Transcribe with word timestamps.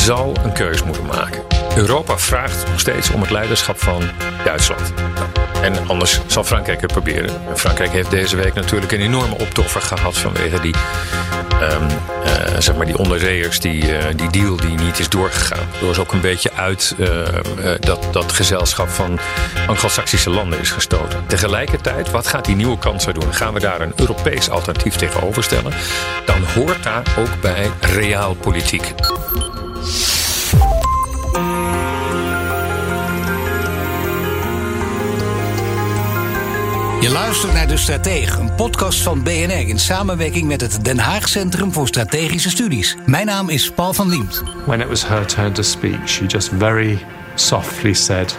zal 0.00 0.36
een 0.44 0.52
keus 0.52 0.82
moeten 0.82 1.06
maken. 1.06 1.42
Europa 1.76 2.18
vraagt 2.18 2.68
nog 2.68 2.80
steeds 2.80 3.10
om 3.10 3.20
het 3.20 3.30
leiderschap 3.30 3.78
van 3.78 4.02
Duitsland. 4.44 4.92
En 5.62 5.88
anders 5.88 6.20
zal 6.26 6.44
Frankrijk 6.44 6.80
het 6.80 6.92
proberen. 6.92 7.48
En 7.48 7.58
Frankrijk 7.58 7.90
heeft 7.90 8.10
deze 8.10 8.36
week 8.36 8.54
natuurlijk 8.54 8.92
een 8.92 9.00
enorme 9.00 9.38
optoffer 9.38 9.80
gehad 9.80 10.18
vanwege 10.18 10.60
die, 10.60 10.74
um, 11.62 11.86
uh, 12.24 12.58
zeg 12.58 12.76
maar 12.76 12.86
die 12.86 12.98
onderzeeërs, 12.98 13.60
die, 13.60 13.82
uh, 13.82 14.04
die 14.16 14.30
deal 14.30 14.56
die 14.56 14.78
niet 14.78 14.98
is 14.98 15.08
doorgegaan. 15.08 15.66
Door 15.80 15.94
ze 15.94 16.00
ook 16.00 16.12
een 16.12 16.20
beetje 16.20 16.52
uit 16.52 16.94
uh, 16.98 17.08
dat, 17.80 18.08
dat 18.12 18.32
gezelschap 18.32 18.88
van 18.88 19.18
Anglo-Saxische 19.66 20.30
landen 20.30 20.60
is 20.60 20.70
gestoten. 20.70 21.26
Tegelijkertijd, 21.26 22.10
wat 22.10 22.26
gaat 22.26 22.44
die 22.44 22.56
nieuwe 22.56 22.78
kansler 22.78 23.14
doen? 23.14 23.34
Gaan 23.34 23.54
we 23.54 23.60
daar 23.60 23.80
een 23.80 23.92
Europees 23.96 24.50
alternatief 24.50 24.96
tegenover 24.96 25.42
stellen? 25.42 25.72
Dan 26.24 26.44
hoort 26.54 26.82
daar 26.82 27.02
ook 27.18 27.40
bij 27.40 27.70
realpolitiek. 27.80 28.94
Je 37.00 37.10
luistert 37.10 37.52
naar 37.52 37.68
De 37.68 37.76
Stratege, 37.76 38.40
een 38.40 38.54
podcast 38.54 39.02
van 39.02 39.22
BNR 39.22 39.68
in 39.68 39.78
samenwerking 39.78 40.46
met 40.46 40.60
het 40.60 40.84
Den 40.84 40.98
Haag 40.98 41.28
Centrum 41.28 41.72
voor 41.72 41.88
Strategische 41.88 42.50
Studies. 42.50 42.96
Mijn 43.06 43.26
naam 43.26 43.48
is 43.48 43.70
Paul 43.70 43.92
van 43.92 44.08
Liemt. 44.08 44.42
When 44.66 44.80
it 44.80 44.88
was 44.88 45.06
her 45.06 45.26
turn 45.26 45.52
to 45.52 45.62
speak, 45.62 46.08
she 46.08 46.26
just 46.26 46.50
very 46.58 46.98
softly 47.34 47.94
said, 47.94 48.38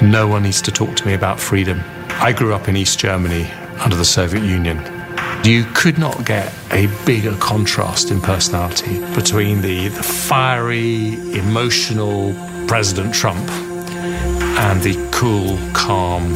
No 0.00 0.28
one 0.28 0.40
needs 0.40 0.60
to 0.60 0.72
talk 0.72 0.96
to 0.96 1.04
me 1.06 1.14
about 1.14 1.40
freedom. 1.40 1.82
I 2.28 2.32
grew 2.32 2.54
up 2.54 2.66
in 2.66 2.76
East 2.76 3.00
Germany 3.00 3.46
under 3.84 3.98
the 3.98 4.04
Soviet 4.04 4.42
Union. 4.42 4.97
You 5.44 5.64
could 5.74 5.98
not 5.98 6.26
get 6.26 6.52
a 6.70 6.88
bigger 7.06 7.34
contrast 7.36 8.10
in 8.10 8.20
personality 8.20 8.98
between 9.14 9.62
the, 9.62 9.88
the 9.88 10.02
fiery, 10.02 11.14
emotional 11.38 12.34
President 12.66 13.14
Trump 13.14 13.48
and 14.60 14.82
the 14.82 14.94
cool, 15.12 15.58
calm 15.72 16.34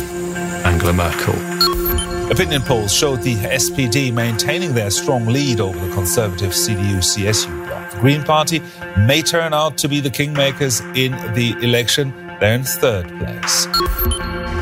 Angela 0.64 0.92
Merkel. 0.92 1.34
Opinion 2.30 2.62
polls 2.62 2.94
showed 2.94 3.20
the 3.20 3.34
SPD 3.34 4.12
maintaining 4.12 4.72
their 4.72 4.90
strong 4.90 5.26
lead 5.26 5.60
over 5.60 5.78
the 5.78 5.92
conservative 5.92 6.52
CDU-CSU 6.52 7.66
bloc. 7.66 7.90
The 7.90 7.98
Green 7.98 8.22
Party 8.22 8.62
may 8.96 9.20
turn 9.20 9.52
out 9.52 9.76
to 9.78 9.88
be 9.88 10.00
the 10.00 10.08
kingmakers 10.08 10.80
in 10.96 11.12
the 11.34 11.54
election. 11.62 12.14
They're 12.40 12.54
in 12.54 12.64
third 12.64 13.08
place. 13.18 13.68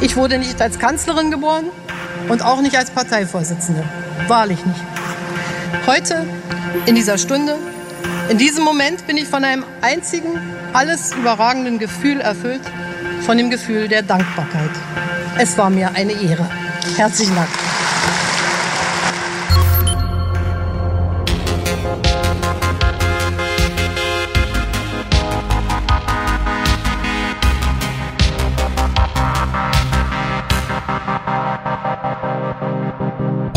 Ich 0.00 0.16
wurde 0.16 0.38
nicht 0.38 0.60
als 0.60 0.78
Kanzlerin 0.78 1.30
geboren 1.30 1.66
und 2.28 2.42
auch 2.42 2.60
nicht 2.60 2.76
als 2.76 2.90
Parteivorsitzende. 2.90 3.84
Wahrlich 4.28 4.64
nicht. 4.64 4.80
Heute, 5.86 6.26
in 6.86 6.94
dieser 6.94 7.18
Stunde, 7.18 7.56
in 8.28 8.38
diesem 8.38 8.64
Moment 8.64 9.06
bin 9.06 9.16
ich 9.16 9.28
von 9.28 9.44
einem 9.44 9.64
einzigen, 9.80 10.38
alles 10.72 11.12
überragenden 11.12 11.78
Gefühl 11.78 12.20
erfüllt, 12.20 12.62
von 13.26 13.36
dem 13.36 13.50
Gefühl 13.50 13.88
der 13.88 14.02
Dankbarkeit. 14.02 14.70
Es 15.38 15.58
war 15.58 15.70
mir 15.70 15.94
eine 15.94 16.12
Ehre. 16.12 16.48
Herzlichen 16.96 17.34
Dank. 17.34 17.48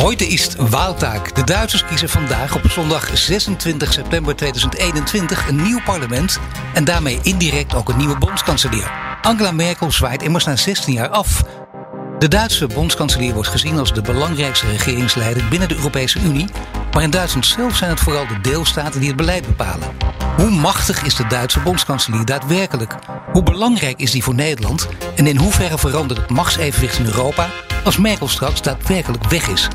Heute 0.04 0.28
is 0.28 0.56
Waaltaak. 0.56 1.36
De 1.36 1.44
Duitsers 1.44 1.86
kiezen 1.86 2.10
vandaag 2.10 2.56
op 2.56 2.72
zondag 2.72 3.18
26 3.18 3.94
september 3.94 4.36
2021 4.36 5.48
een 5.48 5.62
nieuw 5.64 5.82
parlement 5.86 6.40
en 6.74 6.84
daarmee 6.84 7.20
indirect 7.22 7.76
ook 7.76 7.90
een 7.90 7.98
nieuwe 7.98 8.18
bondskanselier. 8.18 8.92
Angela 9.22 9.52
Merkel 9.52 9.92
zwaait 9.92 10.24
immers 10.24 10.46
na 10.46 10.56
16 10.56 10.94
jaar 10.94 11.10
af. 11.10 11.44
De 12.20 12.28
Duitse 12.28 12.68
bondskanselier 12.68 13.34
wordt 13.34 13.50
gezien 13.50 13.80
als 13.80 13.94
de 13.94 14.02
belangrijkste 14.02 14.68
regeringsleider 14.68 15.48
binnen 15.50 15.68
de 15.68 15.76
Europese 15.76 16.20
Unie, 16.20 16.48
maar 16.94 17.04
in 17.04 17.10
Duitsland 17.10 17.46
zelf 17.46 17.76
zijn 17.76 17.90
het 17.90 18.00
vooral 18.00 18.28
de 18.28 18.42
deelstaten 18.42 19.00
die 19.00 19.10
het 19.10 19.18
beleid 19.18 19.46
bepalen. 19.46 19.88
Hoe 20.36 20.50
machtig 20.50 21.04
is 21.04 21.16
de 21.16 21.28
Duitse 21.28 21.60
bondskanselier 21.60 22.26
daadwerkelijk? 22.26 22.96
Hoe 23.32 23.44
belangrijk 23.44 24.00
is 24.00 24.12
die 24.12 24.24
voor 24.24 24.36
Nederland? 24.36 24.88
En 25.16 25.28
in 25.28 25.38
hoeverre 25.38 25.78
verandert 25.78 26.20
het 26.20 26.30
machtsevenwicht 26.30 27.00
in 27.00 27.06
Europa 27.06 27.50
als 27.84 27.98
Merkel 27.98 28.28
straks 28.28 28.62
daadwerkelijk 28.62 29.24
weg 29.24 29.48
is? 29.48 29.68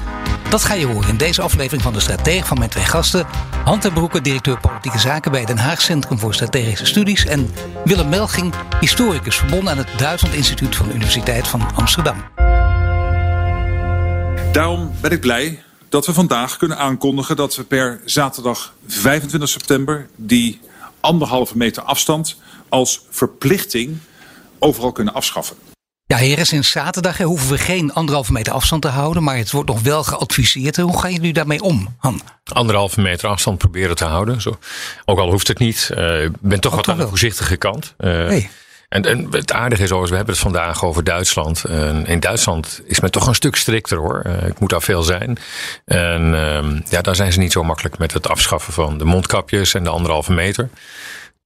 Dat 0.50 0.64
ga 0.64 0.74
je 0.74 0.86
horen 0.86 1.08
in 1.08 1.16
deze 1.16 1.42
aflevering 1.42 1.82
van 1.82 1.92
de 1.92 2.00
Stratege 2.00 2.46
van 2.46 2.58
mijn 2.58 2.70
twee 2.70 2.84
gasten. 2.84 3.26
Han 3.64 3.80
ten 3.80 3.92
Broeke, 3.92 4.20
directeur 4.20 4.60
politieke 4.60 4.98
zaken 4.98 5.30
bij 5.30 5.44
Den 5.44 5.58
Haag 5.58 5.80
Centrum 5.80 6.18
voor 6.18 6.34
Strategische 6.34 6.86
Studies. 6.86 7.24
En 7.24 7.50
Willem 7.84 8.08
Melging, 8.08 8.54
historicus 8.80 9.36
verbonden 9.36 9.70
aan 9.70 9.78
het 9.78 9.88
Duitsland 9.98 10.34
Instituut 10.34 10.76
van 10.76 10.86
de 10.86 10.94
Universiteit 10.94 11.48
van 11.48 11.74
Amsterdam. 11.74 12.16
Daarom 14.52 14.92
ben 15.00 15.10
ik 15.10 15.20
blij 15.20 15.62
dat 15.88 16.06
we 16.06 16.12
vandaag 16.12 16.56
kunnen 16.56 16.78
aankondigen 16.78 17.36
dat 17.36 17.56
we 17.56 17.64
per 17.64 18.00
zaterdag 18.04 18.74
25 18.86 19.48
september 19.48 20.08
die 20.16 20.60
anderhalve 21.00 21.56
meter 21.56 21.82
afstand 21.82 22.36
als 22.68 23.00
verplichting 23.10 23.98
overal 24.58 24.92
kunnen 24.92 25.14
afschaffen. 25.14 25.56
Ja, 26.08 26.16
heren, 26.16 26.46
sinds 26.46 26.70
zaterdag 26.70 27.18
hoeven 27.18 27.50
we 27.50 27.58
geen 27.58 27.92
anderhalve 27.92 28.32
meter 28.32 28.52
afstand 28.52 28.82
te 28.82 28.88
houden, 28.88 29.22
maar 29.22 29.36
het 29.36 29.50
wordt 29.50 29.68
nog 29.68 29.80
wel 29.82 30.04
geadviseerd. 30.04 30.76
Hoe 30.76 31.00
gaan 31.00 31.12
jullie 31.12 31.32
daarmee 31.32 31.62
om, 31.62 31.94
Han? 31.98 32.20
Anderhalve 32.52 33.00
meter 33.00 33.28
afstand 33.28 33.58
proberen 33.58 33.96
te 33.96 34.04
houden. 34.04 34.40
Zo. 34.40 34.58
Ook 35.04 35.18
al 35.18 35.30
hoeft 35.30 35.48
het 35.48 35.58
niet. 35.58 35.90
Uh, 35.94 36.24
ik 36.24 36.32
ben 36.40 36.60
toch 36.60 36.70
Oh, 36.70 36.76
wat 36.76 36.86
toch 36.86 36.94
aan 36.94 37.00
de 37.00 37.08
voorzichtige 37.08 37.56
kant. 37.56 37.94
Uh, 37.98 38.10
Hey. 38.10 38.50
En, 38.88 39.02
en 39.02 39.26
het 39.30 39.52
aardige 39.52 39.82
is, 39.82 39.92
overigens, 39.92 40.10
we 40.10 40.16
hebben 40.16 40.34
het 40.34 40.42
vandaag 40.42 40.84
over 40.84 41.04
Duitsland. 41.04 41.64
En 41.64 42.06
in 42.06 42.20
Duitsland 42.20 42.80
is 42.84 43.00
men 43.00 43.10
toch 43.10 43.26
een 43.26 43.34
stuk 43.34 43.56
strikter 43.56 43.98
hoor. 43.98 44.20
Eh, 44.20 44.46
ik 44.46 44.58
moet 44.58 44.70
daar 44.70 44.82
veel 44.82 45.02
zijn. 45.02 45.38
En 45.84 46.34
ehm, 46.34 46.80
ja, 46.88 47.00
daar 47.02 47.16
zijn 47.16 47.32
ze 47.32 47.38
niet 47.38 47.52
zo 47.52 47.64
makkelijk 47.64 47.98
met 47.98 48.12
het 48.12 48.28
afschaffen 48.28 48.72
van 48.72 48.98
de 48.98 49.04
mondkapjes 49.04 49.74
en 49.74 49.84
de 49.84 49.90
anderhalve 49.90 50.32
meter. 50.32 50.68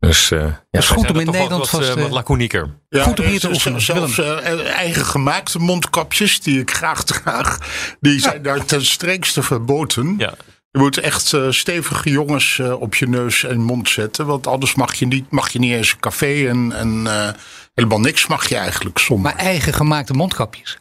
Dus 0.09 0.31
eh 0.31 0.41
ja, 0.41 0.61
is 0.71 0.89
wij 0.89 0.99
goed 0.99 1.11
om 1.11 1.21
in 1.21 1.27
er 1.27 1.33
Nederland 1.33 1.71
wat, 1.71 1.81
vast, 1.81 1.97
eh, 1.97 2.03
wat 2.03 2.11
laconieker. 2.11 2.75
Goed 2.91 3.21
om 3.21 3.27
hier 3.27 3.41
te 3.41 3.49
oefenen. 3.49 3.81
Zelfs 3.81 4.19
eh, 4.19 4.77
eigen 4.77 5.05
gemaakte 5.05 5.59
mondkapjes, 5.59 6.41
die 6.41 6.61
ik 6.61 6.71
graag 6.71 7.05
draag, 7.13 7.59
die 8.01 8.21
zijn 8.21 8.43
daar 8.43 8.65
ten 8.65 8.85
strengste 8.85 9.43
verboden. 9.43 10.15
Ja. 10.19 10.35
Je 10.73 10.79
moet 10.79 10.99
echt 10.99 11.35
stevige 11.49 12.11
jongens 12.11 12.59
eh, 12.59 12.81
op 12.81 12.95
je 12.95 13.09
neus 13.09 13.45
en 13.45 13.61
mond 13.61 13.89
zetten. 13.89 14.27
Want 14.27 14.47
anders 14.47 14.75
mag 14.75 14.95
je 14.95 15.07
niet, 15.07 15.31
mag 15.31 15.51
je 15.51 15.59
niet 15.59 15.73
eens 15.73 15.93
een 15.93 16.01
café 16.01 16.49
en, 16.49 16.73
en 16.73 17.07
eh, 17.07 17.29
helemaal 17.75 18.01
niks 18.01 18.27
mag 18.27 18.49
je 18.49 18.57
eigenlijk 18.57 18.99
zonder. 18.99 19.33
Maar 19.33 19.45
eigen 19.45 19.73
gemaakte 19.73 20.13
mondkapjes. 20.13 20.79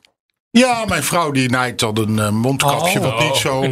Ja, 0.52 0.86
mijn 0.86 1.04
vrouw 1.04 1.32
die 1.32 1.50
naait 1.50 1.80
dan 1.80 1.98
een 1.98 2.20
eh, 2.20 2.30
mondkapje 2.30 3.00
Oh. 3.00 3.06
wat 3.06 3.20
niet 3.20 3.36
zo... 3.36 3.62
eh. 3.62 3.72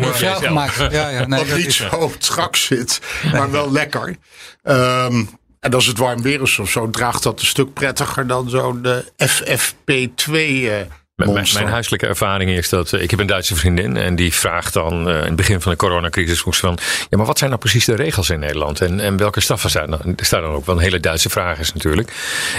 Ja, 0.92 1.10
ja, 1.10 1.28
nee, 1.28 1.46
wat 1.46 1.58
niet 1.58 1.74
zo 1.74 2.12
strak 2.18 2.56
zit, 2.56 3.00
maar 3.32 3.52
wel 3.52 3.72
lekker. 3.72 4.16
Ehm, 4.64 5.24
en 5.60 5.74
als 5.74 5.86
het 5.86 5.98
warm 5.98 6.22
weer 6.22 6.42
is 6.42 6.60
of 6.60 6.70
zo, 6.70 6.90
draagt 6.90 7.24
dat 7.24 7.40
een 7.40 7.46
stuk 7.46 7.74
prettiger 7.74 8.28
dan 8.28 8.50
zo'n 8.50 8.86
eh, 8.86 9.28
FFP2 9.30 10.32
eh 10.34 10.34
Mijn, 10.34 10.68
mijn, 10.68 10.90
monster. 11.28 11.60
mijn 11.60 11.72
huiselijke 11.72 12.08
ervaring 12.08 12.50
is 12.50 12.70
dat 12.70 12.94
eh, 12.94 13.02
ik 13.02 13.12
heb 13.12 13.20
een 13.20 13.28
Duitse 13.28 13.56
vriendin 13.56 13.98
en 13.98 14.16
die 14.16 14.34
vraagt 14.34 14.74
dan 14.74 15.10
eh, 15.10 15.16
in 15.16 15.24
het 15.24 15.36
begin 15.36 15.62
van 15.62 15.72
de 15.72 15.78
coronacrisis 15.78 16.40
vroeg 16.40 16.56
ze 16.56 16.62
van 16.62 16.78
ja, 17.10 17.18
maar 17.18 17.26
wat 17.26 17.38
zijn 17.38 17.50
nou 17.50 17.62
precies 17.62 17.86
de 17.86 17.96
regels 17.96 18.30
in 18.30 18.40
Nederland 18.40 18.82
en, 18.82 19.00
en 19.00 19.18
welke 19.18 19.42
straffen 19.42 19.70
zijn 19.70 19.92
er? 19.94 20.00
Er 20.18 20.26
staat 20.26 20.42
dan 20.42 20.52
ook 20.52 20.66
wel 20.66 20.76
een 20.76 20.82
hele 20.82 21.00
Duitse 21.00 21.30
vraag 21.30 21.60
is 21.60 21.74
natuurlijk. 21.74 22.14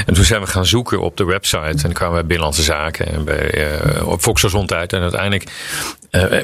En 0.07 0.15
toen 0.15 0.25
zijn 0.25 0.41
we 0.41 0.47
gaan 0.47 0.67
zoeken 0.67 1.01
op 1.01 1.17
de 1.17 1.25
website 1.25 1.87
en 1.87 1.93
kwamen 1.93 2.15
we 2.15 2.19
bij 2.19 2.27
Binnenlandse 2.27 2.63
Zaken 2.63 3.07
en 3.13 3.25
bij 3.25 3.69
op 4.03 4.23
Volksgezondheid 4.23 4.93
en 4.93 5.01
uiteindelijk 5.01 5.45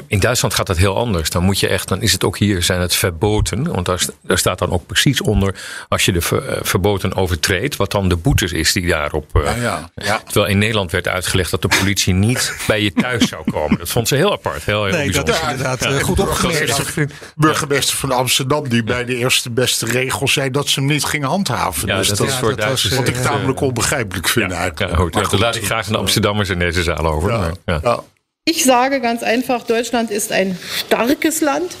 in 0.07 0.19
Duitsland 0.19 0.53
gaat 0.53 0.67
dat 0.67 0.77
heel 0.77 0.97
anders. 0.97 1.29
Dan 1.29 1.43
moet 1.43 1.59
je 1.59 1.67
echt, 1.67 1.87
dan 1.87 2.01
is 2.01 2.11
het 2.11 2.23
ook 2.23 2.37
hier 2.37 2.63
zijn 2.63 2.81
het 2.81 2.95
verboden, 2.95 3.73
want 3.73 3.85
daar, 3.85 3.99
st- 3.99 4.11
daar 4.21 4.37
staat 4.37 4.59
dan 4.59 4.71
ook 4.71 4.85
precies 4.85 5.21
onder 5.21 5.55
als 5.87 6.05
je 6.05 6.11
de 6.11 6.21
ver- 6.21 6.59
verboden 6.61 7.15
overtreedt, 7.15 7.75
wat 7.75 7.91
dan 7.91 8.09
de 8.09 8.15
boetes 8.15 8.51
is 8.51 8.73
die 8.73 8.87
daarop. 8.87 9.25
Ja, 9.33 9.55
ja. 9.61 9.89
Ja. 9.95 10.21
Terwijl 10.25 10.45
in 10.45 10.57
Nederland 10.57 10.91
werd 10.91 11.07
uitgelegd 11.07 11.51
dat 11.51 11.61
de 11.61 11.67
politie 11.79 12.06
politie 12.13 12.27
niet 12.27 12.53
bij 12.67 12.81
je 12.81 12.93
thuis 12.93 13.27
zou 13.27 13.51
komen. 13.51 13.77
Dat 13.77 13.89
vond 13.89 14.07
ze 14.07 14.15
heel 14.15 14.31
apart. 14.31 14.63
Heel, 14.63 14.85
heel 14.85 14.93
Nee, 14.93 15.11
dat 15.11 15.25
bijzonder. 15.25 15.33
is 15.35 15.51
inderdaad 15.51 15.83
Ja. 15.83 15.89
eh, 15.97 16.03
goed 16.03 16.19
opgemerkt. 16.19 16.65
Burgemeester, 16.77 17.07
burgemeester 17.35 17.97
van 17.97 18.11
Amsterdam, 18.11 18.69
die 18.69 18.83
bij 18.83 19.05
de 19.05 19.15
eerste 19.15 19.49
beste 19.49 19.85
regel 19.85 20.27
zei 20.27 20.51
dat 20.51 20.67
ze 20.67 20.79
hem 20.79 20.89
niet 20.89 21.03
gingen 21.03 21.27
handhaven. 21.27 21.87
Ja, 21.87 21.97
dus 21.97 22.07
dat 22.07 22.17
dat, 22.17 22.27
is 22.27 22.39
dat 22.39 22.63
was, 22.69 22.89
wat 22.89 23.07
ik 23.07 23.15
echt, 23.15 23.23
tamelijk 23.23 23.59
eh, 23.59 23.67
onbegrijpelijk 23.67 24.27
vind 24.27 24.51
eigenlijk. 24.51 24.79
Ja, 24.91 24.97
goed. 24.97 25.13
Maar 25.13 25.23
Ja, 25.23 25.29
daar 25.29 25.39
laat 25.39 25.55
ik 25.55 25.65
graag 25.65 25.87
een 25.87 25.95
Amsterdammers 25.95 26.49
in 26.49 26.59
deze 26.59 26.83
zaal 26.83 27.05
over. 27.05 27.31
Ja, 27.31 27.37
maar, 27.37 27.53
ja. 27.65 27.79
ja. 27.83 27.99
Ich 28.43 28.61
sage 28.61 28.99
ganz 29.01 29.21
einfach, 29.23 29.65
Deutschland 29.65 30.09
ist 30.11 30.31
ein 30.31 30.57
starkes 30.75 31.41
Land. 31.41 31.75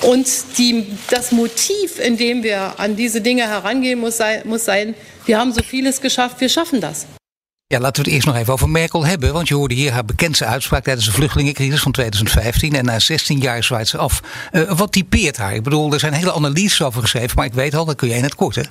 Und 0.00 0.26
die, 0.58 0.84
das 1.08 1.30
Motiv, 1.30 1.98
in 1.98 2.16
dem 2.16 2.42
wir 2.42 2.74
an 2.78 2.94
diese 2.96 3.20
Dinge 3.20 3.48
herangehen, 3.48 3.98
muss 4.00 4.16
sein, 4.16 4.42
muss 4.44 4.64
sein, 4.64 4.94
wir 5.24 5.38
haben 5.38 5.52
so 5.52 5.62
vieles 5.62 6.00
geschafft, 6.00 6.40
wir 6.40 6.48
schaffen 6.48 6.80
das. 6.80 7.06
Ja, 7.74 7.80
laten 7.80 8.02
we 8.02 8.08
het 8.08 8.16
eerst 8.16 8.26
nog 8.26 8.36
even 8.36 8.52
over 8.52 8.68
Merkel 8.68 9.06
hebben. 9.06 9.32
Want 9.32 9.48
je 9.48 9.54
hoorde 9.54 9.74
hier 9.74 9.92
haar 9.92 10.04
bekendste 10.04 10.44
uitspraak 10.44 10.84
tijdens 10.84 11.06
de 11.06 11.12
vluchtelingencrisis 11.12 11.80
van 11.80 11.92
2015. 11.92 12.72
En 12.72 12.84
na 12.84 12.98
16 12.98 13.38
jaar 13.38 13.64
zwaait 13.64 13.88
ze 13.88 13.98
af. 13.98 14.22
Eh, 14.50 14.78
wat 14.78 14.92
typeert 14.92 15.36
haar? 15.36 15.54
Ik 15.54 15.62
bedoel, 15.62 15.92
er 15.92 16.00
zijn 16.00 16.12
hele 16.12 16.32
analyses 16.32 16.82
over 16.82 17.02
geschreven. 17.02 17.36
Maar 17.36 17.46
ik 17.46 17.52
weet 17.52 17.74
al, 17.74 17.84
dat 17.84 17.96
kun 17.96 18.08
jij 18.08 18.16
in 18.16 18.22
het 18.22 18.34
kort, 18.34 18.54
hè? 18.54 18.62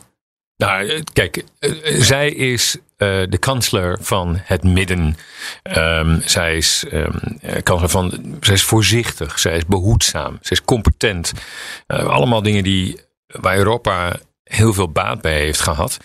Nou, 0.57 0.87
eh, 0.87 1.01
kijk, 1.13 1.43
eh, 1.59 1.71
zij 2.01 2.29
is 2.31 2.77
de 2.97 3.37
kansler 3.39 3.97
van 4.01 4.39
het 4.43 4.63
midden. 4.63 5.17
Ehm, 5.63 6.19
zij 6.25 6.57
is 6.57 6.85
eh, 6.91 7.07
kansler 7.63 7.89
van. 7.89 8.37
Zij 8.41 8.53
is 8.53 8.63
voorzichtig, 8.63 9.39
zij 9.39 9.55
is 9.55 9.65
behoedzaam, 9.65 10.37
zij 10.41 10.57
is 10.57 10.63
competent. 10.63 11.31
Allemaal 11.87 12.41
dingen 12.41 12.63
die 12.63 12.99
waar 13.27 13.57
Europa 13.57 14.19
heel 14.43 14.73
veel 14.73 14.89
baat 14.89 15.21
bij 15.21 15.39
heeft 15.39 15.59
gehad. 15.59 15.97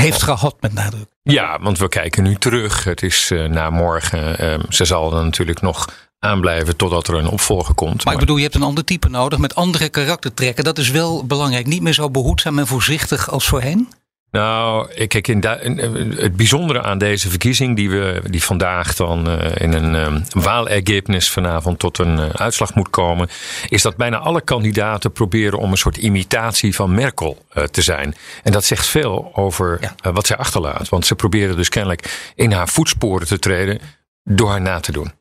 Heeft 0.00 0.22
gehad 0.22 0.56
met 0.60 0.72
nadruk. 0.72 1.06
Ja, 1.22 1.58
want 1.60 1.78
we 1.78 1.88
kijken 1.88 2.22
nu 2.22 2.34
terug. 2.34 2.84
Het 2.84 3.02
is 3.02 3.30
eh, 3.30 3.44
na 3.44 3.70
morgen. 3.70 4.38
ehm, 4.38 4.60
ze 4.68 4.84
zal 4.84 5.16
er 5.16 5.24
natuurlijk 5.24 5.60
nog 5.60 5.88
aanblijven 6.18 6.76
totdat 6.76 7.08
er 7.08 7.14
een 7.14 7.28
opvolger 7.28 7.74
komt. 7.74 8.04
Maar 8.04 8.14
ik 8.14 8.20
bedoel, 8.20 8.36
je 8.36 8.42
hebt 8.42 8.54
een 8.54 8.62
ander 8.62 8.84
type 8.84 9.08
nodig 9.08 9.38
met 9.38 9.54
andere 9.54 9.88
karaktertrekken. 9.88 10.64
Dat 10.64 10.78
is 10.78 10.90
wel 10.90 11.24
belangrijk. 11.26 11.66
Niet 11.66 11.82
meer 11.82 11.92
zo 11.92 12.10
behoedzaam 12.10 12.58
en 12.58 12.66
voorzichtig 12.66 13.30
als 13.30 13.48
voorheen. 13.48 13.88
Nou, 14.30 14.90
ik- 14.94 15.08
kijk, 15.08 15.28
in 15.28 15.40
eh, 15.42 16.18
het 16.20 16.36
bijzondere 16.36 16.82
aan 16.82 16.98
deze 16.98 17.28
verkiezing, 17.28 17.76
die, 17.76 17.90
we, 17.90 18.22
die 18.30 18.42
vandaag 18.42 18.94
dan 18.94 19.28
eh, 19.30 19.62
in 19.64 19.72
een 19.72 19.94
um, 19.94 20.24
waalergebnis 20.30 21.30
vanavond 21.30 21.78
tot 21.78 21.98
een 21.98 22.18
eh, 22.18 22.28
uitslag 22.28 22.74
moet 22.74 22.90
komen, 22.90 23.28
is 23.68 23.82
dat 23.82 23.96
bijna 23.96 24.18
alle 24.18 24.40
kandidaten 24.40 25.12
proberen 25.12 25.58
om 25.58 25.70
een 25.70 25.76
soort 25.76 25.96
imitatie 25.96 26.74
van 26.74 26.94
Merkel 26.94 27.44
eh, 27.52 27.64
te 27.64 27.82
zijn. 27.82 28.14
En 28.42 28.52
dat 28.52 28.64
zegt 28.64 28.86
veel 28.86 29.30
over 29.34 29.92
wat 30.02 30.26
zij 30.26 30.36
achterlaat. 30.36 30.88
Want 30.88 31.06
ze 31.06 31.14
proberen 31.14 31.56
dus 31.56 31.68
kennelijk 31.68 32.32
in 32.34 32.52
haar 32.52 32.68
voetsporen 32.68 33.26
te 33.26 33.38
treden 33.38 33.78
door 34.24 34.50
haar 34.50 34.60
na 34.60 34.80
te 34.80 34.92
doen. 34.92 35.12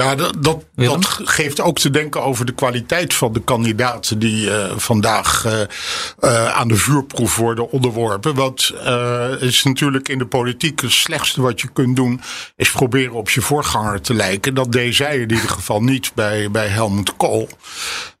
Ja, 0.00 0.14
dat, 0.14 0.34
dat, 0.42 0.64
dat 0.74 1.06
geeft 1.06 1.60
ook 1.60 1.78
te 1.78 1.90
denken 1.90 2.22
over 2.22 2.46
de 2.46 2.54
kwaliteit 2.54 3.14
van 3.14 3.32
de 3.32 3.40
kandidaten 3.40 4.18
die 4.18 4.50
eh, 4.50 4.76
vandaag 4.76 5.44
eh, 5.44 5.60
eh, 6.18 6.52
aan 6.52 6.68
de 6.68 6.76
vuurproef 6.76 7.36
worden 7.36 7.70
onderworpen. 7.70 8.34
Want 8.34 8.72
is 9.40 9.62
natuurlijk 9.62 10.08
in 10.08 10.18
de 10.18 10.26
politiek 10.26 10.80
het 10.80 10.90
slechtste 10.90 11.42
wat 11.42 11.60
je 11.60 11.68
kunt 11.72 11.96
doen, 11.96 12.20
is 12.56 12.70
proberen 12.70 13.12
op 13.12 13.30
je 13.30 13.40
voorganger 13.40 14.00
te 14.00 14.14
lijken. 14.14 14.54
Dat 14.54 14.72
deed 14.72 14.94
zij 14.94 15.16
in 15.16 15.32
ieder 15.32 15.48
geval 15.48 15.82
niet 15.82 16.14
bij, 16.14 16.50
bij 16.50 16.68
Helmut 16.68 17.16
Kool. 17.16 17.48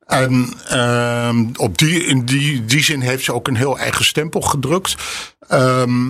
En 0.06 0.52
ehm, 0.68 1.46
op 1.56 1.78
die, 1.78 2.04
in 2.04 2.24
die, 2.24 2.64
die 2.64 2.82
zin 2.84 3.00
heeft 3.00 3.24
ze 3.24 3.32
ook 3.32 3.48
een 3.48 3.56
heel 3.56 3.78
eigen 3.78 4.04
stempel 4.04 4.40
gedrukt. 4.40 4.94
Ehm, 5.48 6.08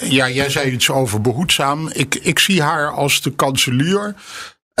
ja, 0.00 0.28
jij 0.28 0.50
zei 0.50 0.70
iets 0.70 0.90
over 0.90 1.20
behoedzaam. 1.20 1.88
Ik, 1.88 2.14
ik 2.14 2.38
zie 2.38 2.62
haar 2.62 2.90
als 2.90 3.20
de 3.20 3.30
kanselier. 3.30 4.14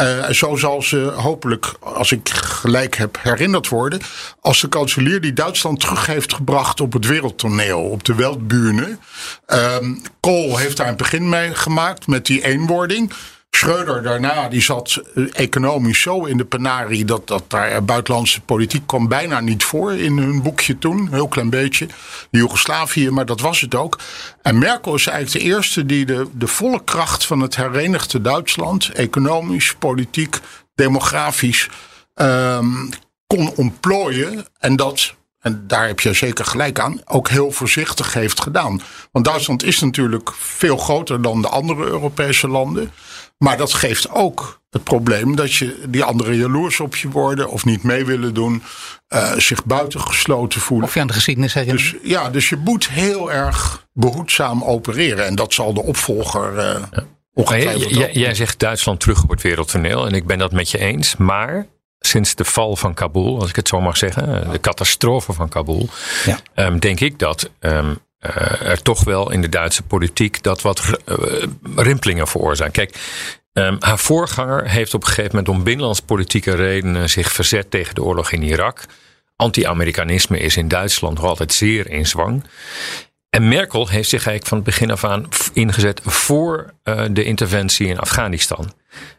Eh, 0.02 0.30
zo 0.30 0.56
zal 0.56 0.82
ze 0.82 0.96
hopelijk, 1.16 1.74
als 1.80 2.12
ik 2.12 2.28
gelijk 2.28 2.96
heb, 2.96 3.18
herinnerd 3.22 3.68
worden. 3.68 4.00
Als 4.40 4.60
de 4.60 4.68
kanselier 4.68 5.20
die 5.20 5.32
Duitsland 5.32 5.80
terug 5.80 6.06
heeft 6.06 6.34
gebracht 6.34 6.80
op 6.80 6.92
het 6.92 7.06
wereldtoneel, 7.06 7.80
op 7.80 8.04
de 8.04 8.14
Weltbühne. 8.14 8.98
Ehm 9.46 9.94
Kool 10.20 10.56
heeft 10.56 10.76
daar 10.76 10.88
een 10.88 10.96
begin 10.96 11.28
mee 11.28 11.54
gemaakt 11.54 12.06
met 12.06 12.26
die 12.26 12.44
eenwording. 12.44 13.12
Schreuder 13.62 14.02
daarna, 14.02 14.48
die 14.48 14.62
zat 14.62 15.02
eh, 15.14 15.24
economisch 15.32 16.00
zo 16.00 16.24
in 16.24 16.36
de 16.36 16.44
penarie 16.44 17.04
dat, 17.04 17.26
dat 17.26 17.44
daar 17.48 17.84
buitenlandse 17.84 18.40
politiek 18.40 18.86
kwam 18.86 19.08
bijna 19.08 19.40
niet 19.40 19.64
voor 19.64 19.92
in 19.92 20.18
hun 20.18 20.42
boekje 20.42 20.78
toen. 20.78 20.98
Een 20.98 21.12
heel 21.12 21.28
klein 21.28 21.50
beetje. 21.50 21.86
Joegoslavië, 22.30 23.10
maar 23.10 23.26
dat 23.26 23.40
was 23.40 23.60
het 23.60 23.74
ook. 23.74 23.98
En 24.42 24.58
Merkel 24.58 24.94
is 24.94 25.06
eigenlijk 25.06 25.44
de 25.44 25.50
eerste 25.52 25.86
die 25.86 26.06
de, 26.06 26.26
de 26.32 26.46
volle 26.46 26.84
kracht 26.84 27.26
van 27.26 27.40
het 27.40 27.56
herenigde 27.56 28.20
Duitsland, 28.20 28.88
economisch, 28.88 29.74
politiek, 29.74 30.38
demografisch, 30.74 31.68
ehm, 32.14 32.90
kon 33.26 33.52
ontplooien. 33.56 34.46
En 34.58 34.76
dat, 34.76 35.14
en 35.40 35.64
daar 35.66 35.86
heb 35.86 36.00
je 36.00 36.12
zeker 36.12 36.44
gelijk 36.44 36.78
aan, 36.78 37.00
ook 37.04 37.28
heel 37.28 37.50
voorzichtig 37.50 38.14
heeft 38.14 38.40
gedaan. 38.40 38.80
Want 39.12 39.24
Duitsland 39.24 39.64
is 39.64 39.80
natuurlijk 39.80 40.30
veel 40.34 40.76
groter 40.76 41.22
dan 41.22 41.42
de 41.42 41.48
andere 41.48 41.84
Europese 41.84 42.48
landen. 42.48 42.92
Maar 43.42 43.56
dat 43.56 43.74
geeft 43.74 44.10
ook 44.10 44.60
het 44.70 44.84
probleem 44.84 45.36
dat 45.36 45.54
je 45.54 45.82
die 45.88 46.04
anderen 46.04 46.36
jaloers 46.36 46.80
op 46.80 46.96
je 46.96 47.08
worden 47.08 47.50
of 47.50 47.64
niet 47.64 47.82
mee 47.82 48.04
willen 48.04 48.34
doen, 48.34 48.62
eh, 49.08 49.32
zich 49.36 49.64
buitengesloten 49.64 50.60
voelen. 50.60 50.86
Of 50.86 50.94
je 50.94 51.00
aan 51.00 51.06
de 51.06 51.12
geschiedenis 51.12 51.54
herinnert. 51.54 51.90
Dus 51.90 52.00
ja, 52.02 52.30
dus 52.30 52.48
je 52.48 52.56
moet 52.56 52.88
heel 52.88 53.32
erg 53.32 53.86
behoedzaam 53.92 54.64
opereren. 54.64 55.26
En 55.26 55.34
dat 55.34 55.52
zal 55.54 55.74
de 55.74 55.82
opvolger 55.82 56.58
eh 56.58 56.80
Maar 56.80 57.04
ongetwijfeld 57.34 57.82
jij, 57.90 57.98
jij- 57.98 58.08
ook 58.08 58.14
jij 58.14 58.34
zegt 58.34 58.58
Duitsland 58.58 59.00
terug 59.00 59.22
op 59.22 59.30
het 59.30 59.42
wereldtoneel. 59.42 60.06
En 60.06 60.12
ik 60.12 60.26
ben 60.26 60.38
dat 60.38 60.52
met 60.52 60.70
je 60.70 60.78
eens. 60.78 61.16
Maar 61.16 61.66
sinds 62.00 62.34
de 62.34 62.44
val 62.44 62.76
van 62.76 62.94
Kabul, 62.94 63.40
als 63.40 63.48
ik 63.50 63.56
het 63.56 63.68
zo 63.68 63.80
mag 63.80 63.96
zeggen, 63.96 64.50
de 64.50 64.60
catastrofe 64.60 65.32
van 65.32 65.48
Kabul, 65.48 65.88
Ja. 66.24 66.38
ehm, 66.54 66.78
denk 66.78 67.00
ik 67.00 67.18
dat 67.18 67.50
ehm, 67.60 67.94
eh, 68.22 68.68
er 68.68 68.82
toch 68.82 69.04
wel 69.04 69.30
in 69.30 69.40
de 69.40 69.48
Duitse 69.48 69.82
politiek 69.82 70.42
dat 70.42 70.62
wat 70.62 70.80
eh, 71.04 71.16
rimpelingen 71.74 72.28
veroorzaakt. 72.28 72.72
Kijk, 72.72 72.96
ehm, 73.52 73.76
haar 73.78 73.98
voorganger 73.98 74.68
heeft 74.68 74.94
op 74.94 75.00
een 75.00 75.08
gegeven 75.08 75.30
moment 75.30 75.48
om 75.48 75.62
binnenlandspolitieke 75.62 76.54
redenen 76.54 77.10
zich 77.10 77.32
verzet 77.32 77.70
tegen 77.70 77.94
de 77.94 78.02
oorlog 78.02 78.32
in 78.32 78.42
Irak. 78.42 78.84
Anti-Amerikanisme 79.36 80.38
is 80.38 80.56
in 80.56 80.68
Duitsland 80.68 81.14
nog 81.14 81.24
altijd 81.24 81.52
zeer 81.52 81.90
in 81.90 82.06
zwang. 82.06 82.44
En 83.30 83.48
Merkel 83.48 83.88
heeft 83.88 84.08
zich 84.08 84.26
eigenlijk 84.26 84.46
van 84.46 84.56
het 84.56 84.66
begin 84.66 84.90
af 84.90 85.04
aan 85.04 85.28
ingezet 85.52 86.00
voor 86.04 86.74
eh, 86.82 87.04
de 87.10 87.24
interventie 87.24 87.86
in 87.86 87.98
Afghanistan. 87.98 88.72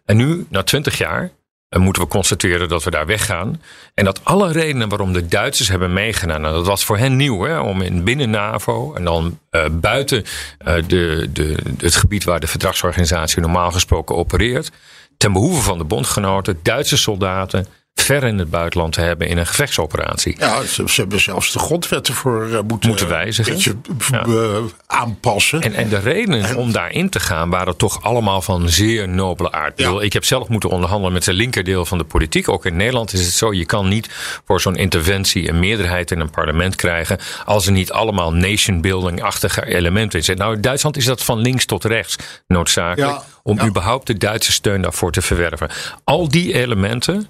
En 0.06 0.18
nu, 0.18 0.46
na 0.50 0.64
twintig 0.64 0.98
jaar, 0.98 1.32
moeten 1.82 2.02
we 2.02 2.08
constateren 2.08 2.70
dat 2.70 2.84
we 2.84 2.92
daar 2.92 3.06
weggaan. 3.06 3.62
En 3.94 4.06
dat 4.06 4.26
alle 4.26 4.52
redenen 4.52 4.90
waarom 4.90 5.14
de 5.14 5.28
Duitsers 5.28 5.70
hebben 5.70 5.94
meegedaan, 5.94 6.42
nou, 6.42 6.54
dat 6.54 6.66
was 6.66 6.86
voor 6.86 6.98
hen 6.98 7.16
nieuw, 7.16 7.42
hè, 7.42 7.60
om 7.60 7.82
in 7.82 8.04
binnen 8.04 8.30
NAVO 8.30 8.94
en 8.94 9.04
dan 9.04 9.40
eh, 9.50 9.66
buiten 9.72 10.24
eh, 10.58 10.76
de, 10.88 11.30
de, 11.34 11.58
het 11.78 11.96
gebied 11.96 12.24
waar 12.24 12.40
de 12.40 12.48
verdragsorganisatie 12.48 13.42
normaal 13.42 13.72
gesproken 13.72 14.16
opereert, 14.16 14.72
ten 15.18 15.34
behoeve 15.34 15.62
van 15.62 15.78
de 15.78 15.84
bondgenoten, 15.84 16.60
Duitse 16.64 16.98
soldaten 16.98 17.68
ver 17.96 18.24
in 18.24 18.38
het 18.38 18.50
buitenland 18.50 18.94
te 18.94 19.02
hebben 19.02 19.28
in 19.28 19.38
een 19.38 19.46
gevechtsoperatie. 19.48 20.36
Ja, 20.40 20.64
ze, 20.64 20.84
ze 20.90 21.02
hebben 21.02 21.20
zelfs 21.22 21.52
de 21.52 21.60
grondwetten 21.60 22.14
voor 22.14 22.46
eh, 22.52 22.60
moeten, 22.68 22.90
Moeten 22.90 23.08
wijzigen. 23.08 23.52
Een 23.54 23.82
beetje 23.98 24.12
Ja. 24.12 24.24
eh, 24.26 24.58
aanpassen. 24.88 25.62
En, 25.62 25.74
en 25.74 25.90
de 25.90 26.00
redenen 26.00 26.56
om 26.56 26.72
daarin 26.72 27.10
te 27.10 27.20
gaan 27.20 27.50
waren 27.50 27.78
toch 27.78 28.04
allemaal 28.04 28.42
van 28.42 28.70
zeer 28.70 29.10
nobele 29.10 29.52
aard. 29.52 29.72
Ik 29.74 29.80
Ja. 29.80 29.86
bedoel, 29.86 30.04
Ik 30.04 30.14
heb 30.14 30.26
zelf 30.26 30.48
moeten 30.48 30.70
onderhandelen 30.70 31.14
met 31.14 31.26
het 31.26 31.36
linkerdeel 31.36 31.86
van 31.86 31.98
de 31.98 32.04
politiek. 32.04 32.50
Ook 32.50 32.66
in 32.66 32.76
Nederland 32.76 33.14
is 33.14 33.26
het 33.26 33.34
zo, 33.34 33.54
je 33.54 33.66
kan 33.66 33.88
niet 33.88 34.10
voor 34.46 34.62
zo'n 34.62 34.76
interventie 34.76 35.50
een 35.50 35.60
meerderheid 35.60 36.12
in 36.12 36.20
een 36.20 36.30
parlement 36.30 36.76
krijgen 36.76 37.18
als 37.46 37.66
er 37.66 37.72
niet 37.72 37.92
allemaal 37.92 38.34
nation-building-achtige 38.34 39.66
elementen 39.66 40.20
in 40.20 40.26
zitten. 40.26 40.44
Nou, 40.46 40.56
in 40.56 40.62
Duitsland 40.62 40.98
is 40.98 41.06
dat 41.06 41.24
van 41.24 41.40
links 41.40 41.66
tot 41.66 41.84
rechts 41.86 42.16
noodzakelijk 42.48 43.12
Ja. 43.12 43.24
om 43.44 43.62
überhaupt 43.62 44.08
de 44.08 44.18
Duitse 44.18 44.52
steun 44.52 44.82
daarvoor 44.82 45.12
te 45.12 45.22
verwerven. 45.22 45.70
Al 46.04 46.28
die 46.28 46.54
elementen, 46.54 47.28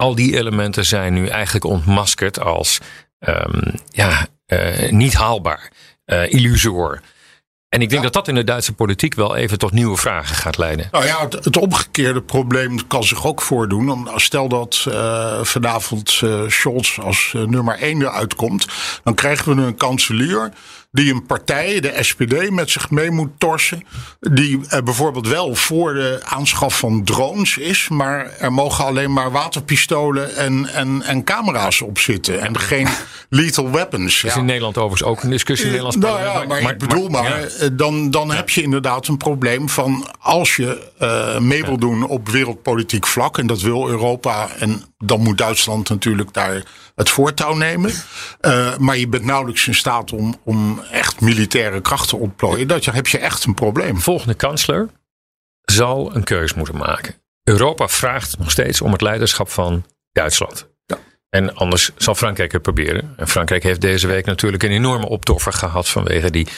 al 0.00 0.14
die 0.14 0.36
elementen 0.38 0.84
zijn 0.86 1.12
nu 1.14 1.26
eigenlijk 1.26 1.64
ontmaskerd 1.64 2.40
als 2.40 2.78
ehm, 3.18 3.60
ja, 3.90 4.26
eh, 4.46 4.90
niet 4.90 5.14
haalbaar, 5.14 5.70
eh 6.04 6.32
illusoor. 6.32 7.00
En 7.68 7.82
ik 7.82 7.90
denk 7.90 8.02
dat 8.02 8.12
dat 8.12 8.28
in 8.28 8.34
de 8.34 8.44
Duitse 8.44 8.72
politiek 8.72 9.14
wel 9.14 9.36
even 9.36 9.58
tot 9.58 9.72
nieuwe 9.72 9.96
vragen 9.96 10.36
gaat 10.36 10.58
leiden. 10.58 10.88
Nou 10.90 11.04
ja, 11.06 11.20
het, 11.20 11.44
het 11.44 11.56
omgekeerde 11.56 12.22
probleem 12.22 12.86
kan 12.86 13.04
zich 13.04 13.26
ook 13.26 13.42
voordoen. 13.42 13.90
Om- 13.90 14.08
Stel 14.16 14.48
dat 14.48 14.84
eh, 14.90 15.42
vanavond 15.44 16.20
eh, 16.24 16.42
Scholz 16.48 16.98
als 16.98 17.32
nummer 17.34 17.78
1 17.78 18.00
eruit 18.02 18.34
komt. 18.34 18.66
Dan 19.04 19.14
krijgen 19.14 19.56
we 19.56 19.62
een 19.62 19.76
kanselier 19.76 20.52
die 20.92 21.12
een 21.12 21.26
partij, 21.26 21.80
de 21.80 21.96
SPD, 22.00 22.50
met 22.50 22.70
zich 22.70 22.90
mee 22.90 23.10
moet 23.10 23.30
torsen. 23.38 23.82
Die 24.20 24.60
eh, 24.68 24.82
bijvoorbeeld 24.82 25.28
wel 25.28 25.54
voor 25.54 25.94
de 25.94 26.20
aanschaf 26.24 26.78
van 26.78 27.04
drones 27.04 27.56
is. 27.56 27.88
Maar 27.88 28.30
er 28.38 28.52
mogen 28.52 28.84
alleen 28.84 29.12
maar 29.12 29.30
waterpistolen 29.30 30.36
en, 30.36 30.66
en, 30.66 31.02
en 31.02 31.24
camera's 31.24 31.80
op 31.80 31.98
zitten. 31.98 32.40
En 32.40 32.58
geen 32.58 32.88
lethal 33.28 33.70
weapons. 33.70 34.20
Dat 34.20 34.30
is 34.30 34.34
Ja. 34.34 34.40
in 34.40 34.46
Nederland 34.46 34.78
overigens 34.78 35.10
ook 35.10 35.22
een 35.22 35.30
discussie 35.30 35.68
in 35.68 35.74
het 35.74 35.82
Nederlands 35.82 36.24
Nou 36.24 36.48
ja, 36.48 36.60
maar, 36.62 36.72
ik 36.72 36.78
bedoel 36.78 37.08
maar, 37.08 37.40
ja. 37.60 37.68
dan, 37.68 38.10
dan 38.10 38.32
heb 38.32 38.50
je 38.50 38.62
inderdaad 38.62 39.08
een 39.08 39.16
probleem 39.16 39.68
van 39.68 40.08
als 40.18 40.56
je 40.56 40.88
uh, 41.02 41.38
mee 41.38 41.64
wil 41.64 41.78
doen 41.78 42.06
op 42.06 42.28
wereldpolitiek 42.28 43.06
vlak, 43.06 43.38
en 43.38 43.46
dat 43.46 43.60
wil 43.60 43.88
Europa, 43.88 44.48
en 44.58 44.84
dan 45.04 45.20
moet 45.20 45.38
Duitsland 45.38 45.88
natuurlijk 45.88 46.32
daar 46.32 46.62
het 46.94 47.10
voortouw 47.10 47.54
nemen. 47.54 47.92
Uh, 48.40 48.76
maar 48.76 48.96
je 48.96 49.08
bent 49.08 49.24
nauwelijks 49.24 49.66
in 49.66 49.74
staat 49.74 50.12
om, 50.12 50.34
om 50.44 50.80
echt 50.90 51.20
militaire 51.20 51.80
krachten 51.80 52.08
te 52.08 52.16
ontplooien. 52.16 52.68
Dat 52.68 52.84
heb 52.84 53.06
je 53.06 53.18
echt 53.18 53.44
een 53.44 53.54
probleem. 53.54 54.00
Volgende 54.00 54.34
kansler 54.34 54.88
zal 55.64 56.14
een 56.14 56.24
keus 56.24 56.54
moeten 56.54 56.76
maken. 56.76 57.14
Europa 57.44 57.88
vraagt 57.88 58.38
nog 58.38 58.50
steeds 58.50 58.80
om 58.80 58.92
het 58.92 59.00
leiderschap 59.00 59.48
van 59.48 59.84
Duitsland. 60.12 60.68
Ja. 60.86 60.98
En 61.30 61.54
anders 61.54 61.90
zal 61.96 62.14
Frankrijk 62.14 62.52
het 62.52 62.62
proberen. 62.62 63.14
En 63.16 63.28
Frankrijk 63.28 63.62
heeft 63.62 63.80
deze 63.80 64.06
week 64.06 64.26
natuurlijk 64.26 64.62
een 64.62 64.70
enorme 64.70 65.08
optoffer 65.08 65.52
gehad 65.52 65.88
vanwege 65.88 66.30
die 66.30 66.48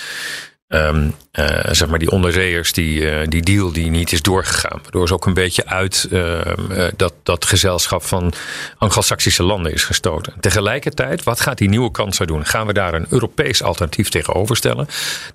Um, 0.75 1.15
uh, 1.33 1.47
zeg 1.71 1.89
maar 1.89 1.99
die 1.99 2.11
onderzeeërs, 2.11 2.73
die, 2.73 3.01
uh, 3.01 3.21
die 3.29 3.43
deal 3.43 3.73
die 3.73 3.91
niet 3.91 4.13
is 4.13 4.23
doorgegaan. 4.23 4.79
Waardoor 4.83 5.09
ze 5.09 5.15
ook 5.15 5.27
een 5.27 5.35
beetje 5.35 5.67
uit 5.67 6.07
uh, 6.11 6.41
dat, 6.97 7.13
dat 7.23 7.45
gezelschap 7.45 8.03
van 8.03 8.33
Anglo-Saxische 8.79 9.43
landen 9.43 9.73
is 9.73 9.85
gestoten. 9.85 10.33
Tegelijkertijd, 10.41 11.23
wat 11.23 11.41
gaat 11.41 11.59
die 11.59 11.69
nieuwe 11.69 11.91
kanselier 11.91 12.33
doen? 12.33 12.47
Gaan 12.47 12.67
we 12.67 12.73
daar 12.73 12.95
een 12.95 13.07
Europees 13.09 13.63
alternatief 13.63 14.09
tegenover 14.09 14.57
stellen? 14.57 14.87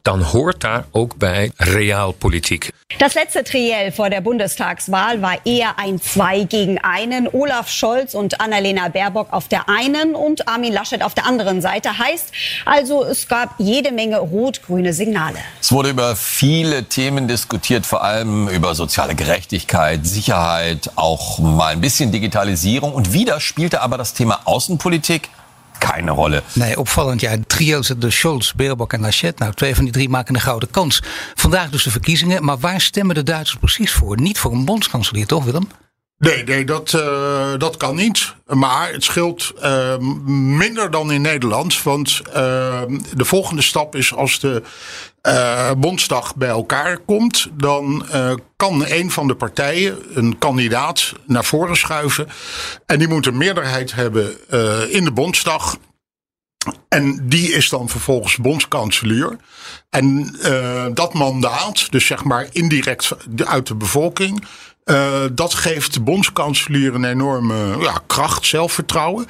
Dan 0.01 0.21
hoort 0.21 0.61
daar 0.61 0.85
ook 0.91 1.17
bij 1.17 1.51
realpolitiek. 1.55 2.69
Das 2.97 3.13
letzte 3.13 3.43
Triell 3.43 3.91
vor 3.91 4.09
der 4.09 4.21
Bundestagswahl 4.21 5.19
war 5.19 5.39
eher 5.43 5.73
ein 5.75 5.99
Zwei 6.01 6.45
gegen 6.49 6.77
einen. 6.81 7.27
Olaf 7.31 7.69
Scholz 7.69 8.13
und 8.13 8.39
Annalena 8.39 8.89
Baerbock 8.89 9.27
auf 9.29 9.47
der 9.47 9.63
einen 9.65 10.15
und 10.15 10.47
Armin 10.47 10.73
Laschet 10.73 11.01
auf 11.01 11.13
der 11.13 11.25
anderen 11.25 11.61
Seite. 11.61 11.97
Heißt 11.97 12.31
also, 12.65 13.03
es 13.03 13.27
gab 13.27 13.49
jede 13.57 13.91
Menge 13.91 14.17
rot-grüne 14.17 14.93
Signale. 14.93 15.26
Finale. 15.27 15.39
Es 15.61 15.71
wurde 15.71 15.89
über 15.89 16.15
viele 16.15 16.85
Themen 16.85 17.27
diskutiert, 17.27 17.85
vor 17.85 18.03
allem 18.03 18.47
über 18.49 18.75
soziale 18.75 19.15
Gerechtigkeit, 19.15 20.05
Sicherheit, 20.05 20.91
auch 20.95 21.39
mal 21.39 21.73
ein 21.73 21.81
bisschen 21.81 22.11
Digitalisierung. 22.11 22.93
Und 22.93 23.13
wieder 23.13 23.39
spielte 23.39 23.81
aber 23.81 23.97
das 23.97 24.13
Thema 24.13 24.41
Außenpolitik 24.45 25.29
keine 25.79 26.11
Rolle. 26.11 26.41
Nee, 26.53 26.75
opvallend. 26.75 27.21
Ja, 27.21 27.37
trio 27.47 27.81
de 27.81 28.11
Scholz, 28.11 28.53
Baerbock 28.55 28.93
en 28.93 29.01
Laschet. 29.01 29.39
Nou, 29.39 29.53
twee 29.53 29.75
van 29.75 29.83
die 29.83 29.93
drie 29.93 30.09
maken 30.09 30.35
een 30.35 30.41
gouden 30.41 30.71
kans. 30.71 31.01
Vandaag 31.35 31.69
dus 31.69 31.83
de 31.83 31.91
verkiezingen. 31.91 32.43
Maar 32.43 32.57
waar 32.57 32.81
stemmen 32.81 33.15
de 33.15 33.23
Duitsers 33.23 33.59
precies 33.59 33.91
voor? 33.91 34.21
Niet 34.21 34.39
voor 34.39 34.51
een 34.51 34.65
bondskanselier, 34.65 35.25
toch 35.25 35.43
Willem? 35.43 35.67
Nee, 36.19 36.43
nee 36.43 36.65
dat, 36.65 36.93
uh, 36.93 37.53
dat 37.57 37.77
kan 37.77 37.95
niet. 37.95 38.33
Maar 38.45 38.91
het 38.91 39.03
scheelt 39.03 39.53
uh, 39.63 39.97
minder 40.57 40.91
dan 40.91 41.11
in 41.11 41.21
Nederland. 41.21 41.83
Want 41.83 42.21
uh, 42.27 42.33
de 43.15 43.25
volgende 43.25 43.61
stap 43.61 43.95
is 43.95 44.13
als 44.13 44.39
de 44.39 44.63
Bondsdag 45.77 46.35
bij 46.35 46.49
elkaar 46.49 46.97
komt. 46.97 47.47
Dan 47.53 48.05
kan 48.55 48.85
een 48.87 49.11
van 49.11 49.27
de 49.27 49.35
partijen 49.35 49.97
een 50.13 50.37
kandidaat 50.37 51.13
naar 51.25 51.45
voren 51.45 51.77
schuiven. 51.77 52.27
En 52.85 52.99
die 52.99 53.07
moet 53.07 53.25
een 53.25 53.37
meerderheid 53.37 53.93
hebben 53.93 54.49
in 54.91 55.03
de 55.03 55.11
Bondsdag. 55.11 55.77
En 56.89 57.29
die 57.29 57.51
is 57.51 57.69
dan 57.69 57.89
vervolgens 57.89 58.37
bondskanselier. 58.37 59.37
En 59.89 60.35
dat 60.93 61.13
mandaat, 61.13 61.91
dus 61.91 62.05
zeg 62.05 62.23
maar 62.23 62.47
indirect 62.51 63.11
uit 63.45 63.67
de 63.67 63.75
bevolking 63.75 64.45
uh, 64.87 65.23
dat 65.31 65.53
geeft 65.53 65.93
de 65.93 66.01
bondskanselier 66.01 66.95
een 66.95 67.03
enorme 67.03 67.77
ja, 67.79 68.01
kracht, 68.07 68.45
zelfvertrouwen. 68.45 69.25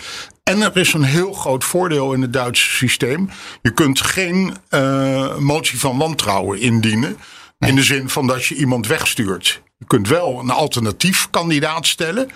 En 0.48 0.62
er 0.62 0.77
is 0.77 0.94
een 0.94 1.04
heel 1.04 1.34
groot 1.34 1.63
voordeel 1.63 2.13
in 2.13 2.22
het 2.22 2.34
Duitse 2.34 2.70
systeem. 2.70 3.30
Je 3.62 3.72
kunt 3.72 4.01
geen 4.01 4.56
uh, 4.70 5.38
motie 5.38 5.80
van 5.80 5.98
wantrouwen 5.98 6.60
indienen. 6.60 7.18
In 7.60 7.75
de 7.75 7.84
zin 7.84 8.10
van 8.10 8.27
dat 8.27 8.46
je 8.46 8.56
iemand 8.56 8.88
wegstuurt. 8.88 9.62
Je 9.77 9.86
kunt 9.86 10.08
wel 10.08 10.39
een 10.39 10.50
alternatief 10.50 11.30
kandidaat 11.30 11.86
stellen. 11.86 12.30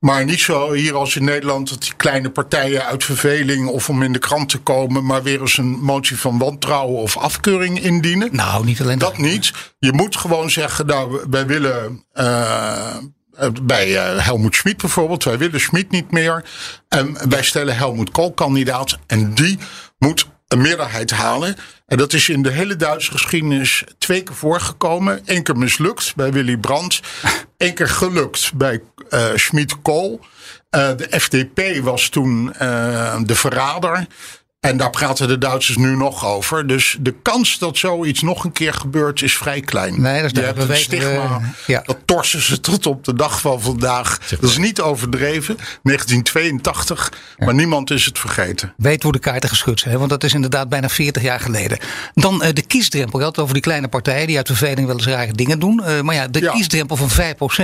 Maar 0.00 0.24
niet 0.24 0.40
zo 0.40 0.72
hier 0.72 0.94
als 0.94 1.16
in 1.16 1.24
Nederland 1.24 1.68
dat 1.68 1.82
die 1.82 1.94
kleine 1.96 2.30
partijen 2.30 2.84
uit 2.84 3.04
verveling 3.04 3.68
of 3.68 3.88
om 3.88 4.02
in 4.02 4.12
de 4.12 4.18
krant 4.18 4.48
te 4.48 4.58
komen, 4.58 5.04
maar 5.04 5.22
weer 5.22 5.40
eens 5.40 5.58
een 5.58 5.78
motie 5.80 6.18
van 6.18 6.38
wantrouwen 6.38 7.02
of 7.02 7.16
afkeuring 7.16 7.80
indienen. 7.80 8.28
Nou, 8.32 8.64
niet 8.64 8.80
alleen 8.80 8.98
dat. 8.98 9.10
Dat 9.10 9.18
niet. 9.18 9.52
Je 9.78 9.92
moet 9.92 10.16
gewoon 10.16 10.50
zeggen, 10.50 10.86
nou, 10.86 11.20
wij 11.30 11.46
willen. 11.46 12.04
Uh, 12.14 12.96
bij 13.62 13.88
uh, 13.88 14.24
Helmoet 14.24 14.54
Schmid 14.54 14.76
bijvoorbeeld. 14.76 15.24
Wij 15.24 15.38
willen 15.38 15.60
Schmid 15.60 15.90
niet 15.90 16.10
meer. 16.10 16.44
En 16.88 17.28
wij 17.28 17.42
stellen 17.42 17.76
Helmoet 17.76 18.10
Kool 18.10 18.32
kandidaat. 18.32 18.98
En 19.06 19.34
die 19.34 19.58
moet 19.98 20.26
een 20.48 20.60
meerderheid 20.60 21.10
halen. 21.10 21.56
En 21.86 21.96
dat 21.96 22.12
is 22.12 22.28
in 22.28 22.42
de 22.42 22.50
hele 22.50 22.76
Duitse 22.76 23.10
geschiedenis 23.10 23.84
twee 23.98 24.22
keer 24.22 24.34
voorgekomen. 24.34 25.22
Eén 25.24 25.42
keer 25.42 25.56
mislukt 25.56 26.14
bij 26.16 26.32
Willy 26.32 26.56
Brandt. 26.56 27.00
Eén 27.58 27.74
keer 27.74 27.88
gelukt 27.88 28.52
bij 28.54 28.82
uh, 29.10 29.24
Schmid-Kool. 29.34 30.20
Uh, 30.70 30.90
de 30.96 31.20
FDP 31.20 31.82
was 31.82 32.08
toen 32.08 32.54
uh, 32.62 33.16
de 33.22 33.34
verrader. 33.34 34.06
En 34.66 34.76
daar 34.76 34.90
praten 34.90 35.28
de 35.28 35.38
Duitsers 35.38 35.76
nu 35.76 35.96
nog 35.96 36.26
over. 36.26 36.66
Dus 36.66 36.96
de 37.00 37.14
kans 37.22 37.58
dat 37.58 37.78
zoiets 37.78 38.22
nog 38.22 38.44
een 38.44 38.52
keer 38.52 38.72
gebeurt 38.72 39.22
is 39.22 39.36
vrij 39.36 39.60
klein. 39.60 40.00
Nee, 40.00 40.22
dat 40.22 40.32
is 40.32 40.40
Je 40.40 40.46
hebt 40.46 40.68
een 40.68 40.76
stigma. 40.76 41.40
ja. 41.66 41.82
Dat 41.86 41.96
torsen 42.04 42.42
ze 42.42 42.60
tot 42.60 42.86
op 42.86 43.04
de 43.04 43.14
dag 43.14 43.40
van 43.40 43.60
vandaag. 43.60 44.18
Dat 44.18 44.50
is 44.50 44.56
niet 44.56 44.80
overdreven. 44.80 45.56
1982. 45.56 47.12
Maar 47.38 47.54
niemand 47.54 47.90
is 47.90 48.04
het 48.04 48.18
vergeten. 48.18 48.72
Weet 48.76 49.02
hoe 49.02 49.12
de 49.12 49.18
kaarten 49.18 49.48
geschud 49.48 49.80
zijn. 49.80 49.98
Want 49.98 50.10
dat 50.10 50.24
is 50.24 50.34
inderdaad 50.34 50.68
bijna 50.68 50.88
40 50.88 51.22
jaar 51.22 51.40
geleden. 51.40 51.78
Dan 52.14 52.44
uh, 52.44 52.48
de 52.52 52.62
kiesdrempel. 52.62 53.18
Je 53.18 53.24
had 53.24 53.38
over 53.38 53.54
die 53.54 53.62
kleine 53.62 53.88
partijen 53.88 54.26
die 54.26 54.36
uit 54.36 54.46
verveling 54.46 54.86
wel 54.86 54.96
eens 54.96 55.06
rare 55.06 55.32
dingen 55.32 55.58
doen. 55.58 55.82
Uh, 55.86 56.00
maar 56.00 56.14
ja, 56.14 56.28
de 56.28 56.40
ja. 56.40 56.52
kiesdrempel 56.52 56.96
van 56.96 57.10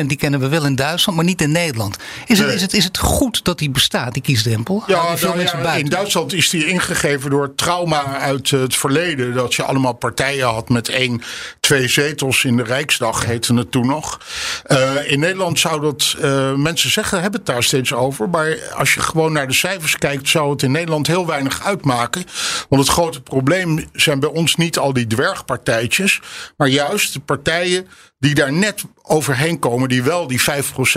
5% 0.03 0.07
die 0.07 0.17
kennen 0.17 0.41
we 0.41 0.49
wel 0.49 0.65
in 0.65 0.75
Duitsland. 0.75 1.19
Maar 1.19 1.27
niet 1.27 1.41
in 1.41 1.53
Nederland. 1.53 1.97
Is, 2.27 2.39
nee. 2.39 2.47
het, 2.47 2.57
is, 2.57 2.63
het, 2.63 2.73
is 2.73 2.85
het 2.85 2.99
goed 2.99 3.45
dat 3.45 3.59
die 3.59 3.71
bestaat, 3.71 4.13
die 4.13 4.23
kiesdrempel? 4.23 4.85
Ja, 4.87 5.03
nou, 5.23 5.41
ja 5.41 5.75
in 5.75 5.89
Duitsland 5.89 6.33
is 6.33 6.51
die 6.51 6.67
ingegeven 6.67 6.92
gegeven 6.95 7.31
door 7.31 7.55
trauma 7.55 8.19
uit 8.19 8.51
het 8.51 8.77
verleden. 8.77 9.35
Dat 9.35 9.55
je 9.55 9.63
allemaal 9.63 9.93
partijen 9.93 10.47
had 10.47 10.69
met 10.69 10.89
één, 10.89 11.23
twee 11.61 11.89
zetels 11.89 12.45
in 12.45 12.57
de 12.57 12.63
Rijksdag, 12.63 13.25
heette 13.25 13.55
het 13.55 13.71
toen 13.71 13.87
nog. 13.87 14.21
Uh, 14.67 15.11
in 15.11 15.21
Nederland 15.21 15.59
zou 15.59 15.81
dat, 15.81 16.17
uh, 16.23 16.55
mensen 16.55 16.91
zeggen, 16.91 17.21
hebben 17.21 17.41
het 17.41 17.49
daar 17.49 17.63
steeds 17.63 17.93
over. 17.93 18.29
Maar 18.29 18.57
als 18.75 18.95
je 18.95 19.01
gewoon 19.01 19.33
naar 19.33 19.47
de 19.47 19.53
cijfers 19.53 19.99
kijkt, 19.99 20.29
zou 20.29 20.51
het 20.51 20.63
in 20.63 20.71
Nederland 20.71 21.07
heel 21.07 21.27
weinig 21.27 21.65
uitmaken. 21.65 22.25
Want 22.69 22.83
het 22.83 22.91
grote 22.91 23.21
probleem 23.21 23.89
zijn 23.93 24.21
bij 24.21 24.29
ons 24.29 24.57
niet 24.57 24.79
al 24.79 24.93
die 24.93 25.07
dwergpartijtjes, 25.07 26.21
maar 26.57 26.69
juist 26.69 27.13
de 27.13 27.21
partijen 27.21 27.87
die 28.23 28.35
daar 28.35 28.53
net 28.53 28.85
overheen 29.03 29.59
komen, 29.59 29.89
die 29.89 30.03
wel 30.03 30.27
die 30.27 30.41
5% 30.41 30.45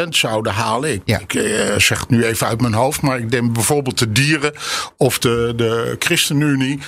zouden 0.10 0.53
halen. 0.53 0.94
Ik, 0.94 1.01
ja. 1.05 1.20
ik 1.20 1.34
uh, 1.34 1.75
zeg 1.77 2.00
het 2.00 2.10
nu 2.10 2.24
even 2.24 2.48
uit 2.48 2.62
mijn 2.62 2.74
hoofd, 2.74 3.01
maar 3.01 3.20
ik 3.20 3.32
denk 3.32 3.53
bijvoorbeeld 3.53 4.00
de 4.00 4.12
dieren 4.12 4.53
of 4.98 5.20
de, 5.20 5.53
de 5.55 5.96
ChristenUnie. 6.00 6.79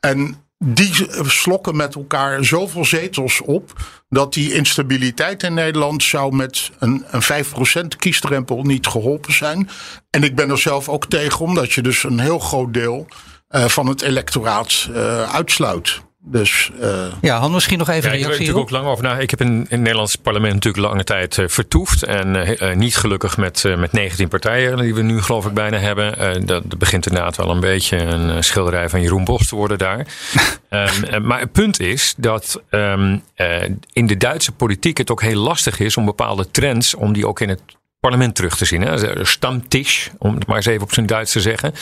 En 0.00 0.44
die 0.58 1.08
slokken 1.22 1.76
met 1.76 1.94
elkaar 1.94 2.44
zoveel 2.44 2.84
zetels 2.84 3.40
op. 3.40 3.72
dat 4.08 4.32
die 4.32 4.52
instabiliteit 4.52 5.42
in 5.42 5.54
Nederland 5.54 6.02
zou 6.02 6.34
met 6.34 6.70
een, 6.78 7.04
een 7.10 7.44
5% 7.84 7.96
kiesdrempel 7.96 8.62
niet 8.62 8.86
geholpen 8.86 9.34
zijn. 9.34 9.68
En 10.10 10.22
ik 10.22 10.34
ben 10.34 10.50
er 10.50 10.58
zelf 10.58 10.88
ook 10.88 11.06
tegen, 11.06 11.40
omdat 11.40 11.72
je 11.72 11.82
dus 11.82 12.04
een 12.04 12.20
heel 12.20 12.38
groot 12.38 12.74
deel 12.74 13.06
uh, 13.50 13.64
van 13.64 13.86
het 13.86 14.02
electoraat 14.02 14.88
uh, 14.90 15.34
uitsluit. 15.34 16.00
Dus, 16.28 16.70
uh... 16.80 17.06
Ja, 17.20 17.38
Han, 17.38 17.52
misschien 17.52 17.78
nog 17.78 17.88
even 17.88 18.02
ja, 18.02 18.08
reactie 18.08 18.18
Ik 18.18 18.30
heb 18.30 18.38
natuurlijk 18.38 18.58
ook 18.58 18.70
lang 18.70 18.86
over 18.86 19.04
na. 19.04 19.18
Ik 19.18 19.30
heb 19.30 19.40
in, 19.40 19.48
in 19.48 19.66
het 19.68 19.80
Nederlands 19.80 20.16
parlement 20.16 20.54
natuurlijk 20.54 20.84
lange 20.86 21.04
tijd 21.04 21.36
uh, 21.36 21.48
vertoefd. 21.48 22.02
En 22.02 22.34
uh, 22.34 22.74
niet 22.74 22.96
gelukkig 22.96 23.36
met, 23.36 23.64
met 23.76 23.92
19 23.92 24.28
partijen 24.28 24.76
die 24.76 24.94
we 24.94 25.02
nu 25.02 25.22
geloof 25.22 25.46
ik 25.46 25.54
bijna 25.54 25.78
hebben. 25.78 26.46
dat, 26.46 26.62
dat 26.70 26.78
begint 26.78 27.06
inderdaad 27.06 27.36
wel 27.36 27.50
een 27.50 27.60
beetje 27.60 27.96
een 27.96 28.44
schilderij 28.44 28.88
van 28.88 29.00
Jeroen 29.00 29.24
Bos 29.24 29.48
te 29.48 29.56
worden 29.56 29.78
daar. 29.78 30.06
um, 30.70 31.26
maar 31.26 31.40
het 31.40 31.52
punt 31.52 31.80
is 31.80 32.14
dat 32.16 32.62
um, 32.70 33.22
in 33.92 34.06
de 34.06 34.16
Duitse 34.16 34.52
politiek 34.52 34.98
het 34.98 35.10
ook 35.10 35.22
heel 35.22 35.40
lastig 35.40 35.78
is 35.78 35.96
om 35.96 36.04
bepaalde 36.04 36.50
trends, 36.50 36.94
om 36.94 37.12
die 37.12 37.26
ook 37.26 37.40
in 37.40 37.48
het 37.48 37.60
parlement 38.06 38.34
terug 38.34 38.56
te 38.56 38.64
zien. 38.64 38.82
Hè. 38.82 39.24
Stamtisch, 39.24 40.10
om 40.18 40.34
het 40.34 40.46
maar 40.46 40.56
eens 40.56 40.66
even 40.66 40.82
op 40.82 40.92
zijn 40.92 41.06
Duits 41.06 41.32
te 41.32 41.40
zeggen. 41.40 41.74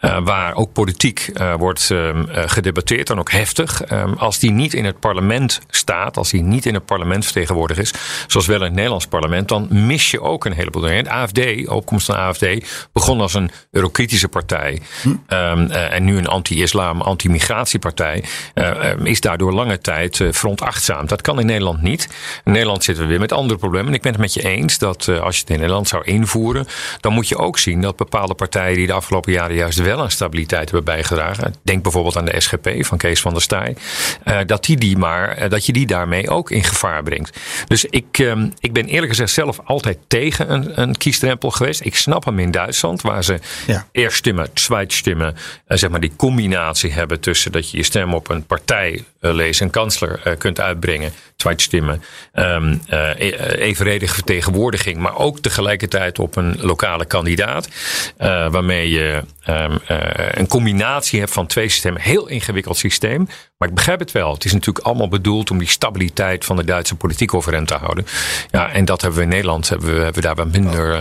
Uh, 0.00 0.18
waar 0.24 0.54
ook 0.54 0.72
politiek 0.72 1.30
uh, 1.34 1.54
wordt 1.54 1.90
uh, 1.90 2.10
gedebatteerd, 2.30 3.06
dan 3.06 3.18
ook 3.18 3.30
heftig. 3.30 3.82
Ehm, 3.82 4.12
als 4.12 4.38
die 4.38 4.50
niet 4.50 4.74
in 4.74 4.84
het 4.84 5.00
parlement 5.00 5.60
staat, 5.70 6.16
als 6.16 6.30
die 6.30 6.42
niet 6.42 6.66
in 6.66 6.74
het 6.74 6.84
parlement 6.84 7.24
vertegenwoordigd 7.24 7.80
is, 7.80 7.92
zoals 8.26 8.46
wel 8.46 8.56
in 8.56 8.62
het 8.62 8.72
Nederlands 8.72 9.06
parlement, 9.06 9.48
dan 9.48 9.68
mis 9.70 10.10
je 10.10 10.20
ook 10.20 10.44
een 10.44 10.52
heleboel 10.52 10.82
dingen. 10.82 11.04
De 11.04 11.10
AFD, 11.10 11.68
opkomst 11.68 12.06
van 12.06 12.14
de 12.14 12.20
AFD, 12.20 12.46
begon 12.92 13.20
als 13.20 13.34
een 13.34 13.50
eurokritische 13.70 14.28
partij. 14.28 14.80
Hm. 15.02 15.08
Um, 15.08 15.70
en 15.70 16.04
nu 16.04 16.16
een 16.16 16.28
anti-islam, 16.28 17.00
anti-migratiepartij. 17.00 18.24
Ehm, 18.54 19.06
is 19.06 19.20
daardoor 19.20 19.52
lange 19.52 19.78
tijd 19.78 20.20
veronachtzaamd. 20.30 21.08
Dat 21.08 21.20
kan 21.20 21.40
in 21.40 21.46
Nederland 21.46 21.82
niet. 21.82 22.08
In 22.44 22.52
Nederland 22.52 22.84
zitten 22.84 23.04
we 23.04 23.10
weer 23.10 23.20
met 23.20 23.32
andere 23.32 23.58
problemen. 23.58 23.88
En 23.88 23.94
ik 23.94 24.02
ben 24.02 24.12
het 24.12 24.20
met 24.20 24.34
je 24.34 24.42
eens 24.42 24.78
dat 24.78 25.08
als 25.08 25.36
je 25.36 25.40
het 25.40 25.50
in 25.50 25.60
Nederland 25.68 25.88
zou 25.88 26.04
invoeren, 26.04 26.66
dan 27.00 27.12
moet 27.12 27.28
je 27.28 27.36
ook 27.36 27.58
zien 27.58 27.80
dat 27.80 27.96
bepaalde 27.96 28.34
partijen 28.34 28.76
die 28.76 28.86
de 28.86 28.92
afgelopen 28.92 29.32
jaren 29.32 29.56
juist 29.56 29.78
wel 29.78 30.00
aan 30.00 30.10
stabiliteit 30.10 30.64
hebben 30.64 30.84
bijgedragen, 30.84 31.54
denk 31.62 31.82
bijvoorbeeld 31.82 32.16
aan 32.16 32.24
de 32.24 32.40
SGP 32.40 32.84
van 32.84 32.98
Kees 32.98 33.20
van 33.20 33.32
der 33.32 33.42
Staaij, 33.42 33.76
uh, 34.24 34.38
dat, 34.46 34.64
die 34.64 34.76
die 34.76 34.96
maar, 34.96 35.48
dat 35.48 35.66
je 35.66 35.72
die 35.72 35.86
daarmee 35.86 36.30
ook 36.30 36.50
in 36.50 36.64
gevaar 36.64 37.02
brengt. 37.02 37.38
Dus 37.66 37.84
ik, 37.84 38.18
ehm, 38.18 38.48
ik 38.60 38.72
ben 38.72 38.86
eerlijk 38.86 39.08
gezegd 39.08 39.30
zelf 39.30 39.58
altijd 39.64 39.98
tegen 40.06 40.52
een, 40.52 40.80
een 40.80 40.96
kiesdrempel 40.96 41.50
geweest. 41.50 41.84
Ik 41.84 41.96
snap 41.96 42.24
hem 42.24 42.38
in 42.38 42.50
Duitsland, 42.50 43.02
waar 43.02 43.24
ze 43.24 43.38
ja. 43.66 43.86
eerst 43.92 44.16
stemmen, 44.16 44.48
stemmen, 44.86 45.36
zeg 45.66 45.90
maar 45.90 46.00
die 46.00 46.12
combinatie 46.16 46.92
hebben 46.92 47.20
tussen 47.20 47.52
dat 47.52 47.70
je 47.70 47.76
je 47.76 47.82
stem 47.82 48.14
op 48.14 48.30
een 48.30 48.46
partij, 48.46 49.04
lees 49.20 49.60
een 49.60 49.70
kansler, 49.70 50.36
kunt 50.38 50.60
uitbrengen 50.60 51.12
Zweitstimmen, 51.36 52.02
um, 52.34 52.80
uh, 52.90 53.10
evenredige 53.58 54.14
vertegenwoordiging, 54.14 54.98
maar 54.98 55.16
ook 55.16 55.38
tegelijkertijd 55.38 56.18
op 56.18 56.36
een 56.36 56.56
lokale 56.60 57.04
kandidaat. 57.04 57.68
Waarmee 58.16 58.90
je 58.90 59.22
um, 59.50 59.78
uh, 59.90 59.98
een 60.30 60.46
combinatie 60.46 61.20
hebt 61.20 61.32
van 61.32 61.46
twee 61.46 61.68
systemen. 61.68 62.00
Heel 62.00 62.28
ingewikkeld 62.28 62.76
systeem. 62.76 63.28
Maar 63.58 63.68
ik 63.68 63.74
begrijp 63.74 63.98
het 63.98 64.12
wel. 64.12 64.32
Het 64.32 64.44
is 64.44 64.52
natuurlijk 64.52 64.86
allemaal 64.86 65.08
bedoeld 65.08 65.50
om 65.50 65.58
die 65.58 65.68
stabiliteit 65.68 66.44
van 66.44 66.56
de 66.56 66.64
Duitse 66.64 66.94
politiek 66.94 67.34
overeind 67.34 67.68
te 67.68 67.74
houden. 67.74 68.06
Ja, 68.50 68.70
en 68.70 68.84
dat 68.84 69.00
hebben 69.00 69.18
we 69.18 69.24
in 69.24 69.30
Nederland, 69.30 69.68
hebben 69.68 69.94
we, 69.94 70.00
hebben 70.00 70.22
daar 70.22 70.34
wat 70.34 70.52
minder. 70.52 70.94
Uh, 70.94 71.00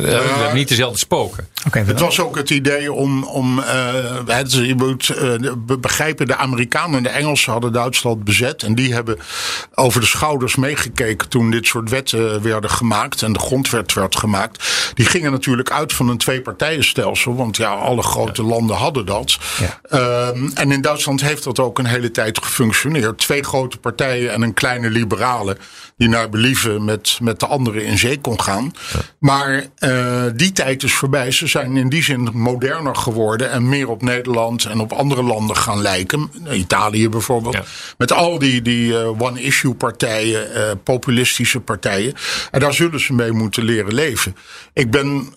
we 0.00 0.08
hebben 0.08 0.54
niet 0.54 0.68
dezelfde 0.68 0.98
spoken. 0.98 1.48
Okay, 1.66 1.84
het 1.84 2.00
was 2.00 2.20
ook 2.20 2.36
het 2.36 2.50
idee 2.50 2.92
om. 2.92 3.24
om 3.24 3.58
uh, 3.58 3.64
je 4.48 4.74
moet 4.76 5.08
uh, 5.08 5.52
begrijpen, 5.80 6.26
de 6.26 6.36
Amerikanen 6.36 6.96
en 6.96 7.02
de 7.02 7.08
Engelsen 7.08 7.52
hadden 7.52 7.72
Duitsland 7.72 8.24
bezet. 8.24 8.62
En 8.62 8.74
die 8.74 8.94
hebben 8.94 9.18
over 9.74 10.00
de 10.00 10.06
schouders 10.06 10.56
meegekeken 10.56 11.28
toen 11.28 11.50
dit 11.50 11.66
soort 11.66 11.90
wetten 11.90 12.42
werden 12.42 12.70
gemaakt 12.70 13.22
en 13.22 13.32
de 13.32 13.38
grondwet 13.38 13.92
werd 13.92 14.16
gemaakt. 14.16 14.92
Die 14.94 15.06
gingen 15.06 15.30
natuurlijk 15.32 15.70
uit 15.70 15.92
van 15.92 16.08
een 16.08 16.18
twee-partijenstelsel, 16.18 17.36
want 17.36 17.56
ja, 17.56 17.74
alle 17.88 18.02
grote 18.02 18.42
landen 18.42 18.76
hadden 18.76 19.06
dat. 19.06 19.38
Ja. 19.58 20.28
Um, 20.28 20.50
en 20.54 20.72
in 20.72 20.80
Duitsland 20.80 21.20
heeft 21.20 21.44
dat 21.44 21.58
ook 21.58 21.78
een 21.78 21.86
hele 21.86 22.10
tijd 22.10 22.38
gefunctioneerd. 22.38 23.18
Twee 23.18 23.42
grote 23.42 23.78
partijen 23.78 24.32
en 24.32 24.42
een 24.42 24.54
kleine 24.54 24.90
liberale 24.90 25.56
die 25.96 26.08
naar 26.08 26.28
believen 26.28 26.84
met, 26.84 27.18
met 27.22 27.40
de 27.40 27.46
anderen 27.46 27.84
in 27.84 27.98
zee 27.98 28.20
kon 28.20 28.40
gaan. 28.40 28.72
Maar 29.18 29.66
uh, 29.78 30.22
die 30.34 30.52
tijd 30.52 30.82
is 30.82 30.94
voorbij. 30.94 31.30
Ze 31.30 31.46
zijn 31.46 31.76
in 31.76 31.88
die 31.88 32.02
zin 32.02 32.30
moderner 32.32 32.96
geworden 32.96 33.50
en 33.50 33.68
meer 33.68 33.88
op 33.88 34.02
Nederland 34.02 34.64
en 34.64 34.80
op 34.80 34.92
andere 34.92 35.22
landen 35.22 35.56
gaan 35.56 35.80
lijken. 35.80 36.30
Italië 36.52 37.08
bijvoorbeeld. 37.08 37.58
Met 37.98 38.12
al 38.12 38.38
die, 38.38 38.62
die 38.62 38.92
uh, 38.92 39.20
one-issue 39.20 39.74
partijen, 39.74 40.48
uh, 40.54 40.62
populistische 40.84 41.60
partijen. 41.60 42.14
En 42.50 42.60
daar 42.60 42.74
zullen 42.74 43.00
ze 43.00 43.12
mee 43.12 43.32
moeten 43.32 43.64
leren 43.64 43.94
leven. 43.94 44.36
Ik 44.72 44.90
ben 44.90 45.34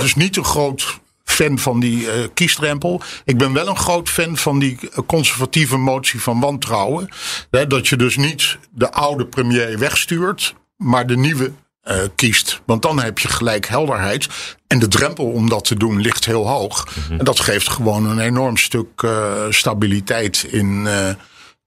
dus 0.00 0.14
niet 0.14 0.36
een 0.36 0.44
groot 0.44 0.77
fan 1.24 1.58
van 1.58 1.80
die 1.80 2.02
uh, 2.02 2.12
kiesdrempel. 2.34 3.00
Ik 3.24 3.38
ben 3.38 3.52
wel 3.52 3.68
een 3.68 3.76
groot 3.76 4.08
fan 4.08 4.36
van 4.36 4.58
die 4.58 4.78
conservatieve 5.06 5.76
motie 5.76 6.22
van 6.22 6.40
wantrouwen. 6.40 7.08
Hè, 7.50 7.66
dat 7.66 7.88
je 7.88 7.96
dus 7.96 8.16
niet 8.16 8.58
de 8.70 8.92
oude 8.92 9.26
premier 9.26 9.78
wegstuurt, 9.78 10.54
maar 10.76 11.06
de 11.06 11.16
nieuwe 11.16 11.52
uh, 11.84 11.96
kiest. 12.14 12.60
Want 12.64 12.82
dan 12.82 13.00
heb 13.00 13.18
je 13.18 13.28
gelijk 13.28 13.66
helderheid. 13.66 14.28
En 14.66 14.78
de 14.78 14.88
drempel 14.88 15.24
om 15.24 15.48
dat 15.48 15.64
te 15.64 15.76
doen 15.76 16.00
ligt 16.00 16.24
heel 16.24 16.48
hoog. 16.48 16.88
Mm-hmm. 16.96 17.18
En 17.18 17.24
dat 17.24 17.40
geeft 17.40 17.68
gewoon 17.68 18.06
een 18.06 18.20
enorm 18.20 18.56
stuk 18.56 19.02
uh, 19.02 19.32
stabiliteit 19.50 20.46
in 20.50 20.86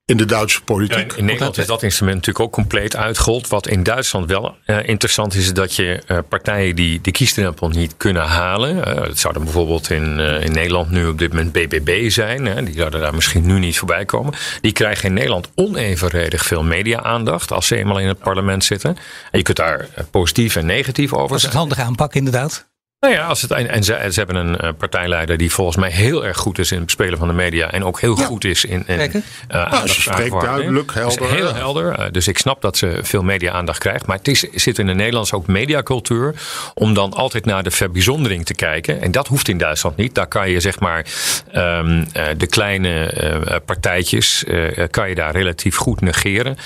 in 0.04 0.16
de 0.16 0.24
Duitse 0.24 0.62
politiek. 0.62 1.10
Ja, 1.10 1.16
in 1.16 1.24
Nederland 1.24 1.58
is 1.58 1.66
dat 1.66 1.82
instrument 1.82 2.16
natuurlijk 2.16 2.44
ook 2.44 2.52
compleet 2.52 2.96
uitgehold. 2.96 3.48
Wat 3.48 3.68
in 3.68 3.82
Duitsland 3.82 4.28
wel 4.28 4.56
uh, 4.66 4.88
interessant 4.88 5.34
is, 5.34 5.44
is 5.44 5.52
dat 5.52 5.74
je 5.74 6.02
uh, 6.06 6.18
partijen 6.28 6.76
die 6.76 7.00
de 7.00 7.10
kiesdrempel 7.10 7.68
niet 7.68 7.96
kunnen 7.96 8.22
halen. 8.22 8.76
Uh, 8.76 8.84
dat 8.84 9.18
zou 9.18 9.34
dan 9.34 9.44
bijvoorbeeld 9.44 9.90
in, 9.90 10.18
in 10.18 10.52
Nederland 10.52 10.90
nu 10.90 11.06
op 11.06 11.18
dit 11.18 11.32
moment 11.32 11.52
BBB 11.52 12.10
zijn. 12.10 12.64
die 12.64 12.74
zouden 12.74 13.00
daar 13.00 13.14
misschien 13.14 13.46
nu 13.46 13.58
niet 13.58 13.78
voorbij 13.78 14.04
komen. 14.04 14.34
Die 14.60 14.72
krijgen 14.72 15.04
in 15.04 15.14
Nederland 15.14 15.50
onevenredig 15.54 16.44
veel 16.44 16.62
media-aandacht 16.62 17.52
als 17.52 17.66
ze 17.66 17.76
eenmaal 17.76 17.98
in 17.98 18.08
het 18.08 18.18
parlement 18.18 18.64
zitten. 18.64 18.96
En 19.30 19.38
je 19.38 19.42
kunt 19.42 19.56
daar 19.56 19.88
positief 20.10 20.56
en 20.56 20.66
negatief 20.66 21.12
over 21.12 21.18
zijn. 21.18 21.28
Dat 21.28 21.38
is 21.38 21.44
het 21.44 21.54
handig 21.54 21.78
aanpakken, 21.78 22.18
inderdaad. 22.18 22.70
Nou 23.02 23.14
ja, 23.14 23.26
als 23.26 23.42
het, 23.42 23.50
en 23.50 23.84
ze, 23.84 24.06
ze 24.10 24.18
hebben 24.18 24.36
een 24.36 24.58
uh, 24.64 24.70
partijleider 24.78 25.36
die 25.36 25.52
volgens 25.52 25.76
mij 25.76 25.90
heel 25.90 26.26
erg 26.26 26.36
goed 26.36 26.58
is 26.58 26.70
in 26.70 26.76
het 26.76 26.86
bespelen 26.86 27.18
van 27.18 27.28
de 27.28 27.34
media. 27.34 27.70
En 27.70 27.84
ook 27.84 28.00
heel 28.00 28.18
ja. 28.18 28.24
goed 28.24 28.44
is 28.44 28.64
in. 28.64 28.84
in 28.86 29.00
uh, 29.00 29.22
nou, 29.48 29.88
ze 29.88 30.00
spreekt 30.00 30.40
duidelijk, 30.40 30.94
helder. 30.94 31.30
heel 31.30 31.54
helder. 31.54 31.98
Uh, 31.98 32.04
dus 32.10 32.28
ik 32.28 32.38
snap 32.38 32.60
dat 32.60 32.76
ze 32.76 32.98
veel 33.02 33.22
media-aandacht 33.22 33.78
krijgt. 33.78 34.06
Maar 34.06 34.16
het 34.16 34.28
is, 34.28 34.40
zit 34.40 34.78
in 34.78 34.86
de 34.86 34.94
Nederlandse 34.94 35.36
ook 35.36 35.46
mediacultuur. 35.46 36.34
om 36.74 36.94
dan 36.94 37.12
altijd 37.12 37.44
naar 37.44 37.62
de 37.62 37.70
verbijzondering 37.70 38.46
te 38.46 38.54
kijken. 38.54 39.00
En 39.00 39.10
dat 39.10 39.26
hoeft 39.26 39.48
in 39.48 39.58
Duitsland 39.58 39.96
niet. 39.96 40.14
Daar 40.14 40.28
kan 40.28 40.50
je 40.50 40.60
zeg 40.60 40.80
maar. 40.80 41.06
Um, 41.54 42.06
de 42.36 42.46
kleine 42.46 43.60
partijtjes. 43.64 44.44
kan 44.90 45.08
je 45.08 45.14
daar 45.14 45.32
relatief 45.32 45.76
goed 45.76 46.00
negeren. 46.00 46.56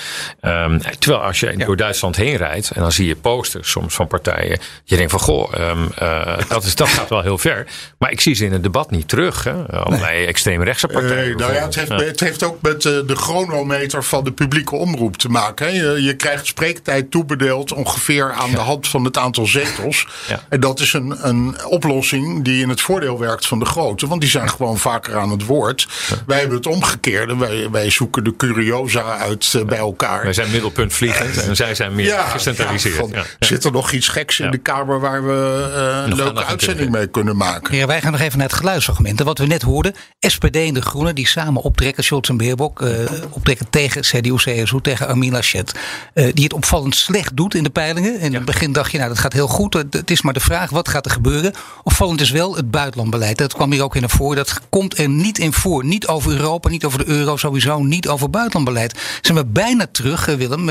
Um, 0.41 0.81
terwijl 0.99 1.23
als 1.23 1.39
je 1.39 1.53
ja. 1.57 1.65
door 1.65 1.77
Duitsland 1.77 2.15
heen 2.15 2.35
rijdt. 2.35 2.71
en 2.71 2.81
dan 2.81 2.91
zie 2.91 3.07
je 3.07 3.15
posters 3.15 3.71
soms 3.71 3.93
van 3.95 4.07
partijen. 4.07 4.59
je 4.83 4.95
denkt 4.95 5.11
van 5.11 5.19
goh. 5.19 5.53
Um, 5.59 5.89
uh, 6.27 6.37
dat, 6.47 6.63
is, 6.63 6.75
dat 6.75 6.87
gaat 6.87 7.09
wel 7.09 7.21
heel 7.21 7.37
ver. 7.37 7.67
Maar 7.97 8.11
ik 8.11 8.21
zie 8.21 8.35
ze 8.35 8.45
in 8.45 8.51
het 8.51 8.63
debat 8.63 8.91
niet 8.91 9.07
terug. 9.07 9.43
Hè? 9.43 9.53
Allerlei 9.53 10.17
nee. 10.17 10.27
extreemrechtse 10.27 10.87
partijen. 10.87 11.29
Uh, 11.29 11.35
nou 11.35 11.53
ja, 11.53 11.61
het, 11.61 11.75
heeft, 11.75 11.89
het 11.89 12.19
heeft 12.19 12.43
ook 12.43 12.61
met 12.61 12.83
uh, 12.83 12.99
de 13.05 13.15
chronometer 13.15 14.03
van 14.03 14.23
de 14.23 14.31
publieke 14.31 14.75
omroep 14.75 15.17
te 15.17 15.29
maken. 15.29 15.65
Hè? 15.65 15.71
Je, 15.71 16.03
je, 16.03 16.15
krijgt 16.15 16.45
spreektijd 16.45 17.11
toebedeeld 17.11 17.73
ongeveer 17.73 18.31
aan 18.31 18.49
ja. 18.49 18.55
de 18.55 18.61
hand 18.61 18.87
van 18.87 19.03
het 19.03 19.17
aantal 19.17 19.45
zetels. 19.45 20.07
Ja. 20.27 20.39
En 20.49 20.59
dat 20.59 20.79
is 20.79 20.93
een, 20.93 21.27
een 21.27 21.65
oplossing 21.65 22.43
die 22.43 22.61
in 22.61 22.69
het 22.69 22.81
voordeel 22.81 23.19
werkt 23.19 23.47
van 23.47 23.59
de 23.59 23.65
grote. 23.65 24.07
Want 24.07 24.21
die 24.21 24.29
zijn 24.29 24.49
gewoon 24.49 24.77
vaker 24.77 25.17
aan 25.17 25.31
het 25.31 25.45
woord. 25.45 25.87
Wij 26.25 26.39
hebben 26.39 26.57
het 26.57 26.67
omgekeerde. 26.67 27.37
Wij, 27.37 27.69
wij 27.71 27.89
zoeken 27.89 28.23
de 28.23 28.35
curiosa 28.35 29.17
uit 29.17 29.63
bij 29.65 29.77
elkaar. 29.77 30.23
Wij 30.23 30.33
zijn 30.33 30.51
middelpunt 30.51 30.93
vliegend 30.93 31.47
en 31.47 31.55
zij 31.55 31.75
zijn 31.75 31.95
meer 31.95 32.17
gecentraliseerd. 32.17 32.95
Van, 32.95 33.13
zit 33.39 33.63
er 33.63 33.71
nog 33.71 33.91
iets 33.91 34.07
geks 34.07 34.39
in 34.39 34.51
de 34.51 34.57
kamer 34.57 34.99
waar 34.99 35.25
we 35.25 36.15
leuke 36.17 36.45
uitzending 36.45 36.91
mee 36.91 37.07
kunnen 37.07 37.37
maken. 37.37 37.75
Ja, 37.75 37.85
wij 37.85 38.01
gaan 38.01 38.11
nog 38.11 38.21
even 38.21 38.37
naar 38.37 38.47
het 38.47 38.57
geluidsfragment. 38.57 39.23
Wat 39.23 39.37
we 39.37 39.45
net 39.45 39.61
hoorden, 39.61 39.93
SPD 40.19 40.55
en 40.55 40.73
de 40.73 40.81
Groenen 40.81 41.15
die 41.15 41.27
samen 41.27 41.61
optrekken, 41.61 42.03
Scholz 42.03 42.29
en 42.29 42.37
Beerbok, 42.37 42.81
uh, 42.81 42.89
optrekken 43.29 43.69
tegen 43.69 44.01
CDU, 44.01 44.35
CSU, 44.35 44.81
tegen 44.81 45.07
Armin 45.07 45.31
Laschet. 45.31 45.71
Uh, 46.13 46.33
die 46.33 46.43
het 46.43 46.53
opvallend 46.53 46.95
slecht 46.95 47.37
doet 47.37 47.55
in 47.55 47.63
de 47.63 47.69
peilingen. 47.69 48.19
In 48.19 48.31
ja. 48.31 48.37
het 48.37 48.45
begin 48.45 48.71
dacht 48.71 48.91
je, 48.91 48.97
nou 48.97 49.09
dat 49.09 49.19
gaat 49.19 49.33
heel 49.33 49.47
goed. 49.47 49.73
Het 49.73 50.11
is 50.11 50.21
maar 50.21 50.33
de 50.33 50.39
vraag, 50.39 50.69
wat 50.69 50.87
gaat 50.87 51.05
er 51.05 51.11
gebeuren? 51.11 51.53
Opvallend 51.83 52.21
is 52.21 52.31
wel 52.31 52.55
het 52.55 52.71
buitenlandbeleid. 52.71 53.37
Dat 53.37 53.53
kwam 53.53 53.71
hier 53.71 53.83
ook 53.83 53.95
in 53.95 54.01
naar 54.01 54.09
voren. 54.09 54.35
Dat 54.35 54.59
komt 54.69 54.97
er 54.97 55.09
niet 55.09 55.37
in 55.37 55.53
voor. 55.53 55.85
Niet 55.85 56.07
over 56.07 56.31
Europa, 56.31 56.69
niet 56.69 56.85
over 56.85 56.99
de 56.99 57.07
euro, 57.07 57.37
sowieso 57.37 57.79
niet 57.83 58.07
over 58.07 58.29
buitenlandbeleid. 58.29 58.99
Zijn 59.21 59.37
we 59.37 59.45
bijna 59.45 59.85
terug, 59.91 60.25
Willem 60.25 60.69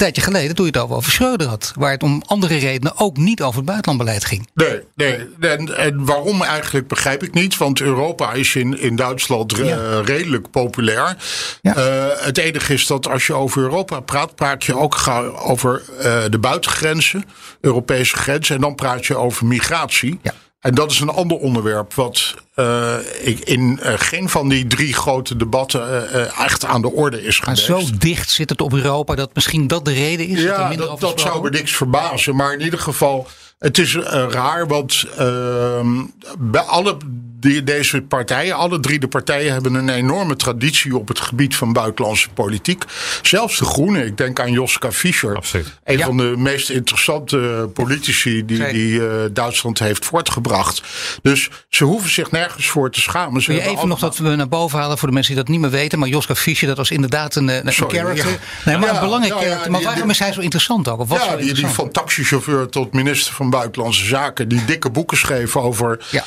tijdje 0.00 0.22
geleden, 0.22 0.54
toen 0.54 0.66
je 0.66 0.78
het 0.78 0.90
over 0.90 1.12
Schreuder 1.12 1.46
had. 1.46 1.72
Waar 1.74 1.90
het 1.90 2.02
om 2.02 2.22
andere 2.26 2.56
redenen 2.56 2.92
ook 2.96 3.16
niet 3.16 3.42
over 3.42 3.56
het 3.56 3.64
buitenlandbeleid 3.64 4.24
ging. 4.24 4.48
Nee, 4.54 4.80
nee. 4.94 5.28
En, 5.40 5.76
en 5.76 6.04
waarom 6.04 6.42
eigenlijk 6.42 6.88
begrijp 6.88 7.22
ik 7.22 7.34
niet. 7.34 7.56
Want 7.56 7.80
Europa 7.80 8.32
is 8.32 8.54
in, 8.54 8.80
in 8.80 8.96
Duitsland 8.96 9.56
ja. 9.56 9.64
uh, 9.64 10.04
redelijk 10.04 10.50
populair. 10.50 11.16
Ja. 11.62 11.76
Uh, 11.76 12.06
het 12.24 12.38
enige 12.38 12.72
is 12.72 12.86
dat 12.86 13.08
als 13.08 13.26
je 13.26 13.34
over 13.34 13.62
Europa 13.62 14.00
praat, 14.00 14.34
praat 14.34 14.64
je 14.64 14.76
ook 14.76 15.08
over 15.34 15.82
uh, 15.98 16.22
de 16.30 16.38
buitengrenzen, 16.38 17.24
Europese 17.60 18.16
grenzen. 18.16 18.54
En 18.54 18.60
dan 18.60 18.74
praat 18.74 19.06
je 19.06 19.16
over 19.16 19.46
migratie. 19.46 20.18
Ja. 20.22 20.34
En 20.60 20.74
dat 20.74 20.90
is 20.90 21.00
een 21.00 21.08
ander 21.08 21.36
onderwerp 21.36 21.94
wat 21.94 22.34
uh, 22.56 22.94
ik 23.20 23.38
in 23.38 23.80
uh, 23.82 23.92
geen 23.96 24.28
van 24.28 24.48
die 24.48 24.66
drie 24.66 24.94
grote 24.94 25.36
debatten 25.36 25.80
uh, 25.80 26.40
echt 26.40 26.64
aan 26.64 26.82
de 26.82 26.92
orde 26.92 27.22
is 27.22 27.38
geweest. 27.38 27.68
Maar 27.68 27.80
zo 27.80 27.88
dicht 27.98 28.30
zit 28.30 28.50
het 28.50 28.60
op 28.60 28.72
Europa 28.72 29.14
dat 29.14 29.34
misschien 29.34 29.66
dat 29.66 29.84
de 29.84 29.92
reden 29.92 30.26
is? 30.26 30.42
Ja, 30.42 30.68
dat, 30.68 30.78
dat, 30.78 31.00
dat 31.00 31.20
zou 31.20 31.42
me 31.42 31.50
niks 31.50 31.72
verbazen. 31.72 32.36
Maar 32.36 32.52
in 32.52 32.60
ieder 32.60 32.78
geval, 32.78 33.26
het 33.58 33.78
is 33.78 33.96
raar, 34.28 34.66
want 34.66 35.04
ehm, 35.16 36.04
bij 36.38 36.62
alle 36.62 36.96
die, 37.40 37.64
deze 37.64 38.02
partijen, 38.02 38.56
alle 38.56 38.80
drie 38.80 38.98
de 38.98 39.08
partijen, 39.08 39.52
hebben 39.52 39.74
een 39.74 39.88
enorme 39.88 40.36
traditie 40.36 40.96
op 40.96 41.08
het 41.08 41.20
gebied 41.20 41.56
van 41.56 41.72
buitenlandse 41.72 42.28
politiek. 42.28 42.84
Zelfs 43.22 43.58
de 43.58 43.64
Groenen, 43.64 44.06
ik 44.06 44.16
denk 44.16 44.40
aan 44.40 44.52
Joska 44.52 44.92
Fischer. 44.92 45.36
Absoluut. 45.36 45.78
Een 45.84 45.98
ja. 45.98 46.06
van 46.06 46.16
de 46.16 46.34
meest 46.36 46.70
interessante 46.70 47.70
politici 47.74 48.44
die, 48.44 48.72
die 48.72 48.92
uh, 48.92 49.08
Duitsland 49.32 49.78
heeft 49.78 50.04
voortgebracht. 50.04 50.82
Dus 51.22 51.48
ze 51.68 51.84
hoeven 51.84 52.10
zich 52.10 52.30
nergens 52.30 52.66
voor 52.66 52.90
te 52.90 53.00
schamen. 53.00 53.42
Ze 53.42 53.52
Wil 53.52 53.62
je 53.62 53.68
even 53.68 53.88
nog 53.88 53.98
dat 53.98 54.16
we 54.16 54.28
naar 54.28 54.48
boven 54.48 54.78
halen 54.78 54.98
voor 54.98 55.08
de 55.08 55.14
mensen 55.14 55.34
die 55.34 55.42
dat 55.42 55.52
niet 55.52 55.60
meer 55.60 55.70
weten. 55.70 55.98
Maar 55.98 56.08
Joska 56.08 56.34
Fischer, 56.34 56.68
dat 56.68 56.76
was 56.76 56.90
inderdaad 56.90 57.34
een, 57.34 57.48
een 57.48 57.72
Sorry, 57.72 57.98
character. 57.98 58.30
Ja. 58.30 58.36
Nee, 58.64 58.76
maar 58.76 58.88
ja, 58.88 58.94
een 58.94 59.00
belangrijk 59.00 59.34
ja, 59.34 59.40
character. 59.40 59.70
Maar 59.70 59.82
waarom 59.82 60.10
is 60.10 60.18
hij 60.18 60.32
zo 60.32 60.40
interessant 60.40 60.88
ook? 60.88 61.00
Of 61.00 61.08
was 61.08 61.24
ja, 61.24 61.36
die, 61.36 61.54
die 61.54 61.66
van 61.66 61.90
taxichauffeur 61.90 62.68
tot 62.68 62.92
minister 62.92 63.34
van 63.34 63.50
Buitenlandse 63.50 64.04
Zaken. 64.04 64.48
Die 64.48 64.64
dikke 64.64 64.90
boeken 64.90 65.16
schreef 65.16 65.56
over 65.56 65.98
uh, 66.10 66.22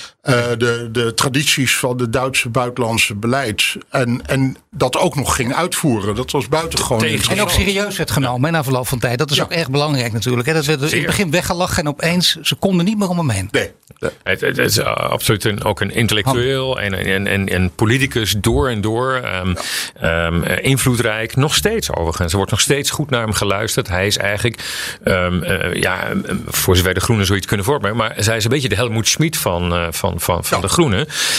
de, 0.58 0.90
de 0.92 1.03
de 1.06 1.14
tradities 1.14 1.78
van 1.78 2.00
het 2.00 2.14
Duitse 2.14 2.50
buitenlandse 2.50 3.16
beleid. 3.16 3.76
En, 3.90 4.22
en 4.26 4.58
dat 4.72 4.98
ook 4.98 5.16
nog 5.16 5.36
ging 5.36 5.54
uitvoeren. 5.54 6.16
Dat 6.16 6.32
was 6.32 6.48
buitengewoon. 6.48 7.00
Tegen 7.00 7.32
en 7.32 7.42
ook 7.42 7.50
serieus 7.50 7.98
werd 7.98 8.12
genomen 8.12 8.52
na 8.52 8.64
verloop 8.64 8.88
van 8.88 9.00
tijd. 9.00 9.18
Dat 9.18 9.32
is 9.32 9.42
ook 9.42 9.52
erg 9.52 9.70
belangrijk 9.70 10.14
natuurlijk. 10.14 10.48
Hè. 10.48 10.54
Dat 10.54 10.66
werd 10.66 10.82
in 10.82 10.98
het 10.98 11.06
begin 11.06 11.32
weggelachen 11.32 11.84
en 11.84 11.88
opeens 11.90 12.38
ze 12.42 12.56
konden 12.56 12.86
niet 12.86 12.98
meer 12.98 13.10
om 13.10 13.18
hem 13.18 13.30
heen. 13.30 13.48
Nee. 13.52 13.72
Het, 14.24 14.42
het, 14.42 14.58
is 14.58 14.78
uh, 14.78 14.86
absoluut 14.86 15.44
een, 15.44 15.64
ook 15.64 15.82
een 15.82 15.92
intellectueel 15.92 16.80
en, 16.80 16.94
en, 16.94 17.28
en, 17.28 17.50
en 17.50 17.72
politicus 17.76 18.36
door 18.38 18.70
en 18.70 18.82
door. 18.82 19.22
Um, 19.44 19.56
um, 20.10 20.44
invloedrijk. 20.44 21.36
Nog 21.36 21.56
steeds 21.56 21.92
overigens. 21.92 22.32
Er 22.32 22.38
wordt 22.38 22.52
nog 22.52 22.62
steeds 22.62 22.90
goed 22.90 23.10
naar 23.10 23.22
hem 23.22 23.34
geluisterd. 23.34 23.88
Hij 23.88 24.08
is 24.08 24.18
eigenlijk, 24.18 24.64
um, 25.04 25.44
uh, 25.44 25.74
ja, 25.74 26.08
voor 26.46 26.76
zover 26.76 26.94
de 26.94 27.00
Groenen 27.00 27.26
zoiets 27.26 27.48
kunnen 27.48 27.66
voorbrengen. 27.66 27.98
Maar 27.98 28.14
zij 28.18 28.38
is 28.38 28.44
een 28.44 28.50
beetje 28.50 28.70
de 28.70 28.76
Helmoet 28.76 29.08
Schmid 29.08 29.38
van, 29.38 29.74
uh, 29.74 29.88
van, 29.90 30.20
van, 30.20 30.44
van 30.44 30.58
ja. 30.58 30.68
de 30.68 30.74
Groenen. 30.74 30.93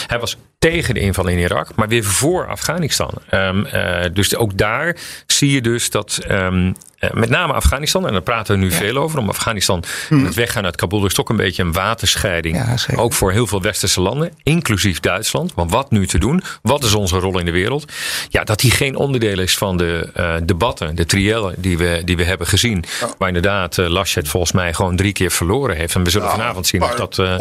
Hij 0.07 0.19
was 0.19 0.37
tegen 0.71 0.95
de 0.95 1.01
inval 1.01 1.27
in 1.27 1.39
Irak, 1.39 1.69
maar 1.75 1.89
weer 1.89 2.05
voor 2.05 2.47
Afghanistan. 2.49 3.11
Um, 3.31 3.67
uh, 3.67 4.05
dus 4.13 4.37
ook 4.37 4.59
daar 4.59 4.97
zie 5.27 5.51
je 5.51 5.61
dus 5.61 5.91
dat 5.91 6.21
um, 6.31 6.67
uh, 7.01 7.11
met 7.11 7.29
name 7.29 7.53
Afghanistan, 7.53 8.07
en 8.07 8.13
daar 8.13 8.23
praten 8.23 8.55
we 8.55 8.61
nu 8.61 8.71
ja. 8.71 8.77
veel 8.77 8.97
over, 8.97 9.19
om 9.19 9.29
Afghanistan 9.29 9.85
hmm. 10.09 10.25
het 10.25 10.35
weggaan 10.35 10.65
uit 10.65 10.77
Kabul 10.77 11.07
is 11.07 11.15
toch 11.15 11.29
een 11.29 11.37
beetje 11.37 11.63
een 11.63 11.73
waterscheiding. 11.73 12.57
Ja, 12.57 12.97
ook 12.97 13.13
voor 13.13 13.33
heel 13.33 13.47
veel 13.47 13.63
westerse 13.63 14.01
landen, 14.01 14.33
inclusief 14.43 15.01
Duitsland. 15.01 15.55
Want 15.55 15.71
wat 15.71 15.91
nu 15.91 16.07
te 16.07 16.19
doen? 16.19 16.43
Wat 16.63 16.85
is 16.85 16.95
onze 16.95 17.19
rol 17.19 17.39
in 17.39 17.45
de 17.45 17.51
wereld? 17.51 17.93
Ja, 18.29 18.45
dat 18.45 18.61
die 18.61 18.71
geen 18.71 18.97
onderdeel 18.97 19.39
is 19.39 19.57
van 19.57 19.77
de 19.77 20.11
uh, 20.17 20.35
debatten, 20.45 20.97
de 20.97 21.07
triellen 21.07 21.55
die 21.59 21.79
we, 21.79 22.03
die 22.05 22.17
we 22.17 22.25
hebben 22.25 22.47
gezien. 22.47 22.85
Waar 23.19 23.29
inderdaad 23.29 23.79
uh, 23.79 23.89
Laschet 23.89 24.29
volgens 24.29 24.53
mij 24.53 24.75
gewoon 24.75 24.97
drie 24.97 25.13
keer 25.13 25.31
verloren 25.31 25.77
heeft. 25.77 25.95
En 25.95 26.05
we 26.05 26.11
zullen 26.11 26.31
vanavond 26.31 26.67
zien 26.67 26.81
maar, 26.81 26.91
of 26.91 26.97
dat. 26.97 27.19
Uh, 27.19 27.39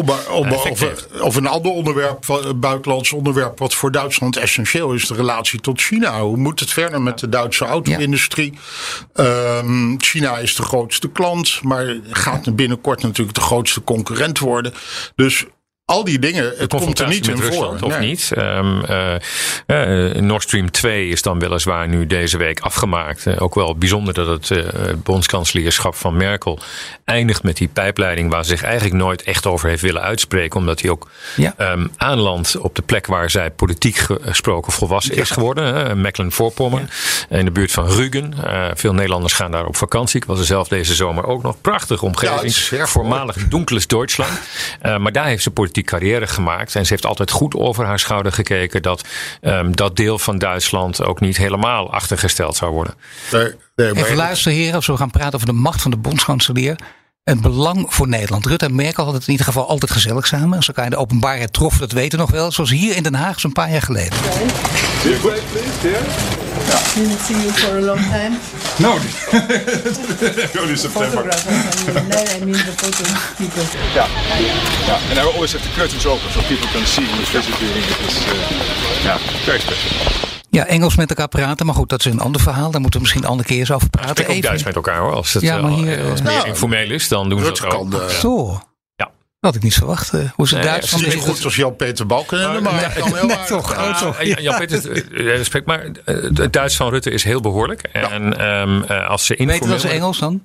een 1.36 1.48
ander 1.48 1.72
onderwerp, 1.72 2.26
buitenlands 2.56 3.13
onderwerp, 3.14 3.60
wat 3.60 3.74
voor 3.74 3.92
Duitsland 3.92 4.38
essentieel 4.38 4.94
is, 4.94 5.08
de 5.08 5.14
relatie 5.14 5.60
tot 5.60 5.82
China. 5.82 6.22
Hoe 6.22 6.38
moet 6.38 6.60
het 6.60 6.72
verder 6.72 7.02
met 7.02 7.20
de 7.20 7.30
Duitse 7.30 7.66
auto-industrie? 7.66 8.54
Um, 9.16 9.96
China 10.02 10.38
is 10.38 10.56
de 10.56 10.64
grootste 10.64 11.10
klant, 11.10 11.60
maar 11.64 11.98
gaat 12.10 12.56
binnenkort 12.56 13.02
natuurlijk 13.02 13.36
de 13.38 13.42
grootste 13.42 13.84
concurrent 13.84 14.40
worden. 14.40 14.74
Dus 15.16 15.46
al 15.86 16.04
die 16.04 16.20
dingen, 16.20 16.54
het 16.58 16.70
komt 16.70 17.00
er 17.00 17.08
niet 17.08 17.28
in 17.28 17.36
Rusland, 17.38 17.80
voor. 17.80 17.88
Of 17.88 18.00
nee. 18.00 18.10
niet. 18.10 18.32
Um, 18.38 18.84
uh, 18.90 19.16
uh, 19.68 20.22
Nord 20.22 20.44
Stream 20.44 20.72
2 20.72 21.08
is 21.08 21.22
dan 21.22 21.40
weliswaar 21.40 21.88
nu 21.88 22.08
deze 22.08 22.38
week 22.38 22.60
afgemaakt. 22.60 23.26
Uh, 23.26 23.42
ook 23.42 23.56
wel 23.56 23.76
bijzonder 23.76 24.14
dat 24.14 24.28
het 24.28 24.50
uh, 24.50 24.64
bondskanselierschap 25.04 25.96
van 25.96 26.18
Merkel 26.18 26.60
eindigt 27.06 27.44
met 27.44 27.58
die 27.58 27.68
pijpleiding 27.68 28.32
waar 28.32 28.44
ze 28.44 28.50
zich 28.50 28.64
eigenlijk 28.64 28.96
nooit 28.96 29.24
echt 29.24 29.46
over 29.46 29.70
heeft 29.70 29.82
willen 29.82 30.02
uitspreken. 30.02 30.60
Omdat 30.60 30.82
hij 30.82 30.90
ook 30.90 31.10
ja. 31.36 31.54
um, 31.58 31.92
aanlandt 31.98 32.58
op 32.58 32.76
de 32.76 32.82
plek 32.82 33.06
waar 33.06 33.30
zij 33.30 33.52
politiek 33.52 33.98
gesproken 34.22 34.72
volwassen 34.72 35.16
ja. 35.16 35.22
is 35.22 35.30
geworden. 35.30 36.02
Mecklenburg-Vorpommern, 36.02 36.90
ja. 37.30 37.38
in 37.38 37.46
de 37.46 37.52
buurt 37.52 37.72
van 37.72 37.88
Rügen. 37.90 38.34
veel 38.78 38.94
Nederlanders 38.94 39.34
gaan 39.34 39.52
daar 39.52 39.66
op 39.66 39.76
vakantie. 39.76 40.22
Ik 40.22 40.26
was 40.26 40.40
er 40.40 40.46
zelf 40.46 40.68
deze 40.68 40.96
zomer 40.96 41.26
ook 41.26 41.44
nog. 41.44 41.62
Prachtige 41.62 42.06
omgeving. 42.06 42.56
Voormalig 42.90 43.48
donkles 43.48 43.88
Duitsland. 43.88 44.40
maar 44.82 45.12
daar 45.12 45.26
heeft 45.26 45.44
ze 45.44 45.52
politiek 45.52 45.73
die 45.74 45.84
carrière 45.84 46.28
gemaakt. 46.28 46.76
En 46.76 46.86
ze 46.86 46.94
heeft 46.94 47.06
altijd 47.06 47.32
goed 47.32 47.56
over 47.56 47.86
haar 47.86 48.00
schouder 48.00 48.32
gekeken 48.32 48.82
dat 48.82 49.08
um, 49.42 49.76
dat 49.76 49.96
deel 49.96 50.20
van 50.20 50.38
Duitsland 50.38 51.04
ook 51.04 51.20
niet 51.20 51.38
helemaal 51.38 51.94
achtergesteld 51.94 52.56
zou 52.56 52.72
worden. 52.72 52.94
Nee, 53.32 53.52
nee, 53.76 53.92
Even 53.94 54.16
luisteren, 54.16 54.58
heren, 54.58 54.76
als 54.76 54.88
we 54.88 54.98
gaan 54.98 55.12
praten 55.12 55.34
over 55.34 55.48
de 55.48 55.54
macht 55.54 55.82
van 55.82 55.92
de 55.92 55.98
bondskanselier. 55.98 56.76
Een 57.24 57.42
belang 57.42 57.86
voor 57.90 58.08
Nederland. 58.08 58.46
Rutte 58.46 58.66
en 58.66 58.76
Merkel 58.76 59.04
hadden 59.04 59.16
het 59.16 59.26
in 59.26 59.32
ieder 59.32 59.46
geval 59.46 59.68
altijd 59.68 59.92
gezellig 59.92 60.28
samen. 60.28 60.56
Als 60.56 60.68
elkaar 60.68 60.84
in 60.84 60.90
de 60.90 60.98
openbaarheid 60.98 61.54
troffen, 61.54 61.80
dat 61.80 61.92
weten 61.92 62.18
we 62.18 62.24
nog 62.24 62.32
wel. 62.32 62.52
Zoals 62.52 62.70
hier 62.70 62.96
in 62.96 63.04
Den 63.04 63.16
Haag 63.16 63.40
zo'n 63.40 63.52
paar 63.52 63.72
jaar 63.72 63.82
geleden. 63.82 64.18
Ja. 66.70 66.80
Didn't 66.96 67.20
see 67.26 67.36
you 67.36 67.52
for 67.52 67.78
a 67.78 67.82
long 67.82 68.00
time. 68.00 68.38
No, 68.80 68.92
only 70.62 70.76
September. 70.76 71.24
no, 71.24 72.18
I 72.36 72.46
mean 72.46 72.52
the 72.52 72.74
photo 72.76 73.04
people. 73.38 73.64
Yeah, 73.94 74.08
yeah, 74.88 75.10
and 75.10 75.20
I 75.20 75.34
always 75.34 75.54
have 75.54 75.64
the 75.64 75.74
curtains 75.80 76.06
open 76.06 76.32
so 76.32 76.40
people 76.42 76.68
can 76.74 76.86
see 76.86 77.06
who's 77.06 77.30
visiting. 77.30 77.70
It 77.70 78.00
is, 78.08 78.18
uh, 78.18 79.04
yeah, 79.04 79.18
very 79.46 79.60
special. 79.60 80.32
Ja, 80.50 80.66
Engels 80.66 80.96
met 80.96 81.10
elkaar 81.10 81.28
praten, 81.28 81.66
maar 81.66 81.76
goed, 81.76 81.90
dat 81.90 82.06
is 82.06 82.12
een 82.12 82.20
ander 82.20 82.42
verhaal. 82.42 82.72
Daar 82.72 82.82
moeten 82.82 83.00
we 83.00 83.06
misschien 83.06 83.24
een 83.24 83.30
andere 83.30 83.50
keer 83.50 83.60
eens 83.60 83.72
over 83.72 83.90
praten. 83.90 84.24
Spreek 84.24 84.36
ook 84.38 84.42
Duits 84.42 84.64
met 84.64 84.76
elkaar 84.76 85.00
hoor. 85.00 85.12
Als 85.14 85.34
het 85.34 85.44
ja, 85.44 85.62
maar 85.62 85.72
hier, 85.72 86.00
uh, 86.04 86.10
als 86.12 86.22
meer 86.22 86.34
nou, 86.34 86.48
informeel 86.48 86.92
is, 86.92 87.08
dan 87.08 87.30
doen 87.30 87.40
we 87.40 87.46
dat 87.46 87.66
ook. 87.66 87.70
Kan, 87.70 87.94
uh, 87.94 88.08
Zo. 88.08 88.62
Ja. 89.44 89.50
Dat 89.50 89.52
had 89.52 89.56
ik 89.56 89.64
niet 89.64 89.74
verwacht. 89.74 90.14
Uh, 90.14 90.30
hoe 90.36 90.46
is 90.46 90.52
het 90.52 90.64
Duits 90.64 90.90
van 90.90 91.02
deze? 91.02 91.18
goed 91.18 91.44
als 91.44 91.56
Jan-Peter 91.56 92.06
Balkenende, 92.06 92.62
maar 92.62 92.74
nee, 92.74 93.02
kan 93.02 93.16
heel 93.16 93.26
nee, 93.26 93.38
toch, 93.48 93.78
oh, 93.78 93.98
toch. 93.98 94.24
Ja, 94.24 94.40
Jan-Peter 94.40 95.46
spreekt 95.46 95.66
maar. 95.66 95.86
Het 96.06 96.54
Duits 96.54 96.76
van 96.76 96.90
Rutte 96.90 97.12
is 97.12 97.24
heel 97.24 97.42
behoorlijk. 97.42 97.82
En 97.82 98.34
ja. 98.38 98.62
um, 98.62 98.84
als 98.84 99.26
ze 99.26 99.36
informeel... 99.36 99.68
Weet 99.70 99.82
je 99.82 99.88
dat 99.88 99.96
Engels 99.98 100.20
dan? 100.20 100.42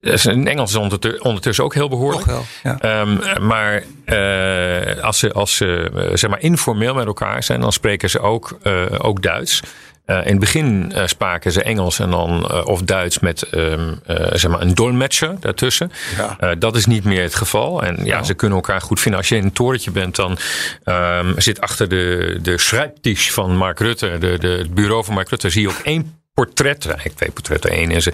In 0.00 0.48
Engels 0.48 0.70
is 0.74 0.76
ondertussen 1.18 1.64
ook 1.64 1.74
heel 1.74 1.88
behoorlijk. 1.88 2.24
Wel, 2.24 2.44
ja. 2.62 3.00
um, 3.00 3.20
maar 3.46 3.82
uh, 4.06 5.02
als 5.02 5.18
ze, 5.18 5.32
als 5.32 5.56
ze 5.56 5.90
zeg 6.14 6.30
maar 6.30 6.40
informeel 6.40 6.94
met 6.94 7.06
elkaar 7.06 7.42
zijn, 7.42 7.60
dan 7.60 7.72
spreken 7.72 8.10
ze 8.10 8.20
ook, 8.20 8.58
uh, 8.62 8.84
ook 8.98 9.22
Duits. 9.22 9.62
Uh, 10.06 10.16
in 10.16 10.30
het 10.30 10.38
begin 10.38 10.92
uh, 10.94 11.06
spraken 11.06 11.52
ze 11.52 11.62
Engels 11.62 11.98
en 11.98 12.10
dan, 12.10 12.48
uh, 12.50 12.64
of 12.64 12.82
Duits 12.82 13.18
met 13.18 13.54
um, 13.54 14.00
zeg 14.32 14.50
maar 14.50 14.60
een 14.60 14.74
dolmetscher 14.74 15.36
daartussen. 15.40 15.92
Ja. 16.16 16.54
dat 16.54 16.76
is 16.76 16.86
niet 16.86 17.04
meer 17.04 17.22
het 17.22 17.34
geval. 17.34 17.82
En 17.82 18.04
ja, 18.04 18.22
ze 18.22 18.34
kunnen 18.34 18.56
elkaar 18.58 18.80
goed 18.80 19.00
vinden. 19.00 19.20
Als 19.20 19.28
je 19.28 19.36
in 19.36 19.44
een 19.44 19.52
torentje 19.52 19.90
bent, 19.90 20.16
dan 20.16 20.38
um, 20.84 21.34
zit 21.36 21.60
achter 21.60 21.88
de, 21.88 22.38
de 22.42 22.58
schrijftisch 22.58 23.32
van 23.32 23.56
Mark 23.56 23.78
Rutte, 23.78 24.18
de, 24.18 24.38
de, 24.38 24.48
het 24.48 24.74
bureau 24.74 25.04
van 25.04 25.14
Mark 25.14 25.28
Rutte, 25.28 25.50
zie 25.50 25.62
je 25.62 25.68
ook 25.68 25.80
één 25.84 26.20
portret. 26.36 26.86
Eigenlijk 26.86 27.16
twee 27.16 27.30
portretten. 27.30 27.78
Eén 27.78 27.90
is, 27.90 28.06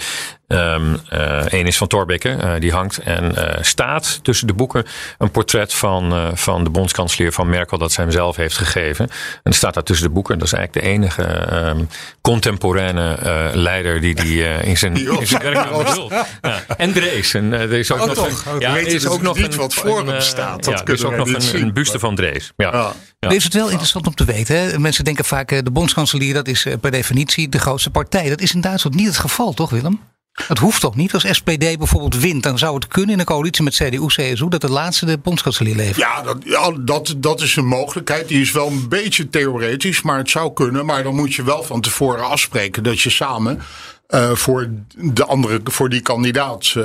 um, 0.49 1.01
uh, 1.13 1.53
één 1.53 1.67
is 1.67 1.77
van 1.77 1.87
Thorbecke, 1.87 2.29
uh, 2.29 2.53
die 2.59 2.73
hangt. 2.73 2.99
En 2.99 3.35
uh, 3.39 3.45
staat 3.61 4.19
tussen 4.23 4.47
de 4.47 4.53
boeken 4.53 4.85
een 5.19 5.31
portret 5.31 5.75
van, 5.75 6.33
van 6.35 6.65
de 6.65 6.71
bondskanselier 6.71 7.33
van 7.33 7.49
Merkel 7.49 7.79
dat 7.79 7.93
zij 7.93 8.05
hem 8.05 8.13
zelf 8.13 8.37
heeft 8.37 8.57
gegeven. 8.57 9.09
En 9.43 9.53
staat 9.53 9.75
daar 9.75 9.83
tussen 9.83 10.07
de 10.07 10.13
boeken. 10.13 10.39
Dat 10.39 10.47
is 10.47 10.53
eigenlijk 10.53 10.87
de 10.87 10.93
enige 10.93 11.53
um, 11.69 11.89
contemporaine 12.21 13.19
leider 13.55 14.01
die 14.01 14.15
die 14.15 14.43
in 14.43 14.79
zijn, 14.79 14.97
in 14.97 15.27
zijn 15.27 15.43
werk 15.43 15.69
bedoelt. 15.85 16.13
Ja. 16.43 16.65
En 16.77 16.93
Drees. 16.93 17.35
En, 17.35 17.53
er 17.53 17.73
is 17.73 17.93
ook 17.93 18.01
oh, 18.01 18.07
nog 18.07 18.15
toch? 18.15 18.45
een, 18.47 18.61
ja, 18.61 18.77
er 18.77 18.87
is 18.87 19.07
ook 19.07 19.23
nog 19.23 19.37
niet 19.37 19.53
een, 19.53 19.59
wat 19.59 19.75
voor 19.75 20.07
hem 20.07 20.21
staat. 20.21 20.65
Dat 20.65 20.79
ja, 20.79 20.85
er 20.85 20.93
is 20.93 21.05
ook 21.05 21.17
nog 21.17 21.29
een, 21.29 21.63
een 21.63 21.73
buste 21.73 21.99
van 21.99 22.15
Drees. 22.15 22.53
Ja. 22.57 22.71
Ja. 22.73 22.93
Ja. 23.21 23.31
Is 23.31 23.45
het 23.45 23.55
wel 23.55 23.69
interessant 23.69 24.07
om 24.07 24.15
te 24.15 24.25
weten. 24.25 24.57
Hè? 24.57 24.79
Mensen 24.79 25.05
denken 25.05 25.25
vaak 25.25 25.49
de 25.65 25.71
bondskanselier 25.71 26.35
dat 26.35 26.49
is 26.49 26.67
per 26.81 26.91
definitie 26.91 27.49
de 27.49 27.59
grootste 27.59 27.91
partij. 27.91 28.12
Dat 28.13 28.41
is 28.41 28.55
in 28.55 28.61
Duitsland 28.61 28.97
niet 28.97 29.07
het 29.07 29.19
geval, 29.19 29.53
toch 29.53 29.71
Willem? 29.71 30.01
Dat 30.49 30.59
hoeft 30.59 30.81
toch 30.81 30.97
niet? 30.97 31.15
Als 31.15 31.27
SPD 31.31 31.79
bijvoorbeeld 31.79 32.19
wint, 32.19 32.43
dan 32.43 32.59
zou 32.59 32.75
het 32.75 32.87
kunnen 32.87 33.11
in 33.11 33.19
een 33.19 33.25
coalitie 33.25 33.65
met 33.65 33.75
CDU, 33.75 34.07
CSU, 34.07 34.49
dat 34.49 34.61
de 34.61 34.71
laatste 34.71 35.07
de 35.07 35.19
bondskanselier 35.19 35.77
levert. 35.77 35.97
Ja, 35.97 36.23
dat, 36.23 36.37
ja 36.45 36.71
dat, 36.71 37.15
dat 37.17 37.41
is 37.41 37.57
een 37.57 37.67
mogelijkheid. 37.67 38.29
Die 38.29 38.41
is 38.41 38.53
wel 38.53 38.67
een 38.67 38.89
beetje 38.89 39.29
theoretisch, 39.29 40.03
maar 40.03 40.19
het 40.19 40.31
zou 40.31 40.53
kunnen. 40.53 40.87
Maar 40.87 41.03
dan 41.03 41.15
moet 41.15 41.35
je 41.35 41.43
wel 41.43 41.63
van 41.63 41.81
tevoren 41.81 42.29
afspreken 42.29 42.83
dat 42.83 43.01
je 43.01 43.11
samen 43.11 43.63
uh, 44.09 44.35
voor, 44.35 44.71
de 44.97 45.25
andere, 45.25 45.61
voor 45.65 45.89
die 45.89 46.01
kandidaat 46.01 46.75
uh, 46.77 46.85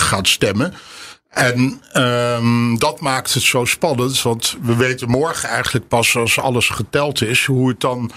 gaat 0.00 0.28
stemmen. 0.28 0.74
En 1.28 1.80
um, 1.96 2.78
dat 2.78 3.00
maakt 3.00 3.34
het 3.34 3.42
zo 3.42 3.64
spannend, 3.64 4.22
want 4.22 4.56
we 4.62 4.76
weten 4.76 5.08
morgen 5.08 5.48
eigenlijk 5.48 5.88
pas 5.88 6.16
als 6.16 6.38
alles 6.38 6.68
geteld 6.68 7.22
is, 7.22 7.44
hoe 7.44 7.68
het 7.68 7.80
dan 7.80 8.10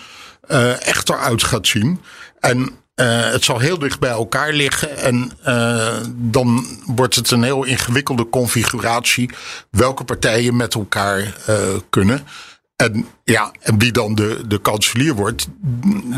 uh, 0.47 0.87
echt 0.87 1.09
eruit 1.09 1.43
gaat 1.43 1.67
zien. 1.67 2.01
En 2.39 2.59
uh, 2.95 3.31
het 3.31 3.43
zal 3.43 3.59
heel 3.59 3.79
dicht 3.79 3.99
bij 3.99 4.09
elkaar 4.09 4.53
liggen. 4.53 4.97
En 4.97 5.31
uh, 5.47 5.97
dan 6.13 6.65
wordt 6.85 7.15
het 7.15 7.31
een 7.31 7.43
heel 7.43 7.63
ingewikkelde 7.63 8.29
configuratie. 8.29 9.29
Welke 9.69 10.03
partijen 10.03 10.55
met 10.55 10.73
elkaar 10.73 11.19
uh, 11.49 11.55
kunnen. 11.89 12.23
En, 12.75 13.07
ja, 13.23 13.51
en 13.59 13.77
wie 13.77 13.91
dan 13.91 14.15
de, 14.15 14.41
de 14.47 14.61
kanselier 14.61 15.13
wordt, 15.13 15.47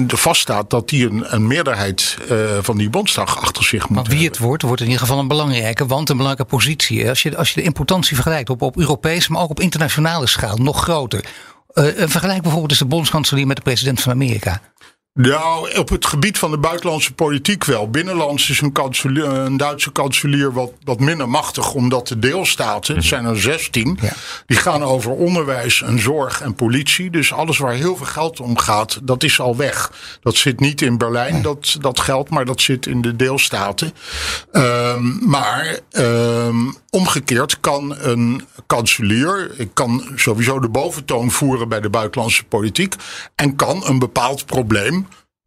vaststaat 0.08 0.70
dat 0.70 0.90
die 0.90 1.10
een, 1.10 1.34
een 1.34 1.48
meerderheid 1.48 2.18
van 2.62 2.78
die 2.78 2.90
Bondsdag 2.90 3.42
achter 3.42 3.64
zich 3.64 3.90
moet 3.90 3.98
Maar 3.98 4.18
wie 4.18 4.28
het 4.28 4.38
wordt, 4.38 4.64
wordt 4.64 4.82
in 4.82 4.88
ieder 4.88 5.02
geval 5.02 5.20
een 5.20 5.28
belangrijke, 5.28 5.86
want 5.86 6.10
een 6.10 6.18
belangrijke 6.18 6.52
positie. 6.56 7.10
Als 7.10 7.24
je, 7.24 7.38
als 7.38 7.50
je 7.50 7.60
de 7.60 7.66
importantie 7.66 8.16
vergelijkt 8.16 8.50
op, 8.50 8.62
op 8.62 8.78
Europese, 8.78 9.32
maar 9.32 9.42
ook 9.42 9.50
op 9.50 9.60
internationale 9.60 10.28
schaal, 10.28 10.58
nog 10.58 10.82
groter. 10.82 11.26
Uh, 11.74 11.86
vergelijk 12.08 12.42
bijvoorbeeld 12.42 12.72
eens 12.72 12.80
de 12.80 12.86
bondskanselier 12.86 13.48
met 13.48 13.56
de 13.56 13.62
president 13.62 14.02
van 14.02 14.12
Amerika. 14.12 14.62
Nou, 15.20 15.78
op 15.78 15.90
het 15.90 16.06
gebied 16.06 16.38
van 16.38 16.52
de 16.52 16.58
buitenlandse 16.58 17.14
politiek 17.14 17.64
wel. 17.64 17.90
Binnenlands 17.90 18.50
is 18.50 18.62
een, 18.62 18.72
kanselier, 18.72 19.26
een 19.26 19.58
Duitse 19.58 19.92
kanselier 19.92 20.54
wat, 20.54 20.72
wat 20.84 21.00
minder 21.00 21.30
machtig, 21.30 21.74
omdat 21.74 22.08
de 22.08 22.20
deelstaten, 22.20 22.96
het 22.96 23.06
zijn 23.06 23.26
er 23.26 23.42
16, 23.42 24.00
die 24.46 24.58
gaan 24.58 24.84
over 24.84 25.12
onderwijs 25.12 25.82
en 25.82 26.00
zorg 26.00 26.42
en 26.42 26.56
politie. 26.56 27.10
Dus 27.10 27.34
alles 27.34 27.58
waar 27.58 27.74
heel 27.74 27.96
veel 27.98 28.06
geld 28.06 28.40
om 28.40 28.58
gaat, 28.58 29.00
dat 29.04 29.24
is 29.24 29.40
al 29.40 29.56
weg. 29.56 29.92
Dat 30.22 30.36
zit 30.36 30.60
niet 30.60 30.82
in 30.82 30.98
Berlijn, 30.98 31.42
dat, 31.42 31.78
dat 31.80 32.00
geld, 32.00 32.30
maar 32.30 32.46
dat 32.46 32.62
zit 32.62 32.86
in 32.86 33.02
de 33.02 33.16
deelstaten. 33.16 33.94
Um, 34.52 35.20
maar 35.22 35.80
um, 35.92 36.76
omgekeerd 36.90 37.60
kan 37.60 37.96
een 38.00 38.46
kanselier, 38.68 39.52
kan 39.74 40.04
sowieso 40.16 40.60
de 40.60 40.70
boventoon 40.70 41.32
voeren 41.32 41.70
bij 41.70 41.82
de 41.82 41.90
buitenlandse 41.90 42.44
politiek 42.44 42.96
en 43.36 43.56
kan 43.56 43.86
een 43.86 44.00
bepaald 44.00 44.46
probleem 44.46 45.03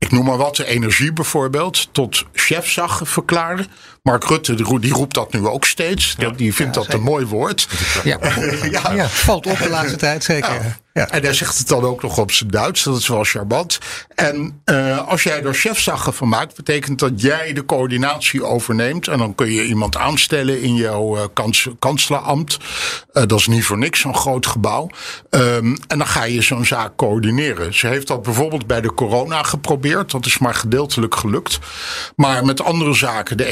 ik 0.06 0.12
noem 0.12 0.24
maar 0.24 0.36
wat, 0.36 0.56
de 0.56 0.66
energie 0.66 1.12
bijvoorbeeld, 1.12 1.88
tot 1.92 2.24
chefzag 2.32 3.00
verklaren. 3.04 3.66
Mark 4.06 4.24
Rutte 4.24 4.54
die 4.80 4.92
roept 4.92 5.14
dat 5.14 5.32
nu 5.32 5.46
ook 5.46 5.64
steeds. 5.64 6.16
Die 6.36 6.54
vindt 6.54 6.74
dat 6.74 6.92
een 6.92 7.02
mooi 7.02 7.26
woord. 7.26 7.68
Ja. 8.04 8.18
ja. 8.70 8.92
ja. 8.92 9.08
valt 9.08 9.46
op 9.46 9.58
de 9.58 9.68
laatste 9.68 9.96
tijd 9.96 10.24
zeker. 10.24 10.78
Ja. 10.96 11.08
En 11.10 11.22
hij 11.22 11.32
zegt 11.34 11.58
het 11.58 11.68
dan 11.68 11.82
ook 11.82 12.02
nog 12.02 12.18
op 12.18 12.32
zijn 12.32 12.50
Duits. 12.50 12.82
Dat 12.82 12.98
is 12.98 13.08
wel 13.08 13.24
charmant. 13.24 13.78
En 14.14 14.62
uh, 14.64 15.08
als 15.08 15.22
jij 15.22 15.42
er 15.42 15.54
chefzaggen 15.54 16.14
van 16.14 16.28
maakt, 16.28 16.56
betekent 16.56 16.98
dat 16.98 17.20
jij 17.20 17.52
de 17.52 17.64
coördinatie 17.64 18.44
overneemt. 18.44 19.08
En 19.08 19.18
dan 19.18 19.34
kun 19.34 19.52
je 19.52 19.64
iemand 19.64 19.96
aanstellen 19.96 20.62
in 20.62 20.74
jouw 20.74 21.16
uh, 21.16 21.22
kans, 21.32 21.68
kanselambt. 21.78 22.56
Uh, 23.12 23.22
dat 23.26 23.38
is 23.38 23.46
niet 23.46 23.64
voor 23.64 23.78
niks, 23.78 24.00
zo'n 24.00 24.16
groot 24.16 24.46
gebouw. 24.46 24.90
Um, 25.30 25.76
en 25.86 25.98
dan 25.98 26.06
ga 26.06 26.24
je 26.24 26.42
zo'n 26.42 26.64
zaak 26.64 26.96
coördineren. 26.96 27.74
Ze 27.74 27.86
heeft 27.86 28.06
dat 28.06 28.22
bijvoorbeeld 28.22 28.66
bij 28.66 28.80
de 28.80 28.94
corona 28.94 29.42
geprobeerd. 29.42 30.10
Dat 30.10 30.26
is 30.26 30.38
maar 30.38 30.54
gedeeltelijk 30.54 31.14
gelukt. 31.14 31.58
Maar 32.14 32.44
met 32.44 32.62
andere 32.62 32.94
zaken, 32.94 33.36
de 33.36 33.44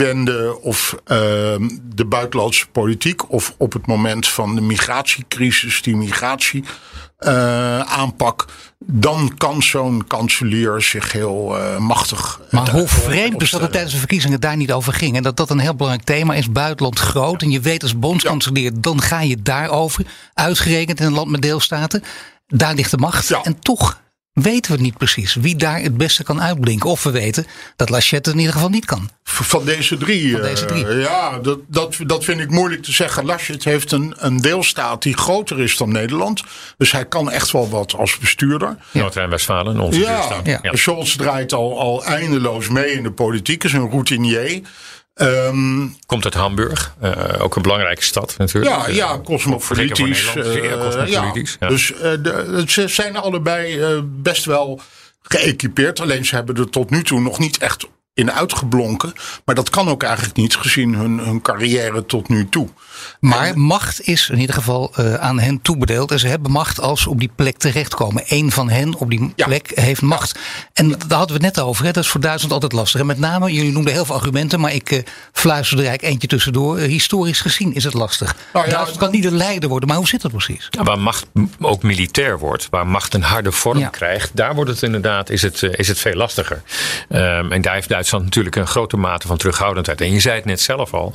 energiewende 0.00 0.60
of 0.62 0.96
ehm, 1.04 1.68
de 1.94 2.04
buitenlandse 2.04 2.66
politiek. 2.66 3.32
Of 3.32 3.54
op 3.58 3.72
het 3.72 3.86
moment 3.86 4.28
van 4.28 4.54
de 4.54 4.60
migratiecrisis, 4.60 5.82
die 5.82 5.96
migratie 5.96 6.64
uh, 7.20 7.80
aanpak, 7.80 8.44
dan 8.78 9.34
kan 9.36 9.62
zo'n 9.62 10.04
kanselier 10.06 10.82
zich 10.82 11.12
heel 11.12 11.58
uh, 11.58 11.78
machtig. 11.78 12.40
Maar 12.50 12.70
hoe 12.70 12.88
vreemd 12.88 13.42
is 13.42 13.50
dat 13.50 13.60
het 13.60 13.72
tijdens 13.72 13.92
de 13.92 13.98
verkiezingen 13.98 14.40
daar 14.40 14.56
niet 14.56 14.72
over 14.72 14.92
ging. 14.92 15.16
En 15.16 15.22
dat 15.22 15.36
dat 15.36 15.50
een 15.50 15.58
heel 15.58 15.74
belangrijk 15.74 16.06
thema 16.06 16.34
is. 16.34 16.50
Buitenland 16.50 16.98
groot. 16.98 17.42
En 17.42 17.50
je 17.50 17.60
weet 17.60 17.82
als 17.82 17.98
bondskanselier, 17.98 18.72
ja. 18.72 18.78
dan 18.80 19.00
ga 19.00 19.20
je 19.20 19.42
daarover. 19.42 20.06
Uitgerekend 20.34 21.00
in 21.00 21.06
een 21.06 21.12
land 21.12 21.30
met 21.30 21.42
deelstaten. 21.42 22.02
Daar 22.46 22.74
ligt 22.74 22.90
de 22.90 22.96
macht. 22.96 23.28
Ja. 23.28 23.42
En 23.42 23.58
toch 23.58 24.00
weten 24.42 24.72
we 24.76 24.80
niet 24.80 24.98
precies 24.98 25.34
wie 25.34 25.56
daar 25.56 25.80
het 25.80 25.96
beste 25.96 26.22
kan 26.22 26.42
uitblinken. 26.42 26.90
Of 26.90 27.02
we 27.02 27.10
weten 27.10 27.46
dat 27.76 27.88
Laschet 27.88 28.26
in 28.26 28.38
ieder 28.38 28.52
geval 28.52 28.68
niet 28.68 28.84
kan. 28.84 29.10
Van 29.24 29.64
deze 29.64 29.96
drie. 29.96 30.32
Van 30.32 30.40
deze 30.40 30.64
drie. 30.64 30.84
Uh, 30.84 31.02
ja, 31.02 31.38
dat, 31.38 31.58
dat, 31.66 31.96
dat 32.06 32.24
vind 32.24 32.40
ik 32.40 32.50
moeilijk 32.50 32.82
te 32.82 32.92
zeggen. 32.92 33.24
Laschet 33.24 33.64
heeft 33.64 33.92
een, 33.92 34.14
een 34.16 34.36
deelstaat 34.36 35.02
die 35.02 35.16
groter 35.16 35.60
is 35.60 35.76
dan 35.76 35.92
Nederland. 35.92 36.42
Dus 36.76 36.92
hij 36.92 37.04
kan 37.04 37.30
echt 37.30 37.50
wel 37.50 37.68
wat 37.68 37.94
als 37.94 38.18
bestuurder. 38.18 38.76
Ja. 38.90 39.00
Noord-Rijn-Westfalen, 39.00 39.80
onze 39.80 40.00
ja, 40.00 40.14
deelstaat. 40.14 40.46
Ja. 40.46 40.58
ja. 40.62 40.76
Scholz 40.76 41.16
draait 41.16 41.52
al, 41.52 41.80
al 41.80 42.04
eindeloos 42.04 42.68
mee 42.68 42.92
in 42.92 43.02
de 43.02 43.12
politiek. 43.12 43.64
Is 43.64 43.72
een 43.72 43.90
routinier. 43.90 44.60
Um, 45.20 45.96
Komt 46.06 46.24
uit 46.24 46.34
Hamburg, 46.34 46.94
uh, 47.02 47.12
ook 47.38 47.56
een 47.56 47.62
belangrijke 47.62 48.02
stad 48.02 48.34
natuurlijk. 48.38 48.76
Ja, 48.76 48.88
ja 48.88 49.20
cosmopolitisch. 49.20 50.34
Uh, 50.36 51.08
ja. 51.08 51.32
Ja. 51.60 51.68
Dus 51.68 51.90
uh, 51.90 51.98
de, 52.00 52.64
ze 52.66 52.88
zijn 52.88 53.16
allebei 53.16 53.80
best 54.04 54.44
wel 54.44 54.80
geëquipeerd. 55.22 56.00
Alleen 56.00 56.24
ze 56.24 56.34
hebben 56.34 56.56
er 56.56 56.70
tot 56.70 56.90
nu 56.90 57.02
toe 57.02 57.20
nog 57.20 57.38
niet 57.38 57.58
echt 57.58 57.86
in 58.14 58.32
uitgeblonken. 58.32 59.12
Maar 59.44 59.54
dat 59.54 59.70
kan 59.70 59.88
ook 59.88 60.02
eigenlijk 60.02 60.36
niet 60.36 60.56
gezien 60.56 60.94
hun, 60.94 61.18
hun 61.18 61.42
carrière 61.42 62.06
tot 62.06 62.28
nu 62.28 62.48
toe. 62.48 62.68
Maar 63.20 63.46
en, 63.46 63.58
macht 63.58 64.06
is 64.06 64.28
in 64.28 64.38
ieder 64.38 64.54
geval 64.54 64.92
uh, 64.98 65.14
aan 65.14 65.38
hen 65.38 65.60
toebedeeld. 65.60 66.10
En 66.10 66.18
ze 66.18 66.26
hebben 66.26 66.50
macht 66.50 66.80
als 66.80 67.02
ze 67.02 67.10
op 67.10 67.18
die 67.18 67.30
plek 67.34 67.56
terechtkomen. 67.56 68.22
Eén 68.26 68.50
van 68.50 68.70
hen 68.70 68.94
op 68.94 69.10
die 69.10 69.32
plek 69.36 69.72
ja. 69.74 69.82
heeft 69.82 70.02
macht. 70.02 70.38
En 70.72 70.88
ja. 70.88 70.96
daar 71.06 71.18
hadden 71.18 71.38
we 71.38 71.44
het 71.44 71.56
net 71.56 71.64
over. 71.64 71.84
Hè. 71.84 71.90
Dat 71.90 72.04
is 72.04 72.10
voor 72.10 72.20
Duitsland 72.20 72.52
altijd 72.52 72.72
lastig. 72.72 73.00
En 73.00 73.06
met 73.06 73.18
name, 73.18 73.52
jullie 73.52 73.72
noemden 73.72 73.92
heel 73.92 74.04
veel 74.04 74.14
argumenten. 74.14 74.60
Maar 74.60 74.72
ik 74.72 74.90
uh, 74.90 75.02
fluister 75.32 75.78
er 75.78 75.84
eigenlijk 75.84 76.12
eentje 76.12 76.28
tussendoor. 76.28 76.78
Uh, 76.78 76.88
historisch 76.88 77.40
gezien 77.40 77.74
is 77.74 77.84
het 77.84 77.94
lastig. 77.94 78.36
Nou 78.52 78.64
ja, 78.64 78.70
Duitsland 78.70 79.00
kan 79.00 79.10
niet 79.10 79.22
de 79.22 79.32
leider 79.32 79.68
worden. 79.68 79.88
Maar 79.88 79.98
hoe 79.98 80.08
zit 80.08 80.22
dat 80.22 80.30
precies? 80.30 80.68
Ja, 80.70 80.82
waar 80.82 80.98
macht 80.98 81.26
ook 81.60 81.82
militair 81.82 82.38
wordt. 82.38 82.66
Waar 82.70 82.86
macht 82.86 83.14
een 83.14 83.22
harde 83.22 83.52
vorm 83.52 83.90
krijgt. 83.90 84.30
Daar 84.36 84.54
wordt 84.54 84.70
het 84.70 84.82
inderdaad 84.82 85.30
is 85.30 85.42
het, 85.42 85.62
is 85.62 85.88
het 85.88 85.98
veel 85.98 86.14
lastiger. 86.14 86.62
Um, 87.08 87.52
en 87.52 87.62
daar 87.62 87.74
heeft 87.74 87.88
Duitsland 87.88 88.24
natuurlijk 88.24 88.56
een 88.56 88.66
grote 88.66 88.96
mate 88.96 89.26
van 89.26 89.36
terughoudendheid. 89.36 90.00
En 90.00 90.12
je 90.12 90.20
zei 90.20 90.34
het 90.34 90.44
net 90.44 90.60
zelf 90.60 90.94
al. 90.94 91.14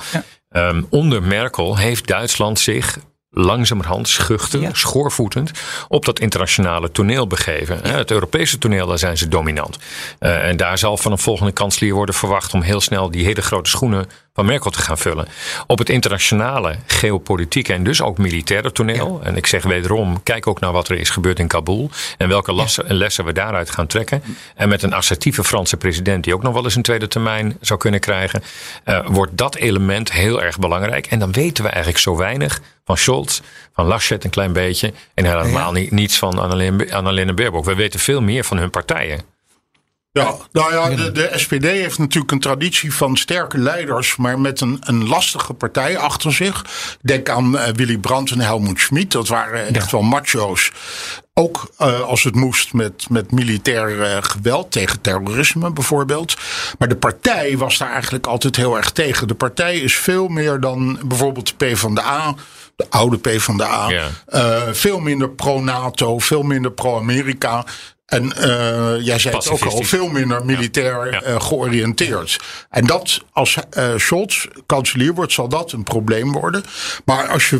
Um, 0.51 0.87
onder 0.89 1.23
Merkel 1.23 1.77
heeft 1.77 2.07
Duitsland 2.07 2.59
zich 2.59 2.97
langzamerhand 3.29 4.07
schuchter, 4.07 4.61
ja. 4.61 4.69
schoorvoetend 4.73 5.51
op 5.87 6.05
dat 6.05 6.19
internationale 6.19 6.91
toneel 6.91 7.27
begeven. 7.27 7.79
Ja. 7.83 7.89
Het 7.89 8.11
Europese 8.11 8.57
toneel, 8.57 8.87
daar 8.87 8.97
zijn 8.97 9.17
ze 9.17 9.27
dominant. 9.27 9.77
Uh, 10.19 10.47
en 10.47 10.57
daar 10.57 10.77
zal 10.77 10.97
van 10.97 11.11
een 11.11 11.17
volgende 11.17 11.51
kanselier 11.51 11.93
worden 11.93 12.15
verwacht 12.15 12.53
om 12.53 12.61
heel 12.61 12.81
snel 12.81 13.11
die 13.11 13.25
hele 13.25 13.41
grote 13.41 13.69
schoenen 13.69 14.05
van 14.33 14.45
Merkel 14.45 14.71
te 14.71 14.79
gaan 14.79 14.97
vullen. 14.97 15.27
Op 15.67 15.77
het 15.77 15.89
internationale 15.89 16.75
geopolitieke 16.85 17.73
en 17.73 17.83
dus 17.83 18.01
ook 18.01 18.17
militaire 18.17 18.71
toneel. 18.71 19.19
Ja. 19.21 19.27
En 19.27 19.35
ik 19.37 19.47
zeg 19.47 19.63
wederom, 19.63 20.23
kijk 20.23 20.47
ook 20.47 20.59
naar 20.59 20.71
wat 20.71 20.89
er 20.89 20.97
is 20.97 21.09
gebeurd 21.09 21.39
in 21.39 21.47
Kabul. 21.47 21.89
En 22.17 22.27
welke 22.27 22.55
lessen, 22.55 22.85
ja. 22.87 22.93
lessen 22.93 23.25
we 23.25 23.33
daaruit 23.33 23.69
gaan 23.69 23.87
trekken. 23.87 24.23
En 24.55 24.69
met 24.69 24.83
een 24.83 24.93
assertieve 24.93 25.43
Franse 25.43 25.77
president 25.77 26.23
die 26.23 26.33
ook 26.33 26.43
nog 26.43 26.53
wel 26.53 26.63
eens 26.63 26.75
een 26.75 26.81
tweede 26.81 27.07
termijn 27.07 27.57
zou 27.61 27.79
kunnen 27.79 27.99
krijgen. 27.99 28.43
Uh, 28.85 29.05
wordt 29.07 29.37
dat 29.37 29.55
element 29.55 30.11
heel 30.11 30.41
erg 30.41 30.59
belangrijk. 30.59 31.05
En 31.05 31.19
dan 31.19 31.31
weten 31.31 31.63
we 31.63 31.69
eigenlijk 31.69 32.03
zo 32.03 32.17
weinig 32.17 32.59
van 32.85 32.97
Scholz, 32.97 33.39
van 33.73 33.85
Laschet 33.85 34.23
een 34.23 34.29
klein 34.29 34.53
beetje. 34.53 34.93
En 35.13 35.25
helemaal 35.25 35.75
ja. 35.75 35.87
niets 35.89 36.17
van 36.17 36.39
Annalena 36.91 37.33
Baerbock. 37.33 37.65
We 37.65 37.75
weten 37.75 37.99
veel 37.99 38.21
meer 38.21 38.43
van 38.43 38.57
hun 38.57 38.69
partijen. 38.69 39.21
Ja, 40.13 40.35
nou 40.51 40.73
ja, 40.73 40.95
de, 40.95 41.11
de, 41.11 41.31
SPD 41.35 41.63
heeft 41.63 41.97
natuurlijk 41.97 42.31
een 42.31 42.39
traditie 42.39 42.93
van 42.93 43.17
sterke 43.17 43.57
leiders, 43.57 44.15
maar 44.15 44.39
met 44.39 44.61
een, 44.61 44.77
een 44.79 45.07
lastige 45.07 45.53
partij 45.53 45.97
achter 45.97 46.33
zich. 46.33 46.65
Denk 47.01 47.29
aan 47.29 47.55
uh, 47.55 47.63
Willy 47.67 47.97
Brandt 47.97 48.31
en 48.31 48.39
Helmoet 48.39 48.79
Schmid. 48.79 49.11
Dat 49.11 49.27
waren 49.27 49.75
echt 49.75 49.91
ja. 49.91 49.97
wel 49.97 50.01
macho's. 50.01 50.71
Ook 51.33 51.71
uh, 51.79 52.01
als 52.01 52.23
het 52.23 52.35
moest 52.35 52.73
met, 52.73 53.09
met 53.09 53.31
militair 53.31 53.89
uh, 53.89 54.17
geweld 54.21 54.71
tegen 54.71 55.01
terrorisme 55.01 55.71
bijvoorbeeld. 55.71 56.37
Maar 56.77 56.87
de 56.87 56.95
partij 56.95 57.57
was 57.57 57.77
daar 57.77 57.91
eigenlijk 57.91 58.27
altijd 58.27 58.55
heel 58.55 58.77
erg 58.77 58.91
tegen. 58.91 59.27
De 59.27 59.35
partij 59.35 59.77
is 59.77 59.95
veel 59.95 60.27
meer 60.27 60.59
dan 60.59 60.99
bijvoorbeeld 61.05 61.47
de 61.47 61.65
PvdA 61.65 62.35
de 62.81 62.85
oude 62.89 63.17
PvdA. 63.17 63.89
Ja. 63.89 64.07
Uh, 64.27 64.61
veel 64.71 64.99
minder 64.99 65.29
pro-NATO, 65.29 66.19
veel 66.19 66.43
minder 66.43 66.71
pro-Amerika. 66.71 67.65
En 68.11 68.33
uh, 68.37 69.05
jij 69.05 69.19
zei 69.19 69.35
het 69.35 69.49
ook 69.49 69.65
al, 69.65 69.83
veel 69.83 70.07
minder 70.07 70.45
militair 70.45 71.11
ja. 71.11 71.21
Ja. 71.23 71.29
Uh, 71.29 71.41
georiënteerd. 71.41 72.39
En 72.69 72.85
dat, 72.85 73.21
als 73.31 73.57
uh, 73.77 73.93
Scholz 73.97 74.45
kanselier 74.65 75.13
wordt, 75.13 75.31
zal 75.31 75.49
dat 75.49 75.71
een 75.71 75.83
probleem 75.83 76.31
worden. 76.31 76.63
Maar 77.05 77.27
als 77.27 77.49
je, 77.49 77.59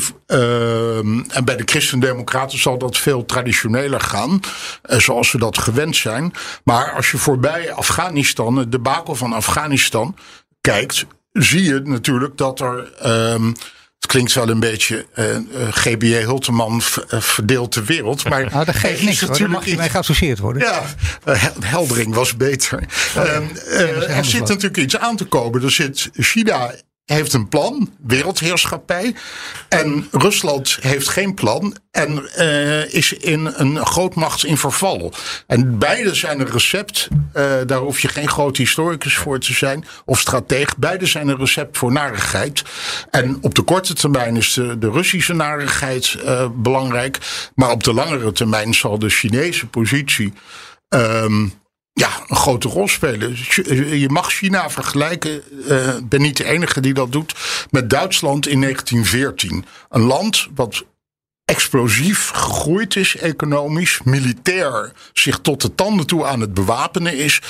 en 1.28 1.46
bij 1.46 1.56
de 1.56 1.64
Christendemocraten 1.66 2.60
zal 2.60 2.78
dat 2.78 2.98
veel 2.98 3.26
traditioneler 3.26 4.02
gaan, 4.02 4.40
zoals 4.84 5.32
we 5.32 5.38
dat 5.38 5.58
gewend 5.58 5.96
zijn. 5.96 6.34
Maar 6.64 6.92
als 6.92 7.12
je 7.12 7.18
voorbij 7.18 7.74
Afghanistan, 7.74 8.56
het 8.56 8.72
debakel 8.72 9.16
van 9.16 9.34
Afghanistan, 9.34 10.16
kijkt, 10.62 11.06
zie 11.34 11.64
je 11.64 11.82
natuurlijk 11.84 12.38
dat 12.38 12.60
er. 12.60 12.92
Het 14.02 14.10
klinkt 14.10 14.34
wel 14.34 14.50
een 14.50 14.60
beetje 14.60 15.06
uh, 15.16 15.26
uh, 15.26 15.42
GBJ 15.70 16.16
Hulteman 16.16 16.82
verdeelt 17.08 17.74
de 17.74 17.84
wereld. 17.84 18.24
Maar 18.30 18.50
nou, 18.52 18.66
dat 18.66 18.76
geeft 18.76 19.04
niks. 19.04 19.22
Hoor. 19.22 19.50
mag 19.50 19.66
je 19.66 19.76
mee 19.76 19.90
geassocieerd 19.90 20.40
worden. 20.40 20.62
Ja, 20.62 20.84
uh, 21.26 21.44
Heldering 21.60 22.14
was 22.14 22.38
beter. 22.38 22.84
Oh, 23.18 23.26
ja. 23.26 23.42
er 24.08 24.26
zit 24.26 24.48
natuurlijk 24.48 24.78
iets 24.78 24.98
aan 24.98 25.16
te 25.16 25.26
komen. 25.26 25.64
Er 25.64 25.72
zit 25.72 26.10
China 26.14 26.72
heeft 27.06 27.34
een 27.34 27.48
plan, 27.48 27.90
wereldheerschappij. 28.08 29.16
En 29.70 30.08
Rusland 30.12 30.78
heeft 30.82 31.10
geen 31.10 31.34
plan 31.34 31.78
en 31.92 32.30
uh, 32.38 32.94
is 32.94 33.14
in 33.14 33.46
een 33.56 33.86
grootmacht 33.86 34.46
in 34.46 34.58
verval. 34.58 35.14
En 35.48 35.78
beide 35.78 36.16
zijn 36.16 36.40
een 36.40 36.52
recept, 36.52 37.08
uh, 37.12 37.54
daar 37.66 37.80
hoef 37.80 38.00
je 38.00 38.08
geen 38.08 38.30
groot 38.30 38.58
historicus 38.58 39.16
voor 39.16 39.40
te 39.40 39.54
zijn, 39.54 39.86
of 40.06 40.20
strateeg. 40.20 40.78
Beide 40.78 41.06
zijn 41.06 41.28
een 41.28 41.38
recept 41.38 41.78
voor 41.78 41.92
narigheid. 41.92 42.64
En 43.12 43.38
op 43.42 43.56
de 43.56 43.62
korte 43.62 43.94
termijn 43.94 44.36
is 44.36 44.54
de, 44.54 44.90
Russische 44.92 45.34
narigheid 45.34 46.18
uh, 46.26 46.48
belangrijk. 46.54 47.18
Maar 47.56 47.72
op 47.72 47.84
de 47.84 47.94
langere 47.94 48.32
termijn 48.32 48.74
zal 48.74 49.00
de 49.00 49.10
Chinese 49.10 49.68
positie. 49.68 50.34
Um, 50.90 51.61
ja, 51.94 52.10
een 52.28 52.36
grote 52.36 52.68
rol 52.68 52.88
spelen. 52.88 53.36
Je 54.00 54.10
mag 54.10 54.32
China 54.32 54.70
vergelijken, 54.70 55.44
uh, 55.68 55.96
ben 56.04 56.22
niet 56.22 56.38
de 56.38 56.46
enige 56.46 56.82
die 56.82 56.94
dat 56.94 57.12
doet, 57.12 57.36
met 57.70 57.90
Duitsland 57.90 58.48
in 58.48 58.62
1914. 58.62 59.66
Een 59.90 60.02
land 60.02 60.48
wat 60.56 60.86
explosief 61.46 62.30
gegroeid 62.30 62.96
is 62.96 63.16
economisch, 63.16 64.00
militair 64.04 64.92
zich 65.14 65.40
tot 65.40 65.62
de 65.62 65.76
tanden 65.76 66.08
toe 66.08 66.26
aan 66.26 66.40
het 66.40 66.54
bewapenen 66.54 67.18
is. 67.18 67.42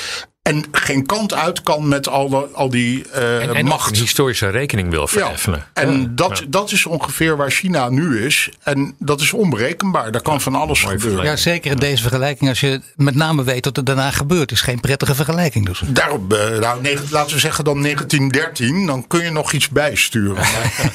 En 0.41 0.63
geen 0.71 1.05
kant 1.05 1.33
uit 1.33 1.63
kan 1.63 1.87
met 1.87 2.07
al, 2.07 2.29
de, 2.29 2.47
al 2.53 2.69
die 2.69 3.05
uh, 3.15 3.43
en, 3.43 3.55
en 3.55 3.65
macht. 3.65 3.89
een 3.89 4.01
historische 4.01 4.49
rekening 4.49 4.89
wil 4.89 5.07
vereffenen. 5.07 5.59
Ja, 5.59 5.81
en 5.81 6.15
dat, 6.15 6.43
dat 6.47 6.71
is 6.71 6.85
ongeveer 6.85 7.37
waar 7.37 7.51
China 7.51 7.89
nu 7.89 8.25
is. 8.25 8.49
En 8.63 8.95
dat 8.99 9.21
is 9.21 9.33
onberekenbaar. 9.33 10.11
Daar 10.11 10.21
kan 10.21 10.41
van 10.41 10.55
alles 10.55 10.83
gebeuren. 10.83 11.25
Ja, 11.25 11.35
zeker 11.35 11.71
in 11.71 11.77
deze 11.77 12.01
vergelijking. 12.01 12.49
Als 12.49 12.59
je 12.59 12.81
met 12.95 13.15
name 13.15 13.43
weet 13.43 13.65
wat 13.65 13.77
er 13.77 13.83
daarna 13.83 14.11
gebeurt. 14.11 14.51
is 14.51 14.61
geen 14.61 14.79
prettige 14.79 15.15
vergelijking 15.15 15.65
dus. 15.65 15.81
Daarop, 15.85 16.33
uh, 16.33 16.59
nou, 16.59 16.81
nee, 16.81 16.97
laten 17.09 17.33
we 17.33 17.39
zeggen 17.39 17.63
dan 17.63 17.81
1913. 17.81 18.85
Dan 18.85 19.07
kun 19.07 19.23
je 19.23 19.31
nog 19.31 19.51
iets 19.51 19.69
bijsturen. 19.69 20.43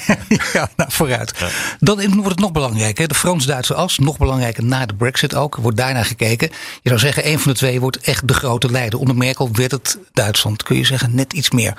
ja, 0.52 0.68
nou 0.76 0.90
vooruit. 0.92 1.32
Ja. 1.38 1.48
Dan 1.78 2.14
wordt 2.14 2.28
het 2.28 2.38
nog 2.38 2.52
belangrijker. 2.52 3.08
De 3.08 3.14
Frans-Duitse 3.14 3.74
as. 3.74 3.98
Nog 3.98 4.18
belangrijker 4.18 4.64
na 4.64 4.86
de 4.86 4.94
brexit 4.94 5.34
ook. 5.34 5.56
Wordt 5.56 5.76
daarna 5.76 6.02
gekeken. 6.02 6.48
Je 6.82 6.88
zou 6.88 6.98
zeggen, 6.98 7.28
een 7.28 7.38
van 7.38 7.52
de 7.52 7.58
twee 7.58 7.80
wordt 7.80 8.00
echt 8.00 8.28
de 8.28 8.34
grote 8.34 8.70
leider. 8.70 8.98
Onder 8.98 9.16
meer 9.16 9.34
Merkel 9.38 9.56
werd 9.56 9.70
het 9.70 9.98
Duitsland, 10.12 10.62
kun 10.62 10.76
je 10.76 10.84
zeggen, 10.84 11.14
net 11.14 11.32
iets 11.32 11.50
meer. 11.50 11.76